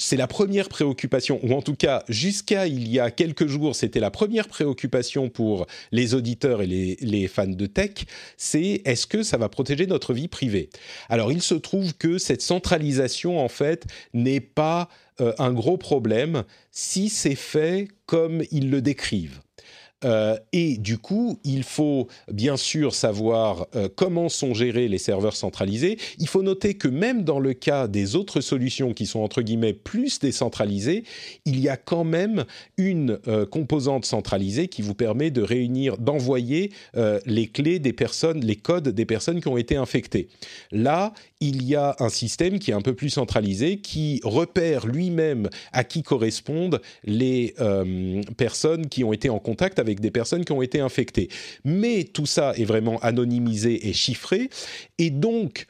c'est 0.00 0.16
la 0.16 0.26
première 0.26 0.68
préoccupation, 0.68 1.38
ou 1.42 1.52
en 1.52 1.62
tout 1.62 1.74
cas 1.74 2.02
jusqu'à 2.08 2.66
il 2.66 2.88
y 2.88 2.98
a 2.98 3.10
quelques 3.10 3.46
jours, 3.46 3.76
c'était 3.76 4.00
la 4.00 4.10
première 4.10 4.48
préoccupation 4.48 5.28
pour 5.28 5.66
les 5.92 6.14
auditeurs 6.14 6.62
et 6.62 6.66
les, 6.66 7.28
fans 7.28 7.46
de 7.46 7.66
tech, 7.66 8.06
c'est 8.36 8.80
est-ce 8.84 9.06
que 9.06 9.22
ça 9.22 9.36
va 9.36 9.48
protéger 9.48 9.86
notre 9.86 10.14
vie 10.14 10.28
privée? 10.28 10.70
Alors 11.08 11.30
il 11.30 11.42
se 11.42 11.54
trouve 11.54 11.94
que 11.94 12.18
cette 12.18 12.42
centralisation, 12.42 13.38
en 13.38 13.48
fait, 13.48 13.84
n'est 14.14 14.40
pas 14.40 14.88
euh, 15.20 15.34
un 15.38 15.52
gros 15.52 15.76
problème 15.76 16.44
si 16.70 17.10
c'est 17.10 17.34
fait 17.34 17.88
comme 18.06 18.42
ils 18.50 18.70
le 18.70 18.80
décrivent. 18.80 19.40
Euh, 20.04 20.36
et 20.52 20.78
du 20.78 20.98
coup, 20.98 21.38
il 21.44 21.62
faut 21.62 22.08
bien 22.32 22.56
sûr 22.56 22.94
savoir 22.94 23.66
euh, 23.74 23.88
comment 23.94 24.28
sont 24.28 24.54
gérés 24.54 24.88
les 24.88 24.98
serveurs 24.98 25.36
centralisés. 25.36 25.98
Il 26.18 26.28
faut 26.28 26.42
noter 26.42 26.74
que 26.74 26.88
même 26.88 27.24
dans 27.24 27.38
le 27.38 27.52
cas 27.52 27.88
des 27.88 28.16
autres 28.16 28.40
solutions 28.40 28.94
qui 28.94 29.06
sont 29.06 29.20
entre 29.20 29.42
guillemets 29.42 29.72
plus 29.74 30.18
décentralisées, 30.18 31.04
il 31.44 31.60
y 31.60 31.68
a 31.68 31.76
quand 31.76 32.04
même 32.04 32.44
une 32.76 33.18
euh, 33.28 33.44
composante 33.46 34.04
centralisée 34.04 34.68
qui 34.68 34.82
vous 34.82 34.94
permet 34.94 35.30
de 35.30 35.42
réunir, 35.42 35.98
d'envoyer 35.98 36.72
les 37.26 37.46
clés 37.46 37.78
des 37.78 37.92
personnes, 37.92 38.40
les 38.40 38.56
codes 38.56 38.88
des 38.88 39.04
personnes 39.04 39.40
qui 39.40 39.48
ont 39.48 39.56
été 39.56 39.76
infectées. 39.76 40.28
Là, 40.70 41.12
il 41.40 41.64
y 41.64 41.76
a 41.76 41.96
un 41.98 42.08
système 42.08 42.58
qui 42.58 42.70
est 42.70 42.74
un 42.74 42.80
peu 42.80 42.94
plus 42.94 43.10
centralisé, 43.10 43.78
qui 43.78 44.20
repère 44.24 44.86
lui-même 44.86 45.50
à 45.72 45.84
qui 45.84 46.02
correspondent 46.02 46.80
les 47.04 47.54
personnes 48.36 48.88
qui 48.88 49.04
ont 49.04 49.12
été 49.12 49.28
en 49.28 49.38
contact 49.38 49.78
avec 49.78 49.90
avec 49.90 50.00
des 50.00 50.10
personnes 50.10 50.44
qui 50.44 50.52
ont 50.52 50.62
été 50.62 50.80
infectées. 50.80 51.28
Mais 51.64 52.04
tout 52.04 52.26
ça 52.26 52.54
est 52.56 52.64
vraiment 52.64 52.98
anonymisé 53.00 53.88
et 53.88 53.92
chiffré, 53.92 54.48
et 54.98 55.10
donc 55.10 55.66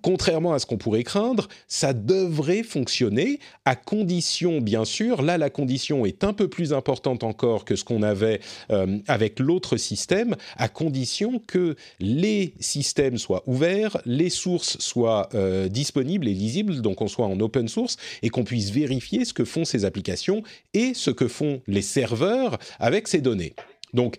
contrairement 0.00 0.54
à 0.54 0.58
ce 0.58 0.66
qu'on 0.66 0.78
pourrait 0.78 1.02
craindre, 1.02 1.48
ça 1.68 1.92
devrait 1.92 2.62
fonctionner 2.62 3.40
à 3.64 3.76
condition, 3.76 4.60
bien 4.60 4.84
sûr, 4.84 5.22
là 5.22 5.36
la 5.36 5.50
condition 5.50 6.06
est 6.06 6.24
un 6.24 6.32
peu 6.32 6.48
plus 6.48 6.72
importante 6.72 7.24
encore 7.24 7.64
que 7.64 7.76
ce 7.76 7.84
qu'on 7.84 8.02
avait 8.02 8.40
euh, 8.70 8.98
avec 9.06 9.38
l'autre 9.38 9.76
système, 9.76 10.34
à 10.56 10.68
condition 10.68 11.40
que 11.46 11.76
les 12.00 12.54
systèmes 12.58 13.18
soient 13.18 13.42
ouverts, 13.46 13.98
les 14.06 14.30
sources 14.30 14.78
soient 14.78 15.28
euh, 15.34 15.68
disponibles 15.68 16.26
et 16.26 16.34
lisibles, 16.34 16.80
donc 16.80 17.02
on 17.02 17.08
soit 17.08 17.26
en 17.26 17.38
open 17.40 17.68
source 17.68 17.96
et 18.22 18.30
qu'on 18.30 18.44
puisse 18.44 18.70
vérifier 18.70 19.24
ce 19.24 19.34
que 19.34 19.44
font 19.44 19.64
ces 19.64 19.84
applications 19.84 20.42
et 20.72 20.94
ce 20.94 21.10
que 21.10 21.28
font 21.28 21.60
les 21.66 21.82
serveurs 21.82 22.58
avec 22.78 23.08
ces 23.08 23.20
données. 23.20 23.54
Donc, 23.92 24.16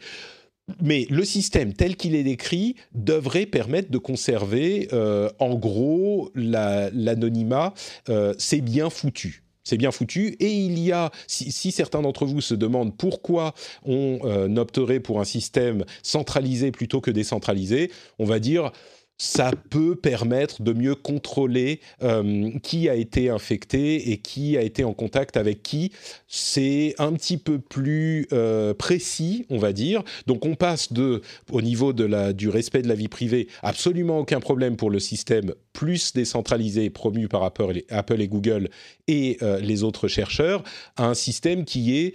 mais 0.81 1.05
le 1.09 1.25
système 1.25 1.73
tel 1.73 1.95
qu'il 1.95 2.15
est 2.15 2.23
décrit 2.23 2.75
devrait 2.93 3.45
permettre 3.45 3.91
de 3.91 3.97
conserver, 3.97 4.87
euh, 4.93 5.29
en 5.39 5.55
gros, 5.55 6.31
l'anonymat. 6.35 7.73
Euh, 8.09 8.33
c'est 8.37 8.61
bien 8.61 8.89
foutu. 8.89 9.43
C'est 9.63 9.77
bien 9.77 9.91
foutu. 9.91 10.35
Et 10.39 10.51
il 10.51 10.79
y 10.79 10.91
a, 10.91 11.11
si, 11.27 11.71
certains 11.71 12.01
d'entre 12.01 12.25
vous 12.25 12.41
se 12.41 12.53
demandent 12.53 12.95
pourquoi 12.97 13.53
on 13.85 14.19
euh, 14.23 14.55
opterait 14.57 14.99
pour 14.99 15.19
un 15.19 15.25
système 15.25 15.85
centralisé 16.01 16.71
plutôt 16.71 17.01
que 17.01 17.11
décentralisé, 17.11 17.91
on 18.19 18.25
va 18.25 18.39
dire 18.39 18.71
ça 19.17 19.51
peut 19.69 19.95
permettre 19.95 20.61
de 20.61 20.73
mieux 20.73 20.95
contrôler 20.95 21.79
euh, 22.01 22.51
qui 22.61 22.89
a 22.89 22.95
été 22.95 23.29
infecté 23.29 24.11
et 24.11 24.17
qui 24.17 24.57
a 24.57 24.61
été 24.61 24.83
en 24.83 24.93
contact 24.93 25.37
avec 25.37 25.63
qui. 25.63 25.91
C'est 26.27 26.95
un 26.97 27.13
petit 27.13 27.37
peu 27.37 27.59
plus 27.59 28.27
euh, 28.33 28.73
précis, 28.73 29.45
on 29.49 29.57
va 29.57 29.71
dire. 29.71 30.03
Donc 30.27 30.45
on 30.45 30.55
passe 30.55 30.91
de, 30.91 31.21
au 31.51 31.61
niveau 31.61 31.93
de 31.93 32.03
la, 32.03 32.33
du 32.33 32.49
respect 32.49 32.81
de 32.81 32.87
la 32.87 32.95
vie 32.95 33.07
privée, 33.07 33.47
absolument 33.61 34.19
aucun 34.19 34.39
problème 34.39 34.75
pour 34.75 34.89
le 34.89 34.99
système 34.99 35.53
plus 35.73 36.13
décentralisé 36.13 36.89
promu 36.89 37.27
par 37.27 37.43
Apple, 37.43 37.81
Apple 37.89 38.21
et 38.21 38.27
Google 38.27 38.69
et 39.07 39.37
euh, 39.41 39.59
les 39.59 39.83
autres 39.83 40.07
chercheurs, 40.07 40.63
à 40.97 41.07
un 41.07 41.13
système 41.13 41.65
qui 41.65 41.97
est, 41.97 42.13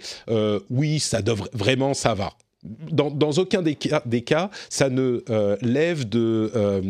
oui, 0.69 0.99
ça 0.99 1.21
devrait, 1.21 1.49
vraiment, 1.53 1.93
ça 1.93 2.13
va 2.13 2.33
dans, 2.63 3.31
aucun 3.31 3.61
des 3.61 3.75
cas, 3.75 4.49
ça 4.69 4.89
ne 4.89 5.23
euh, 5.29 5.57
lève 5.61 6.07
de, 6.07 6.51
euh, 6.55 6.81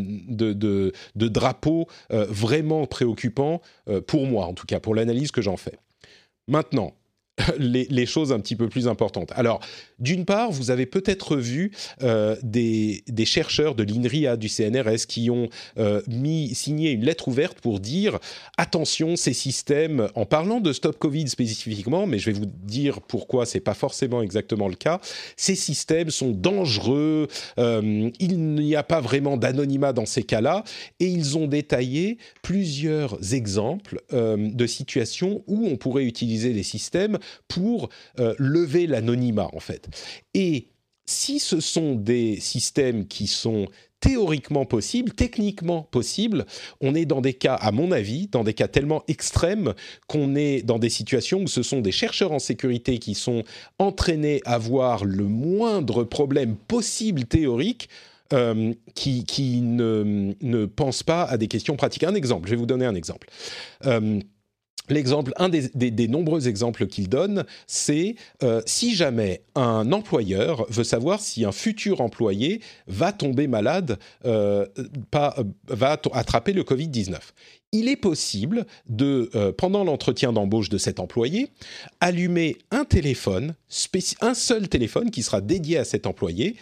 drapeau 1.16 1.88
euh, 2.12 2.26
vraiment 2.30 2.86
préoccupant, 2.88 3.62
pour 4.08 4.26
moi 4.26 4.46
en 4.46 4.54
tout 4.54 4.66
cas, 4.66 4.80
pour 4.80 4.96
l'analyse 4.96 5.32
que 5.32 5.42
j'en 5.42 5.58
fais. 5.58 5.78
Maintenant, 6.48 6.94
les, 7.60 8.06
choses 8.06 8.32
un 8.32 8.40
petit 8.40 8.56
peu 8.56 8.68
plus 8.68 8.88
importantes. 8.88 9.32
Alors, 9.36 9.60
d'une 10.00 10.26
part, 10.26 10.52
vous 10.52 10.72
avez 10.72 10.86
peut-être 10.86 11.38
vu 11.38 11.72
euh, 12.02 12.36
des, 12.44 13.04
chercheurs 13.26 13.76
de 13.76 13.84
l'INRIA, 13.84 14.38
du 14.38 14.50
CNRS, 14.50 15.06
qui 15.08 15.30
ont 15.30 15.50
euh, 15.78 16.02
mis, 16.08 16.54
signé 16.56 16.92
une 16.92 17.06
lettre 17.06 17.28
ouverte 17.28 17.60
pour 17.60 17.80
dire 17.80 18.20
attention, 18.58 19.16
ces 19.16 19.34
systèmes, 19.34 20.10
en 20.16 20.26
parlant 20.26 20.60
de 20.60 20.74
Stop 20.74 20.98
Covid 20.98 21.28
spécifiquement, 21.28 22.08
mais 22.08 22.20
je 22.20 22.32
vais 22.32 22.38
vous 22.38 22.46
dire 22.46 23.02
pourquoi 23.02 23.46
c'est 23.46 23.60
pas 23.60 23.74
forcément 23.74 24.22
exactement 24.22 24.68
le 24.68 24.76
cas, 24.76 25.00
ces 25.38 25.56
systèmes 25.56 26.10
sont 26.10 26.32
dangereux, 26.32 27.28
euh, 27.60 28.10
il 28.20 28.38
n'y 28.38 28.76
a 28.76 28.84
pas 28.84 29.02
vraiment 29.02 29.38
d'anonymat 29.38 29.94
dans 29.94 30.06
ces 30.06 30.24
cas-là, 30.24 30.64
et 31.00 31.06
ils 31.06 31.38
ont 31.38 31.48
détaillé 31.48 32.18
plusieurs 32.42 33.34
exemples 33.34 34.02
de 34.12 34.68
situations 34.68 35.44
où 35.48 35.68
on 35.68 35.78
pourrait 35.78 36.06
utiliser 36.06 36.54
les 36.54 36.64
systèmes 36.64 37.18
pour 37.48 37.90
euh, 38.20 38.34
lever 38.38 38.88
l'anonymat, 38.88 39.50
en 39.54 39.60
fait. 39.60 39.90
Et 40.34 40.68
si 41.06 41.40
ce 41.40 41.60
sont 41.60 41.96
des 41.96 42.40
systèmes 42.40 43.08
qui 43.08 43.28
sont 43.28 43.68
théoriquement 44.00 44.66
possibles, 44.66 45.12
techniquement 45.12 45.84
possibles, 45.84 46.46
on 46.82 46.96
est 46.96 47.06
dans 47.06 47.22
des 47.22 47.34
cas, 47.34 47.56
à 47.56 47.72
mon 47.72 47.92
avis, 47.92 48.28
dans 48.28 48.44
des 48.44 48.54
cas 48.54 48.68
tellement 48.68 49.04
extrêmes 49.08 49.74
qu'on 50.08 50.36
est 50.36 50.62
dans 50.62 50.80
des 50.80 50.90
situations 50.90 51.42
où 51.42 51.48
ce 51.48 51.64
sont 51.64 51.82
des 51.82 51.92
chercheurs 51.92 52.32
en 52.32 52.40
sécurité 52.40 53.00
qui 53.00 53.16
sont 53.16 53.44
entraînés 53.78 54.42
à 54.46 54.58
voir 54.58 55.04
le 55.04 55.26
moindre 55.26 56.04
problème 56.04 56.56
possible 56.56 57.26
théorique 57.26 57.90
euh, 58.32 58.74
qui, 58.94 59.62
ne, 59.62 60.36
ne, 60.42 60.66
pensent 60.66 61.04
pas 61.04 61.24
à 61.24 61.38
des 61.38 61.48
questions 61.48 61.76
pratiques. 61.76 62.04
Un 62.04 62.14
exemple, 62.14 62.48
je 62.48 62.54
vais 62.54 62.60
vous 62.60 62.68
donner 62.68 62.86
un 62.86 62.94
exemple. 62.94 63.28
Euh, 63.86 64.20
L'exemple, 64.90 65.34
un 65.38 65.50
des, 65.50 66.08
nombreux 66.08 66.48
exemples 66.48 66.88
qu'il 66.88 67.10
donne, 67.10 67.46
c'est 67.68 68.16
euh, 68.44 68.62
si 68.66 68.96
jamais 68.96 69.42
un 69.56 69.92
employeur 69.92 70.66
veut 70.70 70.84
savoir 70.84 71.22
si 71.22 71.46
un 71.46 71.52
futur 71.52 72.02
employé 72.02 72.62
va 72.88 73.12
tomber 73.12 73.48
malade, 73.48 74.00
euh, 74.26 74.66
pas, 75.12 75.36
va 75.68 76.00
attraper 76.14 76.54
le 76.54 76.64
Covid-19. 76.64 77.18
Il 77.72 77.88
est 77.88 77.98
possible 77.98 78.66
de, 78.88 79.30
euh, 79.36 79.52
pendant 79.52 79.84
l'entretien 79.84 80.34
d'embauche 80.34 80.70
de 80.70 80.80
cet 80.80 81.00
employé, 81.00 81.52
allumer 82.00 82.58
un 82.72 82.84
téléphone, 82.84 83.54
un 84.22 84.34
seul 84.34 84.68
téléphone 84.70 85.12
qui 85.12 85.22
sera 85.22 85.40
dédié 85.40 85.78
à 85.78 85.86
cet 85.86 86.08
employé, 86.08 86.56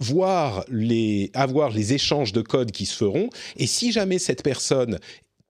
voir 0.00 0.64
les, 0.68 1.30
avoir 1.34 1.70
les 1.70 1.92
échanges 1.92 2.32
de 2.32 2.40
codes 2.40 2.72
qui 2.72 2.86
se 2.86 2.96
feront, 2.96 3.30
et 3.56 3.68
si 3.68 3.92
jamais 3.92 4.18
cette 4.18 4.42
personne 4.42 4.98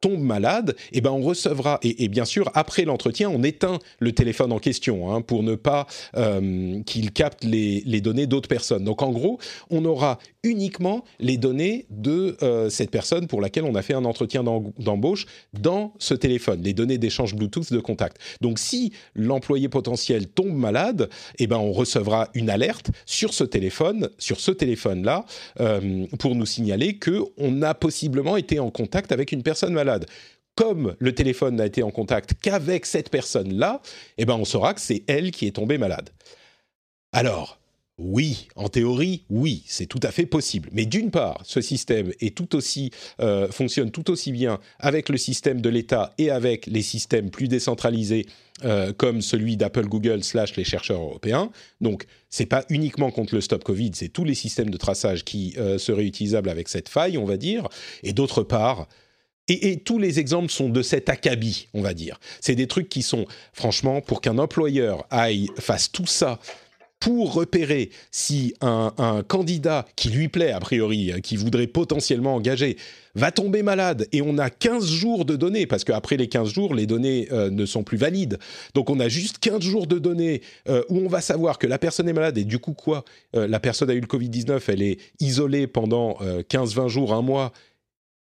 tombe 0.02 0.20
malade, 0.20 0.76
eh 0.92 1.00
ben 1.00 1.10
on 1.10 1.22
recevra 1.22 1.78
et, 1.82 2.08
bien 2.08 2.26
sûr 2.26 2.50
après 2.54 2.84
l'entretien 2.84 3.30
on 3.30 3.42
éteint 3.42 3.78
le 4.00 4.12
téléphone 4.12 4.52
en 4.52 4.58
question 4.58 5.10
hein, 5.10 5.22
pour 5.22 5.42
ne 5.42 5.54
pas 5.54 5.86
euh, 6.16 6.82
qu'il 6.82 7.12
capte 7.12 7.44
les, 7.44 8.00
données 8.02 8.26
d'autres 8.26 8.48
personnes. 8.48 8.84
Donc 8.84 9.00
en 9.00 9.12
gros 9.12 9.38
on 9.70 9.84
aura 9.84 10.18
uniquement 10.42 11.04
les 11.20 11.36
données 11.36 11.86
de 11.88 12.36
euh, 12.42 12.68
cette 12.68 12.90
personne 12.90 13.28
pour 13.28 13.40
laquelle 13.40 13.64
on 13.64 13.76
a 13.76 13.82
fait 13.82 13.94
un 13.94 14.04
entretien 14.04 14.42
d'embauche 14.42 15.26
dans 15.54 15.94
ce 15.98 16.14
téléphone, 16.14 16.62
les 16.62 16.74
données 16.74 16.98
d'échange 16.98 17.36
Bluetooth 17.36 17.72
de 17.72 17.78
contact. 17.78 18.18
Donc 18.40 18.58
si 18.58 18.92
l'employé 19.14 19.68
potentiel 19.68 20.26
tombe 20.26 20.52
malade, 20.52 21.08
eh 21.38 21.46
ben 21.46 21.58
on 21.58 21.70
recevra 21.70 22.28
une 22.34 22.50
alerte 22.50 22.90
sur 23.06 23.32
ce 23.32 23.44
téléphone, 23.44 24.08
sur 24.18 24.40
ce 24.40 24.50
téléphone 24.50 25.04
là, 25.04 25.24
euh, 25.60 26.06
pour 26.18 26.34
nous 26.34 26.46
signaler 26.46 26.96
que 26.96 27.20
on 27.38 27.62
a 27.62 27.74
possiblement 27.74 28.36
été 28.36 28.58
en 28.58 28.70
contact 28.70 29.12
avec 29.12 29.30
une 29.30 29.44
personne 29.44 29.72
malade. 29.72 29.91
Comme 30.54 30.96
le 30.98 31.14
téléphone 31.14 31.56
n'a 31.56 31.66
été 31.66 31.82
en 31.82 31.90
contact 31.90 32.34
qu'avec 32.40 32.84
cette 32.84 33.08
personne-là, 33.08 33.80
eh 34.18 34.26
ben 34.26 34.34
on 34.34 34.44
saura 34.44 34.74
que 34.74 34.80
c'est 34.80 35.02
elle 35.06 35.30
qui 35.30 35.46
est 35.46 35.52
tombée 35.52 35.78
malade. 35.78 36.10
Alors, 37.12 37.58
oui, 37.98 38.48
en 38.56 38.68
théorie, 38.68 39.22
oui, 39.30 39.62
c'est 39.66 39.86
tout 39.86 40.00
à 40.02 40.10
fait 40.10 40.26
possible. 40.26 40.70
Mais 40.72 40.86
d'une 40.86 41.10
part, 41.10 41.42
ce 41.44 41.60
système 41.60 42.10
euh, 43.20 43.48
fonctionne 43.48 43.90
tout 43.90 44.10
aussi 44.10 44.32
bien 44.32 44.58
avec 44.78 45.08
le 45.08 45.18
système 45.18 45.60
de 45.60 45.68
l'État 45.68 46.14
et 46.18 46.30
avec 46.30 46.66
les 46.66 46.82
systèmes 46.82 47.30
plus 47.30 47.48
décentralisés 47.48 48.26
euh, 48.64 48.92
comme 48.92 49.20
celui 49.20 49.56
d'Apple, 49.56 49.86
Google 49.86 50.24
slash 50.24 50.56
les 50.56 50.64
chercheurs 50.64 51.02
européens. 51.02 51.50
Donc, 51.80 52.06
c'est 52.30 52.46
pas 52.46 52.64
uniquement 52.70 53.10
contre 53.10 53.34
le 53.34 53.40
stop 53.40 53.62
Covid, 53.62 53.92
c'est 53.94 54.08
tous 54.08 54.24
les 54.24 54.34
systèmes 54.34 54.70
de 54.70 54.78
traçage 54.78 55.24
qui 55.24 55.54
euh, 55.58 55.78
seraient 55.78 56.06
utilisables 56.06 56.48
avec 56.48 56.68
cette 56.68 56.88
faille, 56.88 57.18
on 57.18 57.24
va 57.24 57.36
dire. 57.36 57.68
Et 58.02 58.12
d'autre 58.12 58.42
part, 58.42 58.88
et, 59.48 59.78
tous 59.78 59.98
les 59.98 60.20
exemples 60.20 60.50
sont 60.50 60.68
de 60.68 60.82
cet 60.82 61.08
acabit, 61.08 61.68
on 61.74 61.82
va 61.82 61.94
dire. 61.94 62.20
C'est 62.40 62.54
des 62.54 62.66
trucs 62.66 62.88
qui 62.88 63.02
sont, 63.02 63.26
franchement, 63.52 64.00
pour 64.00 64.20
qu'un 64.20 64.38
employeur 64.38 65.06
aille, 65.10 65.48
fasse 65.58 65.90
tout 65.90 66.06
ça 66.06 66.38
pour 67.00 67.34
repérer 67.34 67.90
si 68.12 68.54
un, 68.60 69.24
candidat 69.26 69.86
qui 69.96 70.08
lui 70.10 70.28
plaît, 70.28 70.52
a 70.52 70.60
priori, 70.60 71.10
hein, 71.10 71.20
qui 71.20 71.36
voudrait 71.36 71.66
potentiellement 71.66 72.36
engager, 72.36 72.76
va 73.16 73.32
tomber 73.32 73.64
malade 73.64 74.06
et 74.12 74.22
on 74.22 74.38
a 74.38 74.50
15 74.50 74.88
jours 74.88 75.24
de 75.24 75.34
données, 75.34 75.66
parce 75.66 75.82
qu'après 75.82 76.16
les 76.16 76.28
15 76.28 76.50
jours, 76.50 76.74
les 76.74 76.86
données 76.86 77.26
euh, 77.32 77.50
ne 77.50 77.66
sont 77.66 77.82
plus 77.82 77.96
valides. 77.96 78.38
Donc 78.74 78.88
on 78.88 79.00
a 79.00 79.08
juste 79.08 79.38
15 79.38 79.60
jours 79.62 79.88
de 79.88 79.98
données 79.98 80.42
euh, 80.68 80.84
où 80.88 80.98
on 80.98 81.08
va 81.08 81.20
savoir 81.20 81.58
que 81.58 81.66
la 81.66 81.78
personne 81.78 82.08
est 82.08 82.12
malade 82.12 82.38
et 82.38 82.44
du 82.44 82.60
coup 82.60 82.72
quoi? 82.72 83.04
Euh, 83.34 83.48
La 83.48 83.58
personne 83.58 83.90
a 83.90 83.94
eu 83.94 84.00
le 84.00 84.06
Covid-19, 84.06 84.62
elle 84.68 84.82
est 84.82 84.98
isolée 85.18 85.66
pendant 85.66 86.18
15-20 86.20 86.86
jours, 86.86 87.14
un 87.14 87.22
mois 87.22 87.52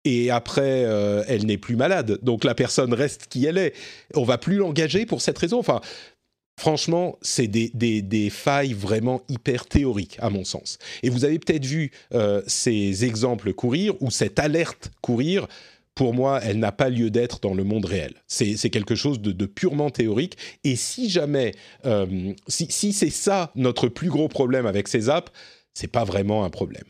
et 0.04 0.30
après 0.30 0.80
elle 1.28 1.46
n'est 1.46 1.58
plus 1.58 1.76
malade. 1.76 2.18
Donc 2.22 2.44
la 2.44 2.54
personne 2.54 2.92
reste 2.94 3.26
qui 3.28 3.46
elle 3.46 3.58
est. 3.58 3.72
On 4.14 4.24
va 4.24 4.38
plus 4.38 4.56
l'engager 4.56 5.06
pour 5.06 5.20
cette 5.20 5.38
raison. 5.38 5.58
Enfin, 5.58 5.80
Franchement, 6.58 7.18
c'est 7.22 7.48
des, 7.48 8.30
failles 8.30 8.72
vraiment 8.72 9.22
hyper 9.28 9.66
théoriques, 9.66 10.16
à 10.20 10.30
mon 10.30 10.44
sens. 10.44 10.78
Et 11.02 11.10
vous 11.10 11.24
avez 11.24 11.38
peut-être 11.38 11.64
vu 11.64 11.90
euh, 12.14 12.42
ces 12.46 13.04
exemples 13.04 13.52
courir, 13.52 14.00
ou 14.00 14.10
cette 14.10 14.38
alerte 14.38 14.90
courir. 15.00 15.48
Pour 15.94 16.14
moi, 16.14 16.40
elle 16.42 16.58
n'a 16.58 16.72
pas 16.72 16.88
lieu 16.88 17.10
d'être 17.10 17.40
dans 17.40 17.54
le 17.54 17.64
monde 17.64 17.84
réel. 17.84 18.14
C'est 18.26 18.70
quelque 18.70 18.94
chose 18.94 19.20
de, 19.20 19.46
purement 19.46 19.90
théorique. 19.90 20.38
Et 20.62 20.76
si 20.76 21.10
jamais, 21.10 21.52
euh, 21.84 22.32
si, 22.46 22.66
si 22.70 22.92
c'est 22.92 23.10
ça 23.10 23.50
notre 23.56 23.88
plus 23.88 24.08
gros 24.08 24.28
problème 24.28 24.66
avec 24.66 24.88
ces 24.88 25.10
apps, 25.10 25.32
c'est 25.74 25.90
pas 25.90 26.04
vraiment 26.04 26.44
un 26.44 26.50
problème. 26.50 26.84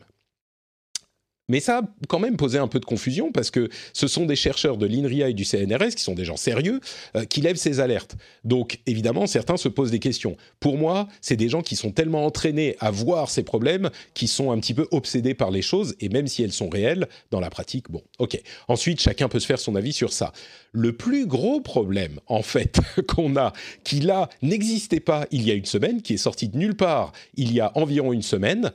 Mais 1.49 1.59
ça 1.59 1.79
a 1.79 1.81
quand 2.07 2.19
même 2.19 2.37
posé 2.37 2.57
un 2.57 2.67
peu 2.67 2.79
de 2.79 2.85
confusion 2.85 3.31
parce 3.31 3.51
que 3.51 3.69
ce 3.91 4.07
sont 4.07 4.25
des 4.25 4.35
chercheurs 4.35 4.77
de 4.77 4.85
l'INRIA 4.85 5.29
et 5.29 5.33
du 5.33 5.43
CNRS, 5.43 5.95
qui 5.95 6.03
sont 6.03 6.15
des 6.15 6.23
gens 6.25 6.37
sérieux, 6.37 6.79
euh, 7.15 7.25
qui 7.25 7.41
lèvent 7.41 7.57
ces 7.57 7.79
alertes. 7.79 8.15
Donc 8.45 8.79
évidemment, 8.85 9.27
certains 9.27 9.57
se 9.57 9.67
posent 9.67 9.91
des 9.91 9.99
questions. 9.99 10.37
Pour 10.59 10.77
moi, 10.77 11.07
c'est 11.21 11.35
des 11.35 11.49
gens 11.49 11.61
qui 11.61 11.75
sont 11.75 11.91
tellement 11.91 12.25
entraînés 12.25 12.77
à 12.79 12.91
voir 12.91 13.29
ces 13.29 13.43
problèmes, 13.43 13.89
qui 14.13 14.27
sont 14.27 14.51
un 14.51 14.59
petit 14.59 14.73
peu 14.73 14.87
obsédés 14.91 15.33
par 15.33 15.51
les 15.51 15.61
choses, 15.61 15.95
et 15.99 16.09
même 16.09 16.27
si 16.27 16.43
elles 16.43 16.53
sont 16.53 16.69
réelles, 16.69 17.07
dans 17.31 17.39
la 17.39 17.49
pratique, 17.49 17.91
bon, 17.91 18.01
ok. 18.19 18.39
Ensuite, 18.67 19.01
chacun 19.01 19.27
peut 19.27 19.39
se 19.39 19.45
faire 19.45 19.59
son 19.59 19.75
avis 19.75 19.93
sur 19.93 20.13
ça. 20.13 20.31
Le 20.71 20.93
plus 20.93 21.25
gros 21.27 21.59
problème, 21.59 22.19
en 22.27 22.41
fait, 22.41 22.79
qu'on 23.07 23.35
a, 23.35 23.53
qui 23.83 23.99
là 23.99 24.29
n'existait 24.41 24.99
pas 24.99 25.27
il 25.31 25.45
y 25.47 25.51
a 25.51 25.53
une 25.55 25.65
semaine, 25.65 26.01
qui 26.01 26.13
est 26.13 26.17
sorti 26.17 26.47
de 26.47 26.57
nulle 26.57 26.75
part 26.75 27.11
il 27.35 27.53
y 27.53 27.59
a 27.59 27.71
environ 27.77 28.13
une 28.13 28.21
semaine, 28.21 28.71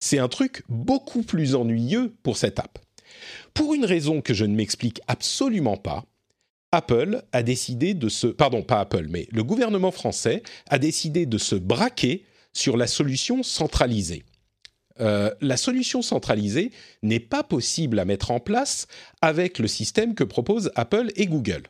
c'est 0.00 0.18
un 0.18 0.28
truc 0.28 0.62
beaucoup 0.68 1.22
plus 1.22 1.54
ennuyeux 1.54 2.14
pour 2.22 2.36
cette 2.36 2.58
app. 2.58 2.78
Pour 3.54 3.74
une 3.74 3.84
raison 3.84 4.20
que 4.20 4.34
je 4.34 4.44
ne 4.44 4.54
m'explique 4.54 5.00
absolument 5.08 5.76
pas, 5.76 6.04
Apple 6.72 7.22
a 7.32 7.42
décidé 7.42 7.94
de 7.94 8.08
se... 8.08 8.26
Pardon, 8.26 8.62
pas 8.62 8.80
Apple, 8.80 9.06
mais 9.08 9.28
le 9.32 9.44
gouvernement 9.44 9.90
français 9.90 10.42
a 10.68 10.78
décidé 10.78 11.26
de 11.26 11.38
se 11.38 11.54
braquer 11.54 12.24
sur 12.52 12.76
la 12.76 12.86
solution 12.86 13.42
centralisée. 13.42 14.24
Euh, 15.00 15.30
la 15.40 15.56
solution 15.56 16.02
centralisée 16.02 16.70
n'est 17.02 17.20
pas 17.20 17.42
possible 17.42 17.98
à 17.98 18.04
mettre 18.04 18.30
en 18.30 18.40
place 18.40 18.86
avec 19.20 19.58
le 19.58 19.68
système 19.68 20.14
que 20.14 20.24
proposent 20.24 20.70
Apple 20.74 21.10
et 21.16 21.26
Google. 21.26 21.64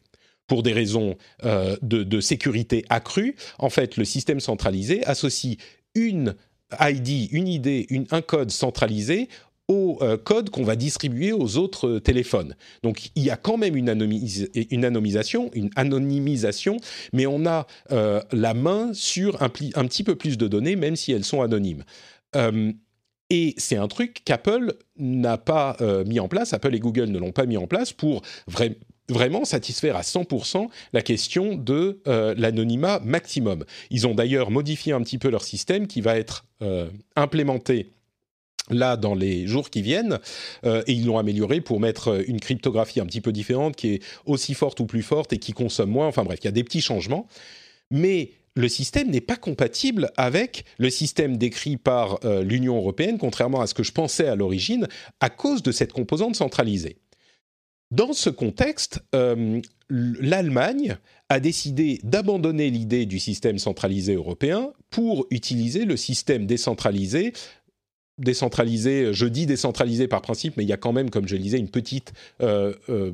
Pour 0.47 0.62
des 0.62 0.72
raisons 0.72 1.16
euh, 1.45 1.77
de, 1.83 2.05
de, 2.05 2.20
sécurité 2.20 2.85
accrue, 2.89 3.35
en 3.59 3.68
fait, 3.68 3.97
le 3.97 4.05
système 4.05 4.39
centralisé 4.39 5.05
associe 5.05 5.57
une 5.97 6.37
ID, 6.80 7.32
une 7.32 7.48
idée, 7.48 7.86
un 8.10 8.22
code 8.22 8.50
centralisé 8.50 9.28
au 9.68 9.98
euh, 10.00 10.16
code 10.16 10.50
qu'on 10.50 10.62
va 10.62 10.76
distribuer 10.76 11.32
aux 11.32 11.56
autres 11.56 11.88
euh, 11.88 12.00
téléphones. 12.00 12.54
Donc 12.82 13.10
il 13.16 13.24
y 13.24 13.30
a 13.30 13.36
quand 13.36 13.56
même 13.56 13.76
une, 13.76 13.88
anonymisation, 13.88 15.50
une 15.54 15.70
anonymisation, 15.74 16.76
mais 17.12 17.26
on 17.26 17.46
a 17.46 17.66
euh, 17.90 18.22
la 18.32 18.54
main 18.54 18.92
sur 18.92 19.42
un, 19.42 19.48
petit 19.48 20.04
peu 20.04 20.14
plus 20.14 20.38
de 20.38 20.46
données, 20.46 20.76
même 20.76 20.96
si 20.96 21.12
elles 21.12 21.24
sont 21.24 21.42
anonymes. 21.42 21.84
et 23.30 23.54
c'est 23.56 23.76
un 23.76 23.88
truc 23.88 24.22
qu'Apple 24.24 24.74
n'a 24.98 25.38
pas 25.38 25.76
mis 26.06 26.20
en 26.20 26.28
place, 26.28 26.52
Apple 26.52 26.74
et 26.74 26.80
Google 26.80 27.06
ne 27.06 27.18
l'ont 27.18 27.32
pas 27.32 27.46
mis 27.46 27.56
en 27.56 27.66
place 27.66 27.92
pour 27.92 28.22
vraiment 28.46 28.76
vraiment 29.09 29.44
satisfaire 29.44 29.96
à 29.96 30.02
100% 30.02 30.68
la 30.92 31.02
question 31.02 31.54
de 31.54 32.00
euh, 32.07 32.34
l'anonymat 32.36 33.00
maximum. 33.00 33.64
Ils 33.90 34.07
ont 34.07 34.14
d'ailleurs 34.14 34.50
modifié 34.50 34.92
un 34.92 35.02
petit 35.02 35.18
peu 35.18 35.30
leur 35.30 35.44
système 35.44 35.86
qui 35.86 36.00
va 36.00 36.16
être 36.16 36.44
euh, 36.62 36.88
implémenté 37.14 37.92
là 38.68 38.96
dans 38.96 39.14
les 39.14 39.46
jours 39.46 39.70
qui 39.70 39.80
viennent, 39.80 40.18
euh, 40.64 40.82
et 40.88 40.92
ils 40.92 41.07
l'ont 41.07 41.18
amélioré 41.18 41.61
pour 41.61 41.78
mettre 41.78 42.24
une 42.26 42.40
cryptographie 42.40 42.98
un 42.98 43.07
petit 43.07 43.20
peu 43.20 43.30
différente, 43.30 43.76
qui 43.76 43.94
est 43.94 44.02
aussi 44.24 44.54
forte 44.54 44.80
ou 44.80 44.86
plus 44.86 45.02
forte 45.02 45.32
et 45.32 45.38
qui 45.38 45.52
consomme 45.52 45.90
moins, 45.90 46.09
enfin 46.09 46.24
bref, 46.24 46.40
il 46.42 46.46
y 46.46 46.48
a 46.48 46.52
des 46.52 46.64
petits 46.64 46.80
changements, 46.80 47.28
mais 47.92 48.32
le 48.57 48.68
système 48.68 49.09
n'est 49.09 49.20
pas 49.20 49.36
compatible 49.36 50.11
avec 50.16 50.64
le 50.78 50.90
système 50.90 51.36
décrit 51.36 51.76
par 51.76 52.18
l'Union 52.42 52.76
européenne, 52.76 53.18
contrairement 53.18 53.61
à 53.61 53.66
ce 53.66 53.74
que 53.74 53.82
je 53.82 53.92
pensais 53.92 54.26
à 54.26 54.34
l'origine, 54.34 54.88
à 55.20 55.28
cause 55.28 55.62
de 55.62 55.70
cette 55.70 55.92
composante 55.92 56.34
centralisée. 56.34 56.96
Dans 57.93 58.12
ce 58.12 58.30
contexte, 58.30 59.01
euh, 59.14 59.61
l'Allemagne 59.89 60.97
a 61.28 61.39
décidé 61.39 62.01
d'abandonner 62.03 62.68
l'idée 62.68 63.07
du 63.07 63.20
système 63.20 63.59
centralisé 63.59 64.14
européen 64.14 64.72
pour 64.91 65.26
utiliser 65.30 65.84
le 65.84 65.97
système 65.97 66.47
décentralisé. 66.47 67.32
Décentralisé, 68.18 69.12
je 69.12 69.26
dis 69.26 69.47
décentralisé 69.47 70.09
par 70.09 70.20
principe, 70.22 70.57
mais 70.57 70.64
il 70.64 70.68
y 70.68 70.72
a 70.72 70.76
quand 70.78 70.93
même, 70.93 71.11
comme 71.11 71.28
je 71.28 71.37
le 71.37 71.43
disais, 71.43 71.59
une 71.59 71.70
petite, 71.70 72.12
euh, 72.41 72.74
euh, 72.89 73.12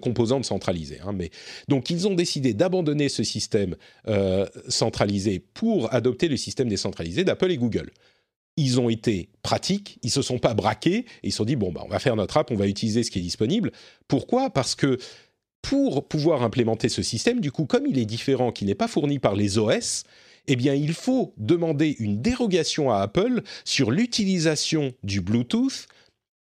composante 0.00 0.44
centralisée. 0.44 1.00
Hein, 1.04 1.12
mais... 1.12 1.30
Donc 1.68 1.90
ils 1.90 2.06
ont 2.06 2.14
décidé 2.14 2.54
d'abandonner 2.54 3.08
ce 3.08 3.24
système 3.24 3.74
centralisé 4.68 5.40
pour 5.40 5.92
adopter 5.92 6.28
le 6.28 6.36
système 6.36 6.68
décentralisé 6.68 7.24
d'Apple 7.24 7.50
et 7.50 7.56
Google 7.56 7.90
ils 8.56 8.80
ont 8.80 8.88
été 8.88 9.28
pratiques, 9.42 9.98
ils 10.02 10.10
se 10.10 10.22
sont 10.22 10.38
pas 10.38 10.54
braqués, 10.54 10.98
et 10.98 11.06
ils 11.24 11.32
se 11.32 11.38
sont 11.38 11.44
dit, 11.44 11.56
bon, 11.56 11.72
bah, 11.72 11.82
on 11.84 11.88
va 11.88 11.98
faire 11.98 12.16
notre 12.16 12.36
app, 12.36 12.50
on 12.50 12.56
va 12.56 12.66
utiliser 12.66 13.02
ce 13.02 13.10
qui 13.10 13.18
est 13.18 13.22
disponible. 13.22 13.72
Pourquoi? 14.08 14.50
Parce 14.50 14.74
que 14.74 14.98
pour 15.62 16.06
pouvoir 16.06 16.42
implémenter 16.42 16.88
ce 16.88 17.02
système, 17.02 17.40
du 17.40 17.50
coup, 17.50 17.64
comme 17.64 17.86
il 17.86 17.98
est 17.98 18.04
différent, 18.04 18.52
qui 18.52 18.64
n'est 18.64 18.74
pas 18.74 18.88
fourni 18.88 19.18
par 19.18 19.34
les 19.34 19.58
OS, 19.58 20.04
eh 20.46 20.56
bien, 20.56 20.74
il 20.74 20.92
faut 20.92 21.32
demander 21.38 21.96
une 21.98 22.20
dérogation 22.20 22.92
à 22.92 22.98
Apple 22.98 23.42
sur 23.64 23.90
l'utilisation 23.90 24.92
du 25.02 25.20
Bluetooth 25.20 25.86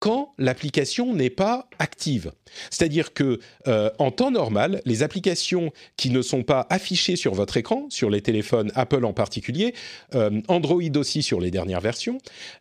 quand 0.05 0.34
l'application 0.36 1.14
n'est 1.14 1.30
pas 1.30 1.66
active. 1.78 2.32
C'est-à-dire 2.68 3.14
que 3.14 3.40
euh, 3.68 3.88
en 3.98 4.11
temps 4.11 4.30
normal, 4.30 4.82
les 4.84 5.02
applications 5.02 5.72
qui 5.96 6.11
ne 6.11 6.20
sont 6.20 6.42
pas 6.42 6.66
affichées 6.68 7.16
sur 7.16 7.32
votre 7.32 7.57
écran, 7.57 7.86
sur 7.88 8.11
les 8.11 8.20
téléphones 8.20 8.70
Apple 8.74 9.07
en 9.07 9.14
particulier, 9.14 9.72
euh, 10.14 10.42
Android 10.46 10.82
aussi 10.96 11.22
sur 11.22 11.40
les 11.40 11.50
dernières 11.50 11.80
versions, 11.80 12.18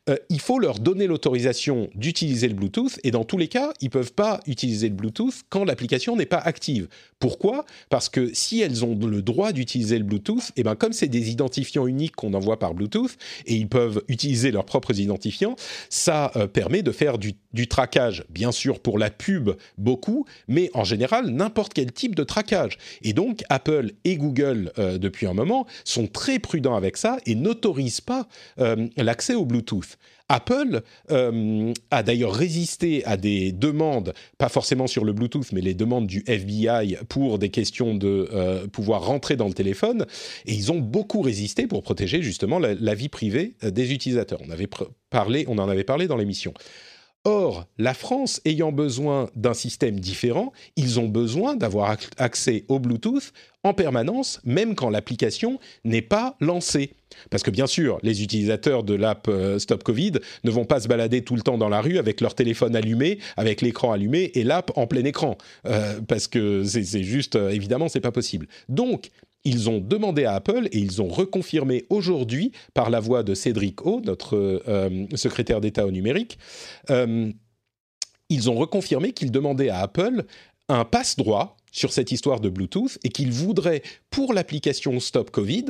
euh, 0.07 0.15
il 0.29 0.39
faut 0.39 0.57
leur 0.57 0.79
donner 0.79 1.05
l'autorisation 1.05 1.89
d'utiliser 1.95 2.47
le 2.47 2.53
Bluetooth 2.53 2.97
et 3.03 3.11
dans 3.11 3.25
tous 3.25 3.37
les 3.37 3.49
cas, 3.49 3.73
ils 3.81 3.89
peuvent 3.89 4.13
pas 4.13 4.39
utiliser 4.47 4.87
le 4.87 4.95
Bluetooth 4.95 5.41
quand 5.49 5.65
l'application 5.65 6.15
n'est 6.15 6.25
pas 6.25 6.37
active. 6.37 6.87
Pourquoi? 7.23 7.65
Parce 7.87 8.09
que 8.09 8.33
si 8.33 8.59
elles 8.59 8.83
ont 8.83 8.97
le 8.97 9.21
droit 9.21 9.53
d'utiliser 9.53 9.97
le 9.97 10.03
Bluetooth, 10.03 10.49
et 10.49 10.51
eh 10.57 10.63
ben 10.63 10.75
comme 10.75 10.91
c'est 10.91 11.07
des 11.07 11.31
identifiants 11.31 11.87
uniques 11.87 12.17
qu'on 12.17 12.33
envoie 12.33 12.59
par 12.59 12.73
Bluetooth 12.73 13.15
et 13.45 13.55
ils 13.55 13.69
peuvent 13.69 14.03
utiliser 14.09 14.51
leurs 14.51 14.65
propres 14.65 14.99
identifiants, 14.99 15.55
ça 15.89 16.33
permet 16.51 16.83
de 16.83 16.91
faire 16.91 17.17
du 17.17 17.35
du, 17.53 17.67
traquage, 17.67 18.25
bien 18.29 18.51
sûr 18.51 18.79
pour 18.79 18.97
la 18.97 19.09
pub 19.09 19.51
beaucoup, 19.77 20.25
mais 20.47 20.69
en 20.73 20.83
général 20.83 21.27
n'importe 21.29 21.73
quel 21.73 21.91
type 21.91 22.15
de 22.15 22.23
traquage. 22.23 22.77
Et 23.03 23.13
donc 23.13 23.43
Apple 23.49 23.91
et 24.03 24.17
Google, 24.17 24.71
euh, 24.79 24.97
depuis 24.97 25.27
un 25.27 25.33
moment, 25.33 25.65
sont 25.85 26.07
très 26.07 26.39
prudents 26.39 26.75
avec 26.75 26.97
ça 26.97 27.17
et 27.25 27.35
n'autorisent 27.35 28.01
pas 28.01 28.27
euh, 28.59 28.87
l'accès 28.97 29.35
au 29.35 29.45
Bluetooth. 29.45 29.97
Apple 30.29 30.81
euh, 31.11 31.73
a 31.91 32.03
d'ailleurs 32.03 32.33
résisté 32.33 33.03
à 33.05 33.17
des 33.17 33.51
demandes, 33.51 34.13
pas 34.37 34.49
forcément 34.49 34.87
sur 34.87 35.05
le 35.05 35.13
Bluetooth, 35.13 35.51
mais 35.51 35.61
les 35.61 35.73
demandes 35.73 36.07
du 36.07 36.23
FBI 36.25 36.97
pour 37.09 37.39
des 37.39 37.49
questions 37.49 37.95
de 37.95 38.67
pouvoir 38.71 39.05
rentrer 39.05 39.35
dans 39.35 39.47
le 39.47 39.53
téléphone, 39.53 40.05
et 40.45 40.53
ils 40.53 40.71
ont 40.71 40.79
beaucoup 40.79 41.21
résisté 41.21 41.67
pour 41.67 41.83
protéger 41.83 42.21
justement 42.21 42.59
la, 42.59 42.95
vie 42.95 43.09
privée 43.09 43.55
des 43.61 43.93
utilisateurs. 43.93 44.39
On, 44.41 44.49
on 45.47 45.57
en 45.57 45.69
avait 45.69 45.83
parlé 45.83 46.07
dans 46.07 46.17
l'émission. 46.17 46.53
Or, 47.25 47.67
la 47.77 47.93
France 47.93 48.41
ayant 48.43 48.73
besoin 48.73 49.29
d'un 49.35 49.53
système 49.53 49.97
différent, 49.97 50.51
ils 50.75 50.99
ont 50.99 51.07
besoin 51.07 51.55
d'avoir 51.55 51.95
accès 52.17 52.65
au 52.67 52.79
Bluetooth 52.79 53.31
en 53.63 53.73
permanence, 53.73 54.41
même 54.43 54.75
quand 54.75 54.89
l'application 54.89 55.57
n'est 55.85 56.01
pas 56.01 56.35
lancée. 56.41 56.91
Parce 57.29 57.41
que 57.43 57.51
bien 57.51 57.67
sûr, 57.67 57.97
les 58.03 58.23
utilisateurs 58.23 58.83
de 58.83 58.93
l'app 58.93 59.27
euh, 59.29 59.57
Stop 59.57 59.83
Covid 59.83 60.13
ne 60.43 60.51
vont 60.51 60.65
pas 60.65 60.81
se 60.81 60.89
balader 60.89 61.23
tout 61.23 61.35
le 61.35 61.41
temps 61.41 61.57
dans 61.57 61.69
la 61.69 61.79
rue 61.79 61.97
avec 61.97 62.19
leur 62.19 62.35
téléphone 62.35 62.75
allumé, 62.75 63.19
avec 63.37 63.61
l'écran 63.61 63.93
allumé 63.93 64.31
et 64.33 64.43
l'app 64.43 64.71
en 64.75 64.85
plein 64.85 65.05
écran, 65.05 65.37
euh, 65.65 66.01
parce 66.05 66.27
que 66.27 66.63
c'est 66.65 67.03
juste, 67.03 67.37
euh, 67.37 67.51
évidemment, 67.51 67.87
c'est 67.87 68.01
pas 68.01 68.11
possible. 68.11 68.47
Donc, 68.67 69.11
ils 69.45 69.69
ont 69.69 69.79
demandé 69.79 70.25
à 70.25 70.33
Apple 70.33 70.67
et 70.71 70.77
ils 70.77 71.01
ont 71.01 71.07
reconfirmé 71.07 71.85
aujourd'hui 71.89 72.51
par 72.73 72.89
la 72.89 72.99
voix 72.99 73.23
de 73.23 73.33
Cédric 73.33 73.85
O, 73.85 74.01
notre 74.01 74.37
euh, 74.67 75.05
secrétaire 75.15 75.61
d'État 75.61 75.85
au 75.85 75.91
numérique, 75.91 76.37
euh, 76.89 77.31
ils 78.29 78.49
ont 78.49 78.55
reconfirmé 78.55 79.11
qu'ils 79.11 79.31
demandaient 79.31 79.69
à 79.69 79.79
Apple 79.79 80.25
un 80.69 80.85
passe-droit 80.85 81.57
sur 81.71 81.91
cette 81.91 82.11
histoire 82.11 82.39
de 82.39 82.49
Bluetooth 82.49 82.97
et 83.03 83.09
qu'ils 83.09 83.31
voudraient, 83.31 83.81
pour 84.09 84.33
l'application 84.33 84.99
Stop 84.99 85.31
Covid, 85.31 85.65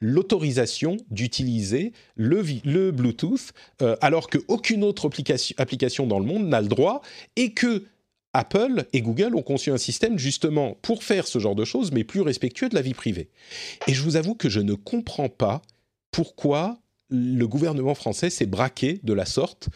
l'autorisation 0.00 0.96
d'utiliser 1.10 1.92
le, 2.14 2.90
Bluetooth 2.92 3.52
euh, 3.82 3.96
alors 4.00 4.30
qu'aucune 4.30 4.84
autre 4.84 5.10
application 5.58 6.06
dans 6.06 6.20
le 6.20 6.24
monde 6.24 6.46
n'a 6.46 6.60
le 6.60 6.68
droit 6.68 7.02
et 7.36 7.52
que 7.52 7.84
Apple 8.32 8.84
et 8.92 9.00
Google 9.00 9.34
ont 9.34 9.42
conçu 9.42 9.70
un 9.70 9.78
système 9.78 10.18
justement 10.18 10.76
pour 10.82 11.02
faire 11.02 11.26
ce 11.26 11.38
genre 11.38 11.54
de 11.54 11.64
choses, 11.64 11.92
mais 11.92 12.04
plus 12.04 12.20
respectueux 12.20 12.68
de 12.68 12.74
la 12.74 12.82
vie 12.82 12.94
privée. 12.94 13.30
Et 13.86 13.94
je 13.94 14.02
vous 14.02 14.16
avoue 14.16 14.34
que 14.34 14.48
je 14.48 14.60
ne 14.60 14.74
comprends 14.74 15.28
pas 15.28 15.62
pourquoi 16.10 16.78
le 17.10 17.46
gouvernement 17.46 17.94
français 17.94 18.30
s'est 18.30 18.46
braqué 18.46 19.00
de 19.02 19.12
la 19.12 19.24
sorte 19.24 19.68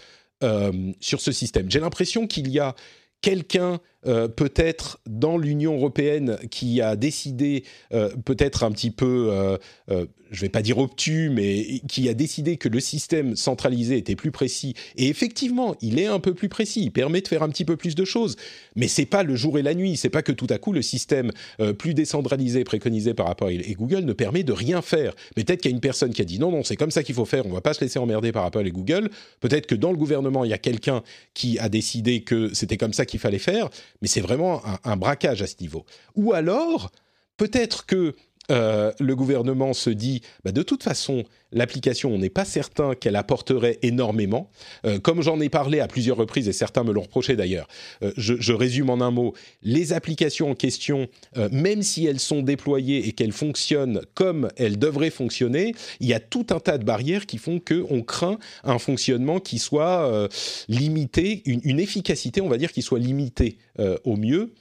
euh, 0.43 0.93
sur 1.01 1.21
ce 1.21 1.33
système. 1.33 1.71
J'ai 1.71 1.81
l'impression 1.81 2.27
qu'il 2.27 2.49
y 2.49 2.59
a 2.59 2.75
quelqu'un 3.23 3.81
euh, 4.07 4.27
peut-être 4.27 4.99
dans 5.07 5.39
l'Union 5.39 5.75
européenne 5.75 6.37
qui 6.51 6.81
a 6.81 6.97
décidé, 6.97 7.65
euh, 7.93 8.11
peut-être 8.25 8.65
un 8.65 8.73
petit 8.73 8.91
peu, 8.91 9.29
euh, 9.31 9.57
je 9.89 10.39
ne 10.39 10.41
vais 10.41 10.49
pas 10.49 10.63
dire 10.63 10.79
obtus, 10.79 11.31
mais 11.31 11.81
qui 11.89 12.09
a 12.09 12.15
décidé 12.15 12.57
que 12.57 12.69
le 12.69 12.81
système 12.81 13.37
centralisé 13.37 13.99
était 13.99 14.17
plus 14.17 14.33
précis. 14.33 14.75
Et 14.97 15.09
effectivement, 15.09 15.77
il 15.81 16.01
est 16.01 16.07
un 16.07 16.19
peu 16.19 16.35
plus 16.35 16.49
précis, 16.49 16.83
il 16.83 16.91
permet 16.91 17.21
de 17.21 17.29
faire 17.29 17.43
un 17.43 17.49
petit 17.49 17.65
peu 17.65 17.77
plus 17.77 17.95
de 17.95 18.05
choses. 18.05 18.37
Mais 18.75 18.89
c'est 18.89 19.07
pas 19.07 19.23
le 19.23 19.37
jour 19.37 19.59
et 19.59 19.63
la 19.63 19.75
nuit, 19.75 19.97
c'est 19.97 20.11
pas 20.11 20.23
que 20.23 20.33
tout 20.33 20.47
à 20.51 20.59
coup 20.59 20.73
le 20.73 20.83
système 20.83 21.31
plus 21.79 21.95
décentralisé 21.95 22.65
préconisé 22.65 23.15
par 23.15 23.29
Apple 23.29 23.51
et 23.51 23.75
Google 23.75 24.05
ne 24.05 24.13
permet 24.13 24.43
de 24.43 24.53
rien 24.53 24.81
faire. 24.83 25.15
Mais 25.37 25.45
peut-être 25.45 25.61
qu'il 25.61 25.71
y 25.71 25.75
a 25.75 25.77
une 25.77 25.81
personne 25.81 26.13
qui 26.13 26.23
a 26.23 26.25
dit 26.25 26.39
non, 26.39 26.51
non, 26.51 26.65
c'est 26.65 26.77
comme 26.77 26.91
ça 26.91 27.03
qu'il 27.03 27.15
faut 27.15 27.27
faire, 27.27 27.47
on 27.47 27.53
va 27.53 27.61
pas 27.61 27.75
se 27.75 27.81
laisser 27.83 27.99
emmerder 27.99 28.33
par 28.33 28.45
Apple 28.45 28.67
et 28.67 28.73
Google. 28.73 29.11
Peut-être 29.41 29.67
que 29.67 29.75
dans 29.75 29.91
le 29.91 29.99
gouvernement, 29.99 30.45
il 30.45 30.51
y 30.51 30.55
a 30.55 30.59
quelqu'un 30.59 31.03
qui 31.35 31.59
a 31.59 31.69
décidé 31.69 32.23
que 32.23 32.53
c'était 32.55 32.79
comme 32.79 32.95
ça 32.95 33.05
qu'il 33.05 33.21
fallait 33.21 33.39
faire 33.39 33.69
mais 34.01 34.09
c'est 34.09 34.21
vraiment 34.21 34.63
un, 34.85 34.97
braquage 34.97 35.43
à 35.43 35.47
ce 35.47 35.57
niveau. 35.61 35.85
Ou 36.15 36.33
alors, 36.33 36.91
peut-être 37.37 37.87
que 37.87 38.15
euh, 38.53 38.93
le 39.01 39.17
gouvernement 39.17 39.73
se 39.73 39.91
dit, 39.91 40.21
bah, 40.45 40.53
de 40.53 40.63
toute 40.63 40.83
façon, 40.83 41.25
l'application, 41.53 42.13
on 42.13 42.19
n'est 42.19 42.31
pas 42.31 42.45
certain 42.45 42.95
qu'elle 42.95 43.17
apporterait 43.17 43.79
énormément. 43.83 44.51
Euh, 44.85 44.99
comme 44.99 45.23
j'en 45.23 45.41
ai 45.41 45.49
parlé 45.49 45.81
à 45.81 45.89
plusieurs 45.89 46.17
reprises, 46.17 46.49
et 46.49 46.53
certains 46.53 46.85
me 46.85 46.93
l'ont 46.93 47.03
reproché 47.03 47.35
d'ailleurs, 47.37 47.67
euh, 48.03 48.13
je, 48.17 48.53
résume 48.53 48.91
en 48.91 49.01
un 49.01 49.11
mot, 49.11 49.35
les 49.63 49.93
applications 49.93 50.51
en 50.51 50.55
question, 50.55 51.09
même 51.51 51.83
si 51.83 52.05
elles 52.07 52.21
sont 52.21 52.43
déployées 52.43 53.09
et 53.09 53.13
qu'elles 53.13 53.33
fonctionnent 53.33 54.03
comme 54.15 54.51
elles 54.57 54.79
devraient 54.79 55.11
fonctionner, 55.11 55.75
il 56.01 56.07
y 56.07 56.13
a 56.13 56.21
tout 56.21 56.47
un 56.51 56.61
tas 56.61 56.77
de 56.77 56.85
barrières 56.85 57.25
qui 57.25 57.39
font 57.39 57.59
qu'on 57.59 58.03
craint 58.03 58.39
un 58.63 58.79
fonctionnement 58.79 59.41
qui 59.41 59.59
soit 59.59 60.29
limité, 60.69 61.43
une, 61.47 61.61
une, 61.65 61.81
efficacité, 61.81 62.43
on 62.43 62.49
va 62.49 62.59
dire, 62.59 62.73
qui 62.73 62.83
soit 62.83 62.99
limitée 62.99 63.57
au 64.05 64.17
mieux. 64.17 64.53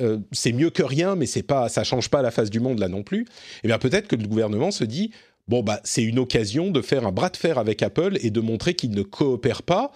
Euh, 0.00 0.18
c'est 0.32 0.52
mieux 0.52 0.70
que 0.70 0.82
rien, 0.82 1.16
mais 1.16 1.26
c'est 1.26 1.42
pas, 1.42 1.68
ça 1.68 1.84
change 1.84 2.08
pas 2.08 2.22
la 2.22 2.30
face 2.30 2.50
du 2.50 2.60
monde 2.60 2.78
là 2.78 2.88
non 2.88 3.02
plus. 3.02 3.26
Eh 3.64 3.68
bien, 3.68 3.78
peut-être 3.78 4.08
que 4.08 4.16
le 4.16 4.26
gouvernement 4.26 4.70
se 4.70 4.84
dit 4.84 5.10
bon 5.48 5.62
bah 5.62 5.80
c'est 5.82 6.02
une 6.02 6.18
occasion 6.18 6.70
de 6.70 6.82
faire 6.82 7.06
un 7.06 7.12
bras 7.12 7.30
de 7.30 7.36
fer 7.36 7.58
avec 7.58 7.82
Apple 7.82 8.18
et 8.20 8.30
de 8.30 8.40
montrer 8.40 8.74
qu'il 8.74 8.90
ne 8.90 9.02
coopère 9.02 9.62
pas. 9.62 9.92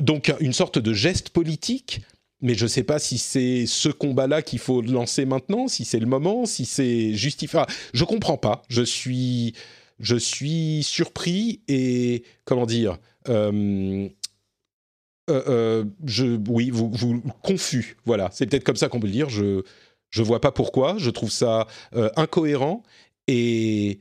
Donc 0.00 0.32
une 0.40 0.52
sorte 0.52 0.78
de 0.78 0.92
geste 0.92 1.30
politique. 1.30 2.00
Mais 2.40 2.54
je 2.54 2.64
ne 2.64 2.68
sais 2.68 2.82
pas 2.82 2.98
si 2.98 3.16
c'est 3.16 3.64
ce 3.66 3.88
combat-là 3.88 4.42
qu'il 4.42 4.58
faut 4.58 4.82
lancer 4.82 5.24
maintenant, 5.24 5.66
si 5.66 5.86
c'est 5.86 5.98
le 5.98 6.06
moment, 6.06 6.44
si 6.44 6.66
c'est 6.66 7.14
justifié. 7.14 7.62
je 7.94 8.04
comprends 8.04 8.36
pas. 8.36 8.62
Je 8.68 8.82
suis, 8.82 9.54
je 9.98 10.16
suis 10.16 10.82
surpris 10.82 11.62
et 11.68 12.22
comment 12.44 12.66
dire. 12.66 12.98
Euh, 13.30 14.08
euh, 15.30 15.42
euh, 15.48 15.84
je, 16.04 16.38
oui, 16.48 16.70
vous, 16.70 17.22
confus. 17.42 17.96
Voilà, 18.04 18.28
c'est 18.32 18.46
peut-être 18.46 18.64
comme 18.64 18.76
ça 18.76 18.88
qu'on 18.88 19.00
peut 19.00 19.06
le 19.06 19.12
dire. 19.12 19.28
Je 19.28 19.62
je 20.10 20.22
vois 20.22 20.40
pas 20.40 20.52
pourquoi. 20.52 20.96
Je 20.98 21.10
trouve 21.10 21.30
ça 21.30 21.66
euh, 21.96 22.08
incohérent 22.16 22.84
et 23.26 23.98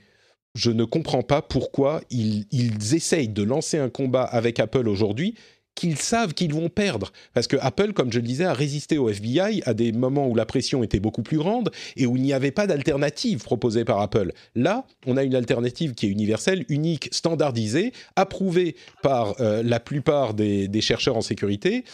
je 0.53 0.69
ne 0.69 0.83
comprends 0.85 1.23
pas 1.23 1.41
pourquoi 1.41 2.01
ils, 2.11 2.45
ils 2.51 2.93
essayent 2.93 3.29
de 3.29 3.41
lancer 3.41 3.79
un 3.79 3.89
combat 3.89 4.23
avec 4.23 4.59
Apple 4.59 4.87
aujourd'hui 4.87 5.35
qu'ils 5.75 5.97
savent 5.97 6.33
qu'ils 6.33 6.53
vont 6.53 6.69
perdre. 6.69 7.11
Parce 7.33 7.47
que 7.47 7.57
Apple, 7.59 7.93
comme 7.93 8.11
je 8.11 8.19
le 8.19 8.25
disais, 8.25 8.45
a 8.45 8.53
résisté 8.53 8.97
au 8.97 9.09
FBI 9.09 9.63
à 9.65 9.73
des 9.73 9.91
moments 9.91 10.27
où 10.27 10.35
la 10.35 10.45
pression 10.45 10.83
était 10.83 10.99
beaucoup 10.99 11.23
plus 11.23 11.37
grande 11.37 11.71
et 11.95 12.05
où 12.05 12.15
il 12.15 12.23
n'y 12.23 12.33
avait 12.33 12.51
pas 12.51 12.67
d'alternative 12.67 13.43
proposée 13.43 13.85
par 13.85 13.99
Apple. 13.99 14.31
Là, 14.55 14.85
on 15.05 15.17
a 15.17 15.23
une 15.23 15.35
alternative 15.35 15.93
qui 15.93 16.07
est 16.07 16.09
universelle, 16.09 16.65
unique, 16.69 17.09
standardisée, 17.11 17.93
approuvée 18.15 18.75
par 19.01 19.39
euh, 19.41 19.63
la 19.63 19.79
plupart 19.79 20.33
des, 20.33 20.69
chercheurs 20.81 21.15
en 21.15 21.21
sécurité. 21.21 21.85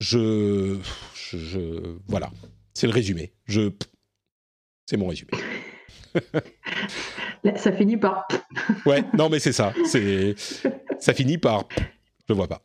Je, 0.00 0.78
je, 1.14 1.96
voilà, 2.06 2.30
c'est 2.74 2.86
le 2.86 2.92
résumé. 2.92 3.32
Je, 3.46 3.70
c'est 4.86 4.96
mon 4.96 5.08
résumé. 5.08 5.30
ça 7.56 7.72
finit 7.72 7.96
par. 7.96 8.28
ouais, 8.86 9.02
non 9.14 9.28
mais 9.28 9.40
c'est 9.40 9.52
ça. 9.52 9.72
C'est, 9.86 10.34
ça 11.00 11.12
finit 11.12 11.38
par. 11.38 11.68
Je 12.28 12.34
vois 12.34 12.48
pas. 12.48 12.62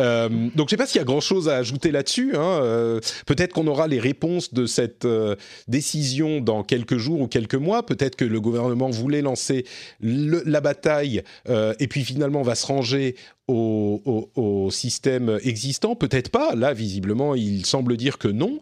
Euh, 0.00 0.28
donc 0.28 0.50
je 0.56 0.62
ne 0.62 0.68
sais 0.70 0.76
pas 0.76 0.86
s'il 0.86 0.98
y 0.98 1.02
a 1.02 1.04
grand-chose 1.04 1.48
à 1.48 1.56
ajouter 1.56 1.90
là-dessus. 1.90 2.36
Hein. 2.36 2.60
Euh, 2.62 3.00
peut-être 3.26 3.52
qu'on 3.52 3.66
aura 3.66 3.86
les 3.86 3.98
réponses 3.98 4.54
de 4.54 4.66
cette 4.66 5.04
euh, 5.04 5.36
décision 5.68 6.40
dans 6.40 6.62
quelques 6.62 6.96
jours 6.96 7.20
ou 7.20 7.26
quelques 7.26 7.54
mois. 7.54 7.84
Peut-être 7.84 8.16
que 8.16 8.24
le 8.24 8.40
gouvernement 8.40 8.90
voulait 8.90 9.22
lancer 9.22 9.66
la 10.00 10.60
bataille 10.60 11.22
et 11.48 11.88
puis 11.88 12.04
finalement 12.04 12.42
va 12.42 12.54
se 12.54 12.66
ranger 12.66 13.16
au, 13.48 14.30
au 14.34 14.70
système 14.70 15.38
existant. 15.42 15.94
Peut-être 15.94 16.30
pas. 16.30 16.54
Là, 16.54 16.72
visiblement, 16.72 17.34
il 17.34 17.66
semble 17.66 17.96
dire 17.96 18.18
que 18.18 18.28
non. 18.28 18.60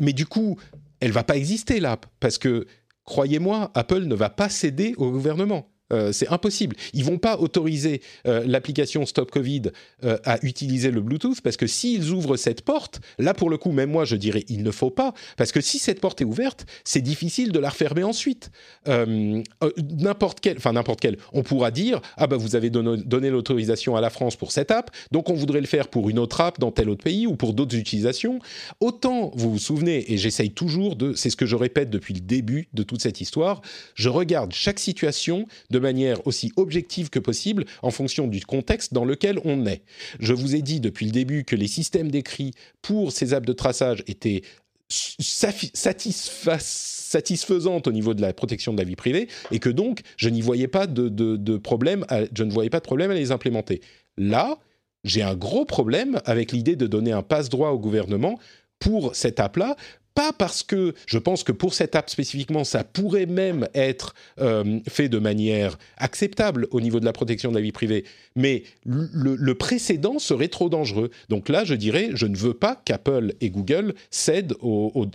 mais 0.00 0.12
du 0.12 0.26
coup, 0.26 0.58
elle 1.00 1.12
va 1.12 1.24
pas 1.24 1.36
exister 1.36 1.80
là 1.80 1.98
parce 2.20 2.38
que 2.38 2.66
croyez-moi, 3.04 3.70
Apple 3.74 4.04
ne 4.04 4.14
va 4.14 4.30
pas 4.30 4.48
céder 4.48 4.94
au 4.96 5.10
gouvernement. 5.10 5.68
Euh, 5.92 6.12
c'est 6.12 6.28
impossible. 6.28 6.76
Ils 6.92 7.04
vont 7.04 7.18
pas 7.18 7.38
autoriser 7.38 8.02
euh, 8.26 8.42
l'application 8.46 9.06
Stop 9.06 9.30
Covid 9.30 9.62
euh, 10.04 10.18
à 10.24 10.38
utiliser 10.42 10.90
le 10.90 11.00
Bluetooth 11.00 11.40
parce 11.40 11.56
que 11.56 11.66
s'ils 11.66 12.10
ouvrent 12.10 12.36
cette 12.36 12.62
porte, 12.62 13.00
là 13.18 13.34
pour 13.34 13.48
le 13.48 13.56
coup, 13.56 13.72
même 13.72 13.90
moi 13.90 14.04
je 14.04 14.16
dirais 14.16 14.44
il 14.48 14.62
ne 14.62 14.70
faut 14.70 14.90
pas 14.90 15.14
parce 15.36 15.52
que 15.52 15.60
si 15.60 15.78
cette 15.78 16.00
porte 16.00 16.20
est 16.20 16.24
ouverte, 16.24 16.66
c'est 16.84 17.00
difficile 17.00 17.52
de 17.52 17.58
la 17.58 17.70
refermer 17.70 18.04
ensuite. 18.04 18.50
n'importe 18.86 20.40
quel, 20.40 20.56
enfin 20.58 20.72
n'importe 20.72 21.00
quel, 21.00 21.16
on 21.32 21.42
pourra 21.42 21.70
dire 21.70 22.00
ah 22.16 22.26
bah 22.26 22.36
vous 22.36 22.56
avez 22.56 22.70
donné, 22.70 23.30
l'autorisation 23.30 23.96
à 23.96 24.00
la 24.00 24.10
France 24.10 24.36
pour 24.36 24.52
cette 24.52 24.70
app, 24.70 24.90
donc 25.10 25.30
on 25.30 25.34
voudrait 25.34 25.60
le 25.60 25.66
faire 25.66 25.88
pour 25.88 26.10
une 26.10 26.18
autre 26.18 26.40
app 26.40 26.58
dans 26.58 26.70
tel 26.70 26.88
autre 26.88 27.04
pays 27.04 27.26
ou 27.26 27.36
pour 27.36 27.54
d'autres 27.54 27.76
utilisations. 27.76 28.38
Autant 28.80 29.32
vous 29.34 29.52
vous 29.52 29.58
souvenez 29.58 30.12
et 30.12 30.18
j'essaye 30.18 30.50
toujours 30.50 30.96
de, 30.96 31.14
c'est 31.14 31.30
ce 31.30 31.36
que 31.36 31.46
je 31.46 31.56
répète 31.56 31.90
depuis 31.90 32.14
le 32.14 32.20
début 32.20 32.68
de 32.72 32.82
toute 32.82 33.00
cette 33.00 33.20
histoire, 33.20 33.62
je 33.94 34.08
regarde 34.08 34.52
chaque 34.52 34.78
situation 34.78 35.46
de 35.70 35.77
de 35.78 35.82
manière 35.82 36.26
aussi 36.26 36.52
objective 36.56 37.08
que 37.08 37.20
possible 37.20 37.64
en 37.82 37.92
fonction 37.92 38.26
du 38.26 38.44
contexte 38.44 38.92
dans 38.92 39.04
lequel 39.04 39.38
on 39.44 39.64
est. 39.64 39.82
Je 40.18 40.32
vous 40.32 40.56
ai 40.56 40.62
dit 40.62 40.80
depuis 40.80 41.06
le 41.06 41.12
début 41.12 41.44
que 41.44 41.54
les 41.54 41.68
systèmes 41.68 42.10
d'écrit 42.10 42.50
pour 42.82 43.12
ces 43.12 43.32
apps 43.32 43.46
de 43.46 43.52
traçage 43.52 44.02
étaient 44.08 44.42
satisfaisantes 44.88 47.86
au 47.86 47.92
niveau 47.92 48.14
de 48.14 48.22
la 48.22 48.32
protection 48.32 48.72
de 48.72 48.78
la 48.78 48.84
vie 48.84 48.96
privée 48.96 49.28
et 49.52 49.60
que 49.60 49.68
donc 49.68 50.00
je 50.16 50.30
n'y 50.30 50.40
voyais 50.40 50.66
pas 50.66 50.88
de, 50.88 51.56
problème, 51.58 52.04
je 52.34 52.42
ne 52.42 52.50
voyais 52.50 52.70
pas 52.70 52.80
de 52.80 52.84
problème 52.84 53.12
à 53.12 53.14
les 53.14 53.30
implémenter. 53.30 53.80
Là, 54.16 54.58
j'ai 55.04 55.22
un 55.22 55.36
gros 55.36 55.64
problème 55.64 56.20
avec 56.24 56.50
l'idée 56.50 56.74
de 56.74 56.88
donner 56.88 57.12
un 57.12 57.22
passe-droit 57.22 57.70
au 57.70 57.78
gouvernement 57.78 58.36
pour 58.80 59.14
cette 59.14 59.38
app-là, 59.38 59.76
pas 60.18 60.32
parce 60.32 60.64
que 60.64 60.94
je 61.06 61.16
pense 61.16 61.44
que 61.44 61.52
pour 61.52 61.74
cette 61.74 61.94
app 61.94 62.10
spécifiquement, 62.10 62.64
ça 62.64 62.82
pourrait 62.82 63.26
même 63.26 63.68
être 63.72 64.16
euh, 64.40 64.80
fait 64.88 65.08
de 65.08 65.20
manière 65.20 65.78
acceptable 65.96 66.66
au 66.72 66.80
niveau 66.80 66.98
de 66.98 67.04
la 67.04 67.12
protection 67.12 67.50
de 67.50 67.54
la 67.54 67.60
vie 67.60 67.70
privée, 67.70 68.02
mais 68.34 68.64
le, 68.84 69.52
précédent 69.54 70.18
serait 70.18 70.48
trop 70.48 70.68
dangereux. 70.68 71.10
Donc 71.28 71.48
là, 71.48 71.62
je 71.62 71.74
dirais, 71.74 72.10
je 72.14 72.26
ne 72.26 72.36
veux 72.36 72.52
pas 72.52 72.82
qu'Apple 72.84 73.34
et 73.40 73.50
Google 73.50 73.94
cèdent 74.10 74.54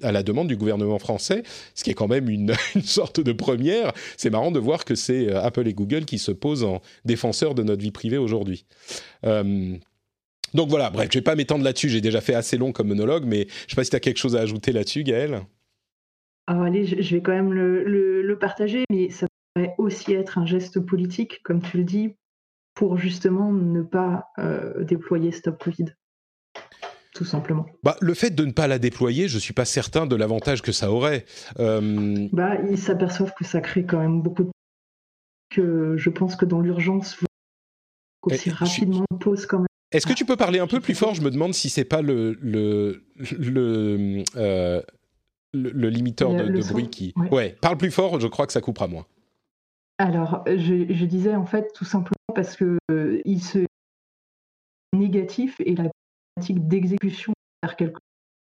à 0.04 0.14
la 0.14 0.24
demande 0.24 0.48
du 0.48 0.56
gouvernement 0.56 1.00
français, 1.00 1.44
ce 1.76 1.84
qui 1.84 1.90
est 1.90 1.96
quand 1.96 2.08
même 2.08 2.30
une, 2.30 2.54
sorte 2.82 3.20
de 3.20 3.34
première. 3.34 3.92
C'est 4.16 4.30
marrant 4.30 4.52
de 4.52 4.60
voir 4.60 4.86
que 4.86 4.96
c'est 4.96 5.28
euh, 5.28 5.44
Apple 5.44 5.68
et 5.68 5.74
Google 5.74 6.06
qui 6.06 6.18
se 6.18 6.32
posent 6.32 6.64
en 6.64 6.82
défenseurs 7.04 7.56
de 7.56 7.64
notre 7.64 7.82
vie 7.82 7.92
privée 7.92 8.18
aujourd'hui. 8.18 8.64
Euh, 9.26 9.76
donc 10.54 10.70
voilà, 10.70 10.90
bref, 10.90 11.10
je 11.12 11.18
vais 11.18 11.24
pas 11.24 11.36
m'étendre 11.36 11.64
là-dessus, 11.64 11.90
j'ai 11.90 12.02
déjà 12.02 12.22
fait 12.22 12.36
assez 12.36 12.58
long 12.58 12.72
comme 12.72 12.88
monologue, 12.88 13.26
mais 13.26 13.48
je 13.50 13.72
sais 13.72 13.76
pas 13.76 13.84
si 13.84 13.90
tu 13.90 13.96
as 13.96 14.00
quelque 14.00 14.18
chose 14.18 14.36
à 14.36 14.40
ajouter 14.40 14.72
là-dessus, 14.72 15.04
Gaël. 15.04 15.42
Alors 16.48 16.64
allez, 16.64 16.86
je, 16.86 17.16
vais 17.16 17.22
quand 17.22 17.32
même 17.32 17.54
le, 17.54 18.38
partager, 18.40 18.84
mais 18.90 19.10
ça 19.10 19.28
pourrait 19.54 19.76
aussi 19.78 20.14
être 20.14 20.38
un 20.38 20.46
geste 20.46 20.80
politique, 20.80 21.42
comme 21.44 21.62
tu 21.62 21.78
le 21.78 21.84
dis, 21.84 22.16
pour 22.76 22.98
justement 22.98 23.52
ne 23.52 23.82
pas 23.82 24.28
euh, 24.40 24.84
déployer 24.84 25.32
Stop 25.32 25.64
Covid. 25.64 25.86
Tout 27.14 27.26
simplement. 27.26 27.68
Bah, 27.84 27.96
le 28.02 28.14
fait 28.16 28.32
de 28.32 28.44
ne 28.44 28.52
pas 28.52 28.68
la 28.68 28.80
déployer, 28.80 29.28
je 29.28 29.36
ne 29.36 29.40
suis 29.40 29.54
pas 29.54 29.66
certain 29.66 30.08
de 30.08 30.16
l'avantage 30.16 30.64
que 30.64 30.72
ça 30.72 30.92
aurait. 30.92 31.26
Euh, 31.60 32.28
bah, 32.34 32.56
ils 32.70 32.78
s'aperçoivent 32.80 33.34
que 33.38 33.46
ça 33.46 33.62
crée 33.62 33.86
quand 33.86 34.00
même 34.00 34.22
beaucoup 34.22 34.44
de... 34.44 34.52
que 35.52 35.96
je 35.96 36.10
pense 36.10 36.36
que 36.36 36.46
dans 36.46 36.60
l'urgence, 36.60 37.18
aussi 38.24 38.50
rapidement 38.50 39.06
on 39.12 39.18
pose 39.18 39.46
quand 39.46 39.60
même 39.60 39.68
est-ce 39.94 40.08
que 40.08 40.14
tu 40.14 40.26
peux 40.26 40.36
parler 40.36 40.60
un 40.60 40.68
peu 40.68 40.80
plus 40.80 40.96
fort? 40.96 41.14
Je 41.14 41.22
me 41.22 41.32
demande 41.32 41.54
si 41.54 41.70
c'est 41.70 41.86
pas 41.86 42.02
le, 42.02 42.38
le, 42.42 43.04
le, 43.38 44.24
euh, 44.36 44.82
le, 45.54 45.90
limiteur 45.90 46.34
de, 46.34 46.68
bruit 46.68 46.90
qui. 46.90 47.14
Ouais. 47.32 47.56
parle 47.62 47.78
plus 47.78 47.92
fort, 47.92 48.20
je 48.20 48.28
crois 48.28 48.48
que 48.48 48.54
ça 48.54 48.62
coupera 48.62 48.88
moins. 48.88 49.06
Alors, 50.00 50.44
je, 50.48 51.06
disais 51.06 51.36
en 51.36 51.46
fait 51.46 51.72
tout 51.74 51.86
simplement 51.86 52.34
parce 52.34 52.56
que 52.56 52.78
il 53.26 53.42
se 53.42 53.66
négatif 54.94 55.56
et 55.60 55.76
la 55.76 55.90
pratique 56.36 56.68
d'exécution 56.68 57.34
faire 57.64 57.76
quelque 57.76 58.00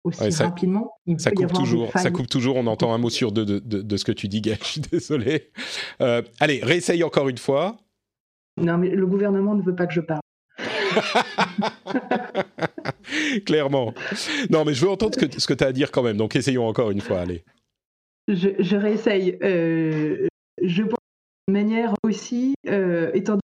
aussi 0.03 0.31
ça, 0.31 0.45
rapidement. 0.45 0.93
ça 1.17 1.31
coupe 1.31 1.53
toujours. 1.53 1.91
Ça 1.95 2.09
coupe 2.11 2.27
toujours. 2.27 2.55
On 2.55 2.67
entend 2.67 2.93
un 2.93 2.97
mot 2.97 3.09
sur 3.09 3.31
deux 3.31 3.45
de, 3.45 3.59
de, 3.59 3.97
ce 3.97 4.03
que 4.03 4.11
tu 4.11 4.27
dis, 4.27 4.41
Gaël. 4.41 4.57
Je 4.63 4.67
suis 4.67 4.81
désolé. 4.81 5.51
Euh, 6.01 6.21
allez, 6.39 6.59
réessaye 6.63 7.03
encore 7.03 7.29
une 7.29 7.37
fois. 7.37 7.77
Non, 8.57 8.77
mais 8.77 8.89
le 8.89 9.05
gouvernement 9.05 9.55
ne 9.55 9.61
veut 9.61 9.75
pas 9.75 9.87
que 9.87 9.93
je 9.93 10.01
parle. 10.01 10.21
Clairement. 13.45 13.93
Non, 14.49 14.65
mais 14.65 14.73
je 14.73 14.85
veux 14.85 14.91
entendre 14.91 15.15
ce 15.15 15.47
que, 15.47 15.53
tu 15.53 15.63
as 15.63 15.67
à 15.67 15.71
dire 15.71 15.91
quand 15.91 16.03
même. 16.03 16.17
Donc, 16.17 16.35
essayons 16.35 16.67
encore 16.67 16.91
une 16.91 17.01
fois. 17.01 17.21
Allez. 17.21 17.43
Je, 18.27 18.75
réessaye. 18.75 19.37
Euh, 19.43 20.27
je 20.61 20.83
pense 20.83 20.99
de 21.47 21.53
manière 21.53 21.93
aussi, 22.03 22.55
euh, 22.67 23.11
étant 23.13 23.33
donné 23.33 23.41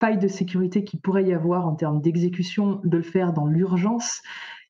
faille 0.00 0.18
de 0.18 0.28
sécurité 0.28 0.84
qui 0.84 0.96
pourrait 0.96 1.24
y 1.24 1.32
avoir 1.32 1.66
en 1.66 1.76
termes 1.76 2.00
d'exécution, 2.00 2.80
de 2.82 2.96
le 2.96 3.02
faire 3.02 3.32
dans 3.32 3.46
l'urgence 3.46 4.22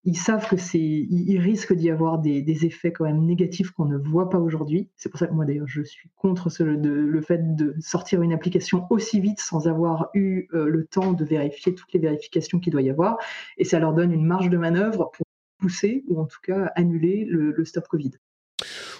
ils 0.04 0.16
savent 0.16 0.48
que 0.48 0.56
c'est, 0.56 0.80
ils, 0.80 1.38
risquent 1.38 1.74
d'y 1.74 1.90
avoir 1.90 2.18
des, 2.18 2.66
effets 2.66 2.92
quand 2.92 3.04
même 3.04 3.24
négatifs 3.24 3.70
qu'on 3.70 3.84
ne 3.84 3.96
voit 3.96 4.30
pas 4.30 4.38
aujourd'hui. 4.38 4.88
C'est 4.96 5.08
pour 5.08 5.18
ça 5.18 5.26
que 5.26 5.32
moi 5.32 5.44
d'ailleurs 5.44 5.68
je 5.68 5.82
suis 5.82 6.10
contre 6.16 6.48
le 6.60 7.20
fait 7.20 7.54
de 7.54 7.74
sortir 7.80 8.22
une 8.22 8.32
application 8.32 8.86
aussi 8.90 9.20
vite 9.20 9.40
sans 9.40 9.68
avoir 9.68 10.10
eu 10.14 10.48
euh, 10.54 10.66
le 10.66 10.84
temps 10.86 11.12
de 11.12 11.24
vérifier 11.24 11.74
toutes 11.74 11.92
les 11.92 12.00
vérifications 12.00 12.58
qu'il 12.58 12.72
doit 12.72 12.82
y 12.82 12.90
avoir. 12.90 13.18
Et 13.58 13.64
ça 13.64 13.78
leur 13.78 13.94
donne 13.94 14.12
une 14.12 14.26
marge 14.26 14.50
de 14.50 14.56
manœuvre 14.56 15.10
pour 15.12 15.26
pousser 15.58 16.04
ou 16.08 16.20
en 16.20 16.26
tout 16.26 16.40
cas 16.42 16.72
annuler 16.74 17.24
le 17.24 17.64
stop 17.64 17.86
Covid. 17.86 18.12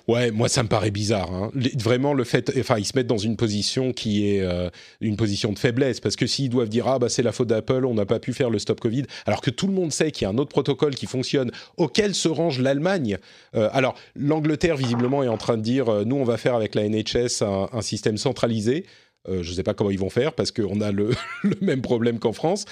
Ouais, 0.08 0.30
moi 0.30 0.48
ça 0.48 0.62
me 0.62 0.68
paraît 0.68 0.90
bizarre. 0.90 1.32
Hein. 1.32 1.50
Vraiment 1.78 2.14
le 2.14 2.24
fait, 2.24 2.52
enfin 2.58 2.78
ils 2.78 2.84
se 2.84 2.92
mettent 2.96 3.06
dans 3.06 3.18
une 3.18 3.36
position 3.36 3.92
qui 3.92 4.28
est 4.28 4.40
euh, 4.40 4.68
une 5.00 5.16
position 5.16 5.52
de 5.52 5.58
faiblesse 5.58 6.00
parce 6.00 6.16
que 6.16 6.26
s'ils 6.26 6.50
doivent 6.50 6.68
dire 6.68 6.88
ah 6.88 6.98
bah 6.98 7.08
c'est 7.08 7.22
la 7.22 7.32
faute 7.32 7.48
d'Apple, 7.48 7.84
on 7.86 7.94
n'a 7.94 8.06
pas 8.06 8.18
pu 8.18 8.32
faire 8.32 8.50
le 8.50 8.58
stop 8.58 8.80
Covid, 8.80 9.04
alors 9.26 9.40
que 9.40 9.50
tout 9.50 9.66
le 9.66 9.72
monde 9.72 9.92
sait 9.92 10.10
qu'il 10.10 10.24
y 10.24 10.26
a 10.26 10.30
un 10.30 10.38
autre 10.38 10.50
protocole 10.50 10.94
qui 10.94 11.06
fonctionne 11.06 11.50
auquel 11.76 12.14
se 12.14 12.28
range 12.28 12.60
l'Allemagne. 12.60 13.18
Euh, 13.54 13.68
alors 13.72 13.94
l'Angleterre 14.16 14.76
visiblement 14.76 15.22
est 15.22 15.28
en 15.28 15.38
train 15.38 15.56
de 15.56 15.62
dire 15.62 15.88
euh, 15.88 16.04
nous 16.04 16.16
on 16.16 16.24
va 16.24 16.36
faire 16.36 16.54
avec 16.54 16.74
la 16.74 16.88
NHS 16.88 17.42
un, 17.42 17.82
système 17.82 18.16
centralisé. 18.16 18.86
je 19.28 19.38
ne 19.38 19.54
sais 19.54 19.62
pas 19.62 19.74
comment 19.74 19.90
ils 19.90 19.98
vont 19.98 20.10
faire 20.10 20.32
parce 20.34 20.50
qu'on 20.50 20.80
a 20.80 20.92
le, 20.92 21.10
le, 21.42 21.56
même 21.60 21.82
problème 21.82 22.18
qu'en 22.18 22.32
France. 22.32 22.64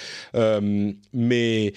mais 1.13 1.73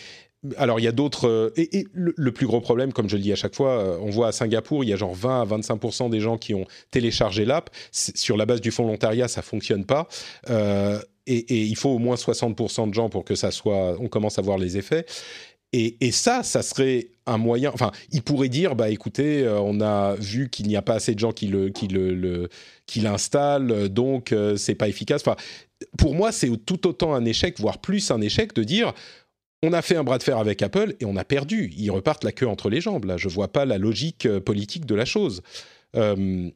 alors 0.56 0.80
il 0.80 0.82
y 0.82 0.88
a 0.88 0.92
d'autres 0.92 1.28
euh, 1.28 1.52
et, 1.56 1.86
le, 1.92 2.32
plus 2.32 2.46
gros 2.46 2.60
problème, 2.60 2.92
comme 2.92 3.08
je 3.08 3.16
le 3.16 3.22
dis 3.22 3.32
à 3.32 3.36
chaque 3.36 3.54
fois, 3.54 3.78
euh, 3.78 3.98
on 4.00 4.10
voit 4.10 4.28
à 4.28 4.32
Singapour, 4.32 4.84
il 4.84 4.90
y 4.90 4.92
a 4.92 4.96
genre 4.96 5.14
20 5.14 5.42
à 5.42 5.44
25% 5.44 6.10
des 6.10 6.20
gens 6.20 6.36
qui 6.36 6.54
ont 6.54 6.66
téléchargé 6.90 7.44
l'app. 7.44 7.70
Sur 7.92 8.36
la 8.36 8.46
base 8.46 8.60
du 8.60 8.70
volontariat, 8.70 9.28
ça 9.28 9.42
fonctionne 9.42 9.84
pas. 9.84 10.08
Euh, 10.50 11.00
et, 11.26 11.62
il 11.62 11.76
faut 11.76 11.90
au 11.90 11.98
moins 11.98 12.16
60% 12.16 12.90
de 12.90 12.94
gens 12.94 13.08
pour 13.08 13.24
que 13.24 13.34
ça 13.34 13.50
soit, 13.50 13.96
on 13.98 14.08
commence 14.08 14.38
à 14.38 14.42
voir 14.42 14.58
les 14.58 14.76
effets. 14.76 15.06
Et, 15.72 16.12
ça, 16.12 16.44
ça 16.44 16.62
serait 16.62 17.08
un 17.26 17.36
moyen. 17.36 17.72
Enfin, 17.74 17.90
il 18.12 18.22
pourrait 18.22 18.48
dire, 18.48 18.76
bah 18.76 18.90
écoutez, 18.90 19.44
on 19.48 19.80
a 19.80 20.14
vu 20.14 20.48
qu'il 20.48 20.68
n'y 20.68 20.76
a 20.76 20.82
pas 20.82 20.94
assez 20.94 21.14
de 21.14 21.18
gens 21.18 21.32
qui 21.32 21.48
le, 21.48 21.70
qui 21.70 21.88
le, 21.88 22.48
qui 22.86 23.00
l'installent, 23.00 23.88
donc 23.88 24.32
c'est 24.56 24.76
pas 24.76 24.86
efficace. 24.86 25.22
Enfin, 25.26 25.34
pour 25.98 26.14
moi, 26.14 26.30
c'est 26.30 26.48
tout 26.64 26.86
autant 26.86 27.12
un 27.12 27.24
échec, 27.24 27.58
voire 27.58 27.78
plus 27.78 28.12
un 28.12 28.20
échec, 28.20 28.54
de 28.54 28.62
dire 28.62 28.92
on 29.64 29.72
a 29.72 29.82
fait 29.82 29.96
un 29.96 30.04
bras 30.04 30.18
de 30.18 30.22
fer 30.22 30.38
avec 30.38 30.62
Apple 30.62 30.94
et 31.00 31.04
on 31.04 31.16
a 31.16 31.24
perdu. 31.24 31.72
Ils 31.76 31.90
repartent 31.90 32.24
la 32.24 32.32
queue 32.32 32.46
entre 32.46 32.68
les 32.68 32.80
jambes. 32.80 33.06
Là, 33.06 33.16
je 33.16 33.28
vois 33.28 33.48
pas 33.48 33.64
la 33.64 33.78
logique 33.78 34.26
euh, 34.26 34.40
politique 34.40 34.84
de 34.84 34.94
la 34.94 35.04
chose. 35.04 35.42
Euh, 35.96 36.50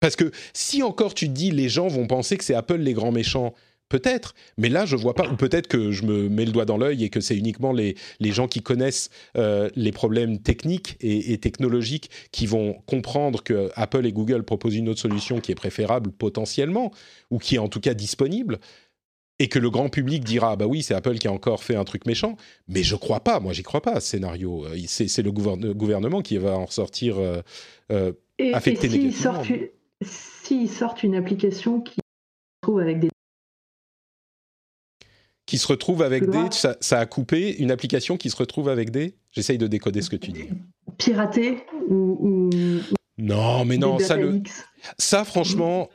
parce 0.00 0.16
que 0.16 0.30
si 0.52 0.82
encore 0.82 1.14
tu 1.14 1.28
dis 1.28 1.50
les 1.50 1.68
gens 1.68 1.88
vont 1.88 2.06
penser 2.06 2.36
que 2.36 2.44
c'est 2.44 2.54
Apple 2.54 2.76
les 2.76 2.92
grands 2.92 3.12
méchants, 3.12 3.54
peut-être. 3.88 4.34
Mais 4.58 4.68
là, 4.68 4.84
je 4.84 4.96
vois 4.96 5.14
pas. 5.14 5.28
Ou 5.30 5.36
peut-être 5.36 5.68
que 5.68 5.92
je 5.92 6.04
me 6.04 6.28
mets 6.28 6.44
le 6.44 6.52
doigt 6.52 6.64
dans 6.64 6.76
l'œil 6.76 7.04
et 7.04 7.10
que 7.10 7.20
c'est 7.20 7.36
uniquement 7.36 7.72
les, 7.72 7.94
les 8.20 8.32
gens 8.32 8.48
qui 8.48 8.62
connaissent 8.62 9.10
euh, 9.36 9.70
les 9.76 9.92
problèmes 9.92 10.38
techniques 10.38 10.96
et, 11.00 11.32
et, 11.32 11.38
technologiques 11.38 12.10
qui 12.32 12.46
vont 12.46 12.74
comprendre 12.86 13.42
que 13.42 13.70
Apple 13.76 14.04
et 14.04 14.12
Google 14.12 14.42
proposent 14.42 14.76
une 14.76 14.88
autre 14.88 15.00
solution 15.00 15.40
qui 15.40 15.52
est 15.52 15.56
préférable 15.56 16.10
potentiellement 16.10 16.90
ou 17.30 17.38
qui 17.38 17.54
est 17.54 17.58
en 17.58 17.68
tout 17.68 17.80
cas 17.80 17.94
disponible 17.94 18.58
et 19.42 19.48
que 19.48 19.58
le 19.58 19.70
grand 19.70 19.88
public 19.88 20.22
dira 20.22 20.54
bah 20.54 20.66
oui 20.68 20.84
c'est 20.84 20.94
Apple 20.94 21.18
qui 21.18 21.26
a 21.26 21.32
encore 21.32 21.64
fait 21.64 21.74
un 21.74 21.84
truc 21.84 22.06
méchant. 22.06 22.36
Mais 22.68 22.84
je 22.84 22.94
crois 22.94 23.20
pas 23.20 23.40
moi 23.40 23.52
j'y 23.52 23.64
crois 23.64 23.82
pas 23.82 23.98
ce 23.98 24.10
scénario. 24.10 24.64
Euh, 24.66 24.76
c'est 24.86 25.22
le 25.22 25.32
gouvernement 25.32 26.22
qui 26.22 26.36
va 26.38 26.56
en 26.56 26.64
ressortir 26.64 27.18
euh, 27.18 27.42
euh 27.90 28.12
affecté 28.52 28.86
et 28.86 28.90
négativement. 28.90 29.42
s'ils 30.00 30.70
sortent, 30.70 31.02
une 31.02 31.16
application 31.16 31.80
qui 31.80 31.94
se 31.94 32.62
retrouve 32.62 32.80
avec 32.80 33.00
des 33.00 33.08
qui 35.46 35.58
se 35.58 35.66
retrouve 35.66 36.02
avec 36.02 36.30
des 36.30 36.52
ça, 36.52 36.76
ça, 36.80 37.00
a 37.00 37.06
coupé 37.06 37.56
une 37.58 37.72
application 37.72 38.16
qui 38.16 38.30
se 38.30 38.36
retrouve 38.36 38.68
avec 38.68 38.90
des? 38.90 39.16
J'essaye 39.32 39.58
de 39.58 39.66
décoder 39.66 40.02
ce 40.02 40.10
que 40.10 40.16
tu 40.16 40.30
dis. 40.30 40.48
Piraté 40.98 41.64
ou, 41.88 42.48
non 43.22 43.64
mais 43.64 43.78
non 43.78 43.98
ça 43.98 44.16
le 44.16 44.42
ça, 44.98 45.24
franchement, 45.24 45.88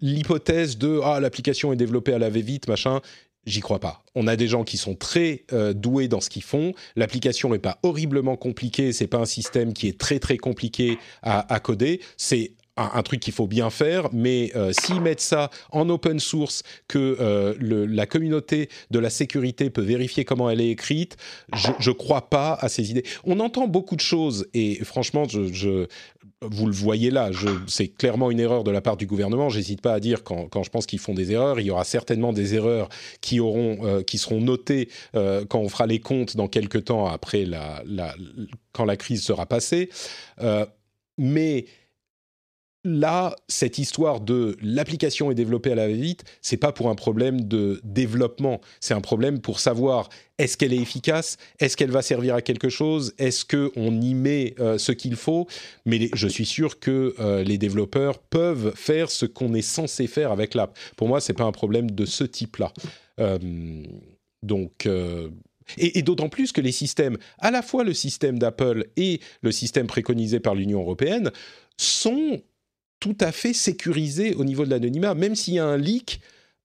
l'hypothèse 0.00 0.78
de 0.78 1.00
ah 1.02 1.20
l'application 1.20 1.72
est 1.72 1.76
développée 1.76 2.12
à 2.12 2.18
la 2.18 2.30
va-vite, 2.30 2.68
machin, 2.68 3.00
j'y 3.46 3.60
crois 3.60 3.80
pas. 3.80 4.02
On 4.14 4.26
a 4.26 4.36
des 4.36 4.46
gens 4.46 4.64
qui 4.64 4.76
sont 4.76 4.94
très 4.94 5.44
euh, 5.52 5.72
doués 5.72 6.08
dans 6.08 6.20
ce 6.20 6.30
qu'ils 6.30 6.42
font. 6.42 6.74
L'application 6.96 7.50
n'est 7.50 7.58
pas 7.58 7.78
horriblement 7.82 8.36
compliquée. 8.36 8.92
C'est 8.92 9.06
pas 9.06 9.18
un 9.18 9.24
système 9.24 9.72
qui 9.72 9.88
est 9.88 9.98
très 9.98 10.18
très 10.18 10.36
compliqué 10.36 10.98
à, 11.22 11.60
coder. 11.60 12.00
C'est 12.16 12.52
un, 12.78 13.02
truc 13.02 13.20
qu'il 13.20 13.32
faut 13.32 13.46
bien 13.46 13.70
faire, 13.70 14.08
mais 14.12 14.52
euh, 14.54 14.72
s'ils 14.72 15.00
mettent 15.00 15.20
ça 15.20 15.50
en 15.70 15.88
open 15.88 16.20
source, 16.20 16.62
que 16.86 17.16
euh, 17.20 17.54
la 17.60 18.06
communauté 18.06 18.68
de 18.90 18.98
la 18.98 19.10
sécurité 19.10 19.70
peut 19.70 19.82
vérifier 19.82 20.24
comment 20.24 20.48
elle 20.48 20.60
est 20.60 20.70
écrite, 20.70 21.16
je 21.54 21.90
ne 21.90 21.94
crois 21.94 22.30
pas 22.30 22.54
à 22.60 22.68
ces 22.68 22.90
idées. 22.90 23.04
On 23.24 23.40
entend 23.40 23.66
beaucoup 23.66 23.96
de 23.96 24.00
choses, 24.00 24.46
et 24.54 24.82
franchement, 24.84 25.24
je, 25.28 25.86
vous 26.42 26.66
le 26.66 26.72
voyez 26.72 27.10
là, 27.10 27.30
c'est 27.66 27.88
clairement 27.88 28.30
une 28.30 28.40
erreur 28.40 28.62
de 28.62 28.70
la 28.70 28.80
part 28.80 28.96
du 28.96 29.06
gouvernement. 29.06 29.48
J'hésite 29.48 29.80
pas 29.80 29.94
à 29.94 30.00
dire 30.00 30.22
quand, 30.22 30.62
je 30.62 30.70
pense 30.70 30.86
qu'ils 30.86 31.00
font 31.00 31.14
des 31.14 31.32
erreurs, 31.32 31.58
il 31.60 31.66
y 31.66 31.70
aura 31.70 31.84
certainement 31.84 32.32
des 32.32 32.54
erreurs 32.54 32.88
qui 33.20 33.40
auront, 33.40 33.78
euh, 33.82 34.02
qui 34.02 34.18
seront 34.18 34.40
notées 34.40 34.88
euh, 35.16 35.44
quand 35.44 35.58
on 35.58 35.68
fera 35.68 35.86
les 35.86 36.00
comptes 36.00 36.36
dans 36.36 36.48
quelques 36.48 36.84
temps 36.84 37.06
après 37.06 37.44
la, 37.44 37.82
quand 38.72 38.84
la 38.84 38.96
crise 38.96 39.22
sera 39.22 39.46
passée. 39.46 39.90
Mais 41.20 41.66
là, 42.84 43.34
cette 43.48 43.78
histoire 43.78 44.20
de 44.20 44.56
l'application 44.62 45.30
est 45.30 45.34
développée 45.34 45.72
à 45.72 45.74
la 45.74 45.88
vite, 45.88 46.24
c'est 46.42 46.56
pas 46.56 46.72
pour 46.72 46.88
un 46.88 46.94
problème 46.94 47.42
de 47.42 47.80
développement, 47.84 48.60
c'est 48.80 48.94
un 48.94 49.00
problème 49.00 49.40
pour 49.40 49.60
savoir 49.60 50.08
est-ce 50.38 50.56
qu'elle 50.56 50.72
est 50.72 50.78
efficace, 50.78 51.36
est-ce 51.58 51.76
qu'elle 51.76 51.90
va 51.90 52.02
servir 52.02 52.36
à 52.36 52.42
quelque 52.42 52.68
chose, 52.68 53.14
est-ce 53.18 53.44
que 53.44 53.72
on 53.76 54.00
y 54.00 54.14
met 54.14 54.54
euh, 54.60 54.78
ce 54.78 54.92
qu'il 54.92 55.16
faut? 55.16 55.48
Mais 55.86 56.08
je 56.14 56.28
suis 56.28 56.46
sûr 56.46 56.78
que 56.78 57.14
euh, 57.18 57.42
les 57.42 57.58
développeurs 57.58 58.20
peuvent 58.20 58.72
faire 58.76 59.10
ce 59.10 59.26
qu'on 59.26 59.54
est 59.54 59.62
censé 59.62 60.06
faire 60.06 60.30
avec 60.30 60.54
l'app. 60.54 60.78
Pour 60.96 61.08
moi, 61.08 61.20
c'est 61.20 61.32
pas 61.32 61.44
un 61.44 61.52
problème 61.52 61.90
de 61.90 62.04
ce 62.04 62.24
type-là. 62.24 62.72
Euh, 63.20 63.38
donc. 64.42 64.88
Et, 65.76 65.98
et 65.98 66.02
d'autant 66.02 66.30
plus 66.30 66.52
que 66.52 66.62
les 66.62 66.72
systèmes, 66.72 67.18
à 67.40 67.50
la 67.50 67.60
fois 67.60 67.84
le 67.84 67.92
système 67.92 68.38
d'Apple 68.38 68.86
et 68.96 69.20
le 69.42 69.52
système 69.52 69.86
préconisé 69.86 70.40
par 70.40 70.54
l'Union 70.54 70.80
européenne, 70.80 71.30
sont 71.76 72.40
tout 73.00 73.16
à 73.20 73.32
fait 73.32 73.52
sécurisé 73.52 74.34
au 74.34 74.44
niveau 74.44 74.64
de 74.64 74.70
l'anonymat, 74.70 75.14
même 75.14 75.34
s'il 75.34 75.54
y 75.54 75.58
a 75.58 75.66
un 75.66 75.76
leak. 75.76 76.20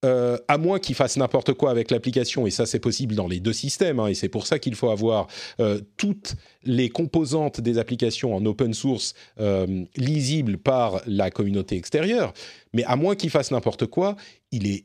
Euh, 0.05 0.37
à 0.49 0.57
moins 0.57 0.79
qu'il 0.79 0.95
fasse 0.95 1.15
n'importe 1.15 1.53
quoi 1.53 1.71
avec 1.71 1.89
l'application, 1.89 2.45
et 2.45 2.51
ça 2.51 2.65
c'est 2.65 2.79
possible 2.79 3.15
dans 3.15 3.29
les 3.29 3.39
deux 3.39 3.53
systèmes, 3.53 4.01
hein, 4.01 4.07
et 4.07 4.15
c'est 4.15 4.27
pour 4.27 4.47
ça 4.47 4.59
qu'il 4.59 4.75
faut 4.75 4.89
avoir 4.89 5.27
euh, 5.61 5.79
toutes 5.95 6.35
les 6.65 6.89
composantes 6.89 7.61
des 7.61 7.77
applications 7.77 8.35
en 8.35 8.45
open 8.45 8.73
source 8.73 9.13
euh, 9.39 9.85
lisibles 9.95 10.57
par 10.57 11.01
la 11.05 11.31
communauté 11.31 11.77
extérieure, 11.77 12.33
mais 12.73 12.83
à 12.83 12.97
moins 12.97 13.15
qu'il 13.15 13.29
fasse 13.29 13.51
n'importe 13.51 13.85
quoi, 13.85 14.17
il 14.51 14.67
est 14.67 14.83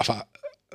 enfin, 0.00 0.22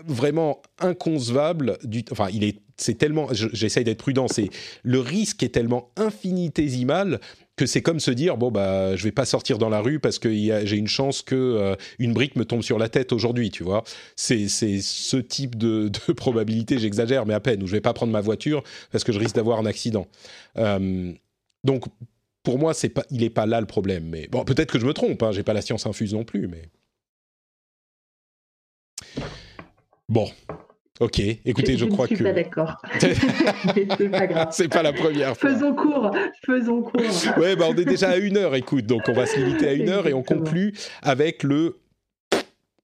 vraiment 0.07 0.63
inconcevable, 0.79 1.77
du, 1.83 2.03
enfin 2.11 2.29
il 2.33 2.43
est 2.43 2.57
c'est 2.77 2.97
tellement, 2.97 3.27
j'essaye 3.31 3.83
d'être 3.83 3.99
prudent, 3.99 4.27
c'est 4.27 4.49
le 4.83 4.99
risque 4.99 5.41
est 5.43 5.49
tellement 5.49 5.89
infinitésimal 5.97 7.19
que 7.57 7.65
c'est 7.65 7.81
comme 7.81 7.99
se 7.99 8.11
dire 8.11 8.37
bon 8.37 8.51
bah 8.51 8.95
je 8.95 9.03
vais 9.03 9.11
pas 9.11 9.25
sortir 9.25 9.57
dans 9.57 9.67
la 9.67 9.81
rue 9.81 9.99
parce 9.99 10.19
que 10.19 10.29
j'ai 10.31 10.77
une 10.77 10.87
chance 10.87 11.23
que 11.23 11.35
euh, 11.35 11.75
une 11.99 12.13
brique 12.13 12.35
me 12.35 12.45
tombe 12.45 12.61
sur 12.61 12.77
la 12.77 12.87
tête 12.87 13.11
aujourd'hui, 13.11 13.49
tu 13.49 13.63
vois. 13.63 13.83
C'est 14.15 14.47
ce 14.47 15.17
type 15.17 15.55
de, 15.57 15.91
probabilité, 16.13 16.77
j'exagère 16.79 17.25
mais 17.25 17.33
à 17.33 17.39
peine, 17.41 17.61
où 17.63 17.67
je 17.67 17.73
vais 17.73 17.81
pas 17.81 17.93
prendre 17.93 18.13
ma 18.13 18.21
voiture 18.21 18.63
parce 18.91 19.03
que 19.03 19.11
je 19.11 19.19
risque 19.19 19.35
d'avoir 19.35 19.59
un 19.59 19.65
accident. 19.65 20.07
Euh, 20.57 21.11
donc 21.63 21.85
pour 22.43 22.59
moi 22.59 22.73
c'est 22.73 22.89
pas 22.89 23.03
il 23.09 23.23
est 23.23 23.31
pas 23.31 23.47
là 23.47 23.59
le 23.59 23.67
problème, 23.67 24.05
mais 24.05 24.27
bon 24.27 24.45
peut-être 24.45 24.71
que 24.71 24.79
je 24.79 24.85
me 24.85 24.93
trompe, 24.93 25.21
hein, 25.23 25.31
j'ai 25.31 25.43
pas 25.43 25.53
la 25.53 25.61
science 25.61 25.87
infuse 25.87 26.13
non 26.13 26.23
plus, 26.23 26.47
mais 26.47 26.69
bon 30.07 30.29
Ok, 30.99 31.19
écoutez, 31.19 31.77
je, 31.77 31.85
crois 31.85 32.07
que. 32.07 32.15
Je 32.15 32.15
suis 32.15 32.23
pas 32.23 32.33
d'accord. 32.33 32.81
c'est 32.99 34.09
pas 34.09 34.27
grave. 34.27 34.47
C'est 34.51 34.67
pas 34.67 34.81
la 34.81 34.93
première 34.93 35.37
fois. 35.37 35.51
Faisons 35.51 35.75
court, 35.75 36.11
faisons 36.43 36.81
court. 36.81 37.01
ouais, 37.37 37.55
bah 37.55 37.65
on 37.69 37.75
est 37.75 37.85
déjà 37.85 38.09
à 38.09 38.17
une 38.17 38.35
heure, 38.37 38.55
écoute, 38.55 38.85
donc 38.87 39.03
on 39.07 39.13
va 39.13 39.27
se 39.27 39.37
limiter 39.37 39.67
à 39.67 39.73
une 39.73 39.89
heure 39.89 40.07
et 40.07 40.13
on 40.13 40.23
conclut 40.23 40.73
avec 41.03 41.43
le. 41.43 41.77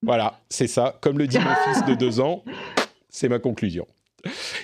Voilà, 0.03 0.39
c'est 0.49 0.68
ça. 0.68 0.97
Comme 1.01 1.18
le 1.18 1.26
dit 1.26 1.39
mon 1.39 1.74
fils 1.74 1.86
de 1.86 1.95
deux 1.95 2.20
ans, 2.20 2.43
c'est 3.09 3.30
ma 3.30 3.39
conclusion. 3.39 3.88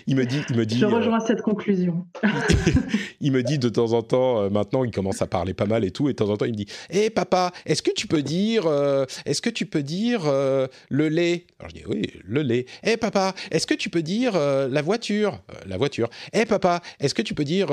Il 0.09 0.15
me 0.15 0.25
dit, 0.25 0.41
il 0.49 0.57
me 0.57 0.65
dit. 0.65 0.79
Je 0.79 0.87
rejoins 0.87 1.21
euh, 1.21 1.25
cette 1.25 1.43
conclusion. 1.43 2.07
il 3.21 3.31
me 3.31 3.43
dit 3.43 3.59
de 3.59 3.69
temps 3.69 3.93
en 3.93 4.01
temps, 4.01 4.41
euh, 4.41 4.49
maintenant, 4.49 4.83
il 4.83 4.89
commence 4.89 5.21
à 5.21 5.27
parler 5.27 5.53
pas 5.53 5.67
mal 5.67 5.85
et 5.85 5.91
tout, 5.91 6.09
et 6.09 6.13
de 6.13 6.15
temps 6.15 6.31
en 6.31 6.35
temps, 6.35 6.45
il 6.45 6.53
me 6.53 6.57
dit, 6.57 6.65
hé 6.89 7.11
papa, 7.11 7.51
est-ce 7.67 7.83
que 7.83 7.91
tu 7.91 8.07
peux 8.07 8.23
dire, 8.23 8.65
euh, 8.65 9.05
est-ce 9.27 9.39
que 9.39 9.51
tu 9.51 9.67
peux 9.67 9.83
dire 9.83 10.21
le 10.89 11.09
lait? 11.09 11.45
Alors 11.59 11.69
je 11.69 11.75
dis 11.75 11.83
oui, 11.87 12.11
le 12.25 12.41
lait. 12.41 12.65
Hé 12.81 12.97
papa, 12.97 13.35
est-ce 13.51 13.67
que 13.67 13.75
tu 13.75 13.91
peux 13.91 14.01
dire 14.01 14.33
la 14.33 14.81
voiture? 14.81 15.39
La 15.67 15.77
voiture. 15.77 16.09
Hé 16.33 16.45
papa, 16.45 16.81
est-ce 16.99 17.13
que 17.13 17.21
tu 17.21 17.35
peux 17.35 17.43
dire 17.43 17.69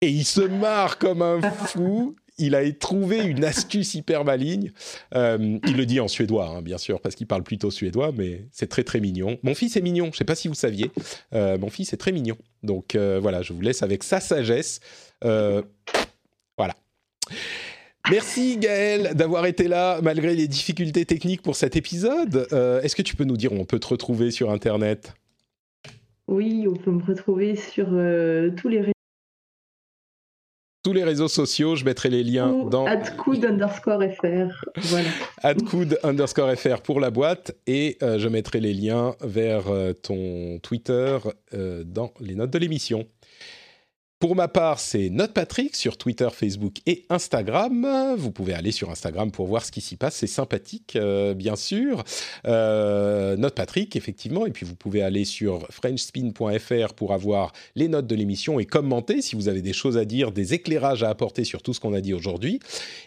et 0.00 0.10
il 0.10 0.24
se 0.24 0.40
marre 0.40 0.98
comme 0.98 1.22
un 1.22 1.40
fou 1.40 2.16
il 2.42 2.54
a 2.54 2.70
trouvé 2.72 3.18
une 3.18 3.44
astuce 3.44 3.94
hyper 3.94 4.24
maligne. 4.24 4.72
Euh, 5.14 5.58
il 5.66 5.76
le 5.76 5.86
dit 5.86 6.00
en 6.00 6.08
suédois, 6.08 6.48
hein, 6.48 6.62
bien 6.62 6.78
sûr, 6.78 7.00
parce 7.00 7.14
qu'il 7.14 7.26
parle 7.26 7.44
plutôt 7.44 7.70
suédois, 7.70 8.12
mais 8.16 8.42
c'est 8.50 8.68
très 8.68 8.82
très 8.82 9.00
mignon. 9.00 9.38
Mon 9.42 9.54
fils 9.54 9.76
est 9.76 9.80
mignon, 9.80 10.06
je 10.06 10.10
ne 10.10 10.16
sais 10.16 10.24
pas 10.24 10.34
si 10.34 10.48
vous 10.48 10.54
saviez. 10.54 10.90
Euh, 11.34 11.56
mon 11.56 11.70
fils 11.70 11.92
est 11.92 11.96
très 11.96 12.12
mignon. 12.12 12.36
Donc 12.62 12.94
euh, 12.94 13.18
voilà, 13.22 13.42
je 13.42 13.52
vous 13.52 13.60
laisse 13.60 13.82
avec 13.82 14.02
sa 14.02 14.20
sagesse. 14.20 14.80
voilà. 15.22 16.74
Merci 18.10 18.56
Gaël 18.58 19.14
d'avoir 19.14 19.46
été 19.46 19.68
là 19.68 20.00
malgré 20.02 20.34
les 20.34 20.48
difficultés 20.48 21.04
techniques 21.06 21.42
pour 21.42 21.54
cet 21.54 21.76
épisode. 21.76 22.48
Est-ce 22.82 22.96
que 22.96 23.02
tu 23.02 23.14
peux 23.14 23.24
nous 23.24 23.36
dire 23.36 23.52
où 23.52 23.56
on 23.56 23.64
peut 23.64 23.78
te 23.78 23.86
retrouver 23.86 24.32
sur 24.32 24.50
Internet? 24.50 25.14
Oui, 26.26 26.66
on 26.68 26.74
peut 26.74 26.90
me 26.90 27.02
retrouver 27.02 27.54
sur 27.54 27.86
tous 28.56 28.68
les 28.68 28.80
réseaux 28.80 28.92
tous 30.82 30.92
les 30.92 31.04
réseaux 31.04 31.28
sociaux. 31.28 31.76
Je 31.76 31.84
mettrai 31.84 32.10
les 32.10 32.22
liens 32.22 32.52
dans. 32.70 32.86
Adcoud 32.86 33.44
underscore 33.44 34.02
FR. 34.02 34.64
Voilà. 34.76 35.08
Adcoud 35.42 35.98
underscore 36.02 36.54
FR 36.56 36.80
pour 36.82 37.00
la 37.00 37.10
boîte. 37.10 37.56
Et 37.66 37.98
euh, 38.02 38.18
je 38.18 38.28
mettrai 38.28 38.60
les 38.60 38.74
liens 38.74 39.14
vers 39.20 39.68
euh, 39.68 39.92
ton 39.92 40.58
Twitter 40.62 41.18
euh, 41.54 41.84
dans 41.84 42.12
les 42.20 42.34
notes 42.34 42.50
de 42.50 42.58
l'émission. 42.58 43.06
Pour 44.22 44.36
ma 44.36 44.46
part, 44.46 44.78
c'est 44.78 45.10
NotePatrick 45.10 45.74
sur 45.74 45.96
Twitter, 45.96 46.28
Facebook 46.32 46.76
et 46.86 47.06
Instagram. 47.10 48.14
Vous 48.16 48.30
pouvez 48.30 48.54
aller 48.54 48.70
sur 48.70 48.88
Instagram 48.88 49.32
pour 49.32 49.48
voir 49.48 49.64
ce 49.64 49.72
qui 49.72 49.80
s'y 49.80 49.96
passe. 49.96 50.14
C'est 50.14 50.28
sympathique, 50.28 50.94
euh, 50.94 51.34
bien 51.34 51.56
sûr. 51.56 52.04
Euh, 52.46 53.36
NotePatrick, 53.36 53.96
effectivement. 53.96 54.46
Et 54.46 54.52
puis, 54.52 54.64
vous 54.64 54.76
pouvez 54.76 55.02
aller 55.02 55.24
sur 55.24 55.66
frenchspin.fr 55.70 56.94
pour 56.94 57.12
avoir 57.12 57.50
les 57.74 57.88
notes 57.88 58.06
de 58.06 58.14
l'émission 58.14 58.60
et 58.60 58.64
commenter 58.64 59.22
si 59.22 59.34
vous 59.34 59.48
avez 59.48 59.60
des 59.60 59.72
choses 59.72 59.98
à 59.98 60.04
dire, 60.04 60.30
des 60.30 60.54
éclairages 60.54 61.02
à 61.02 61.08
apporter 61.08 61.42
sur 61.42 61.60
tout 61.60 61.74
ce 61.74 61.80
qu'on 61.80 61.92
a 61.92 62.00
dit 62.00 62.14
aujourd'hui. 62.14 62.60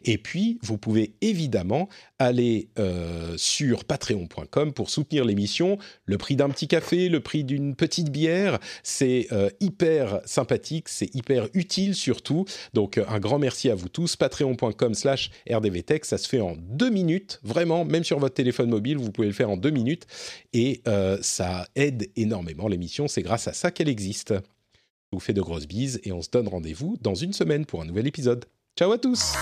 Et 0.03 0.17
puis, 0.17 0.59
vous 0.63 0.77
pouvez 0.77 1.15
évidemment 1.21 1.87
aller 2.19 2.69
euh, 2.79 3.35
sur 3.37 3.83
patreon.com 3.85 4.73
pour 4.73 4.89
soutenir 4.89 5.25
l'émission. 5.25 5.77
Le 6.05 6.17
prix 6.17 6.35
d'un 6.35 6.49
petit 6.49 6.67
café, 6.67 7.09
le 7.09 7.19
prix 7.19 7.43
d'une 7.43 7.75
petite 7.75 8.09
bière, 8.09 8.59
c'est 8.83 9.27
euh, 9.31 9.49
hyper 9.59 10.21
sympathique. 10.25 10.87
C'est 10.89 11.13
hyper 11.13 11.47
utile 11.53 11.95
surtout. 11.95 12.45
Donc 12.73 12.97
euh, 12.97 13.05
un 13.09 13.19
grand 13.19 13.39
merci 13.39 13.69
à 13.69 13.75
vous 13.75 13.89
tous. 13.89 14.15
Patreon.com 14.15 14.93
slash 14.93 15.31
rdvtech, 15.49 16.05
ça 16.05 16.17
se 16.17 16.27
fait 16.27 16.39
en 16.39 16.55
deux 16.57 16.89
minutes, 16.89 17.39
vraiment, 17.43 17.85
même 17.85 18.03
sur 18.03 18.19
votre 18.19 18.35
téléphone 18.35 18.69
mobile, 18.69 18.97
vous 18.97 19.11
pouvez 19.11 19.27
le 19.27 19.33
faire 19.33 19.49
en 19.49 19.57
deux 19.57 19.71
minutes. 19.71 20.05
Et 20.53 20.81
ça 21.21 21.67
aide 21.75 22.09
énormément 22.15 22.67
l'émission, 22.67 23.07
c'est 23.07 23.21
grâce 23.21 23.47
à 23.47 23.53
ça 23.53 23.71
qu'elle 23.71 23.89
existe. 23.89 24.33
Je 24.33 25.17
vous 25.17 25.19
fais 25.19 25.33
de 25.33 25.41
grosses 25.41 25.67
bises 25.67 25.99
et 26.03 26.11
on 26.11 26.21
se 26.21 26.29
donne 26.29 26.47
rendez-vous 26.47 26.97
dans 27.01 27.15
une 27.15 27.33
semaine 27.33 27.65
pour 27.65 27.81
un 27.81 27.85
nouvel 27.85 28.07
épisode. 28.07 28.45
Ciao 28.77 28.91
à 28.91 28.97
tous 28.97 29.33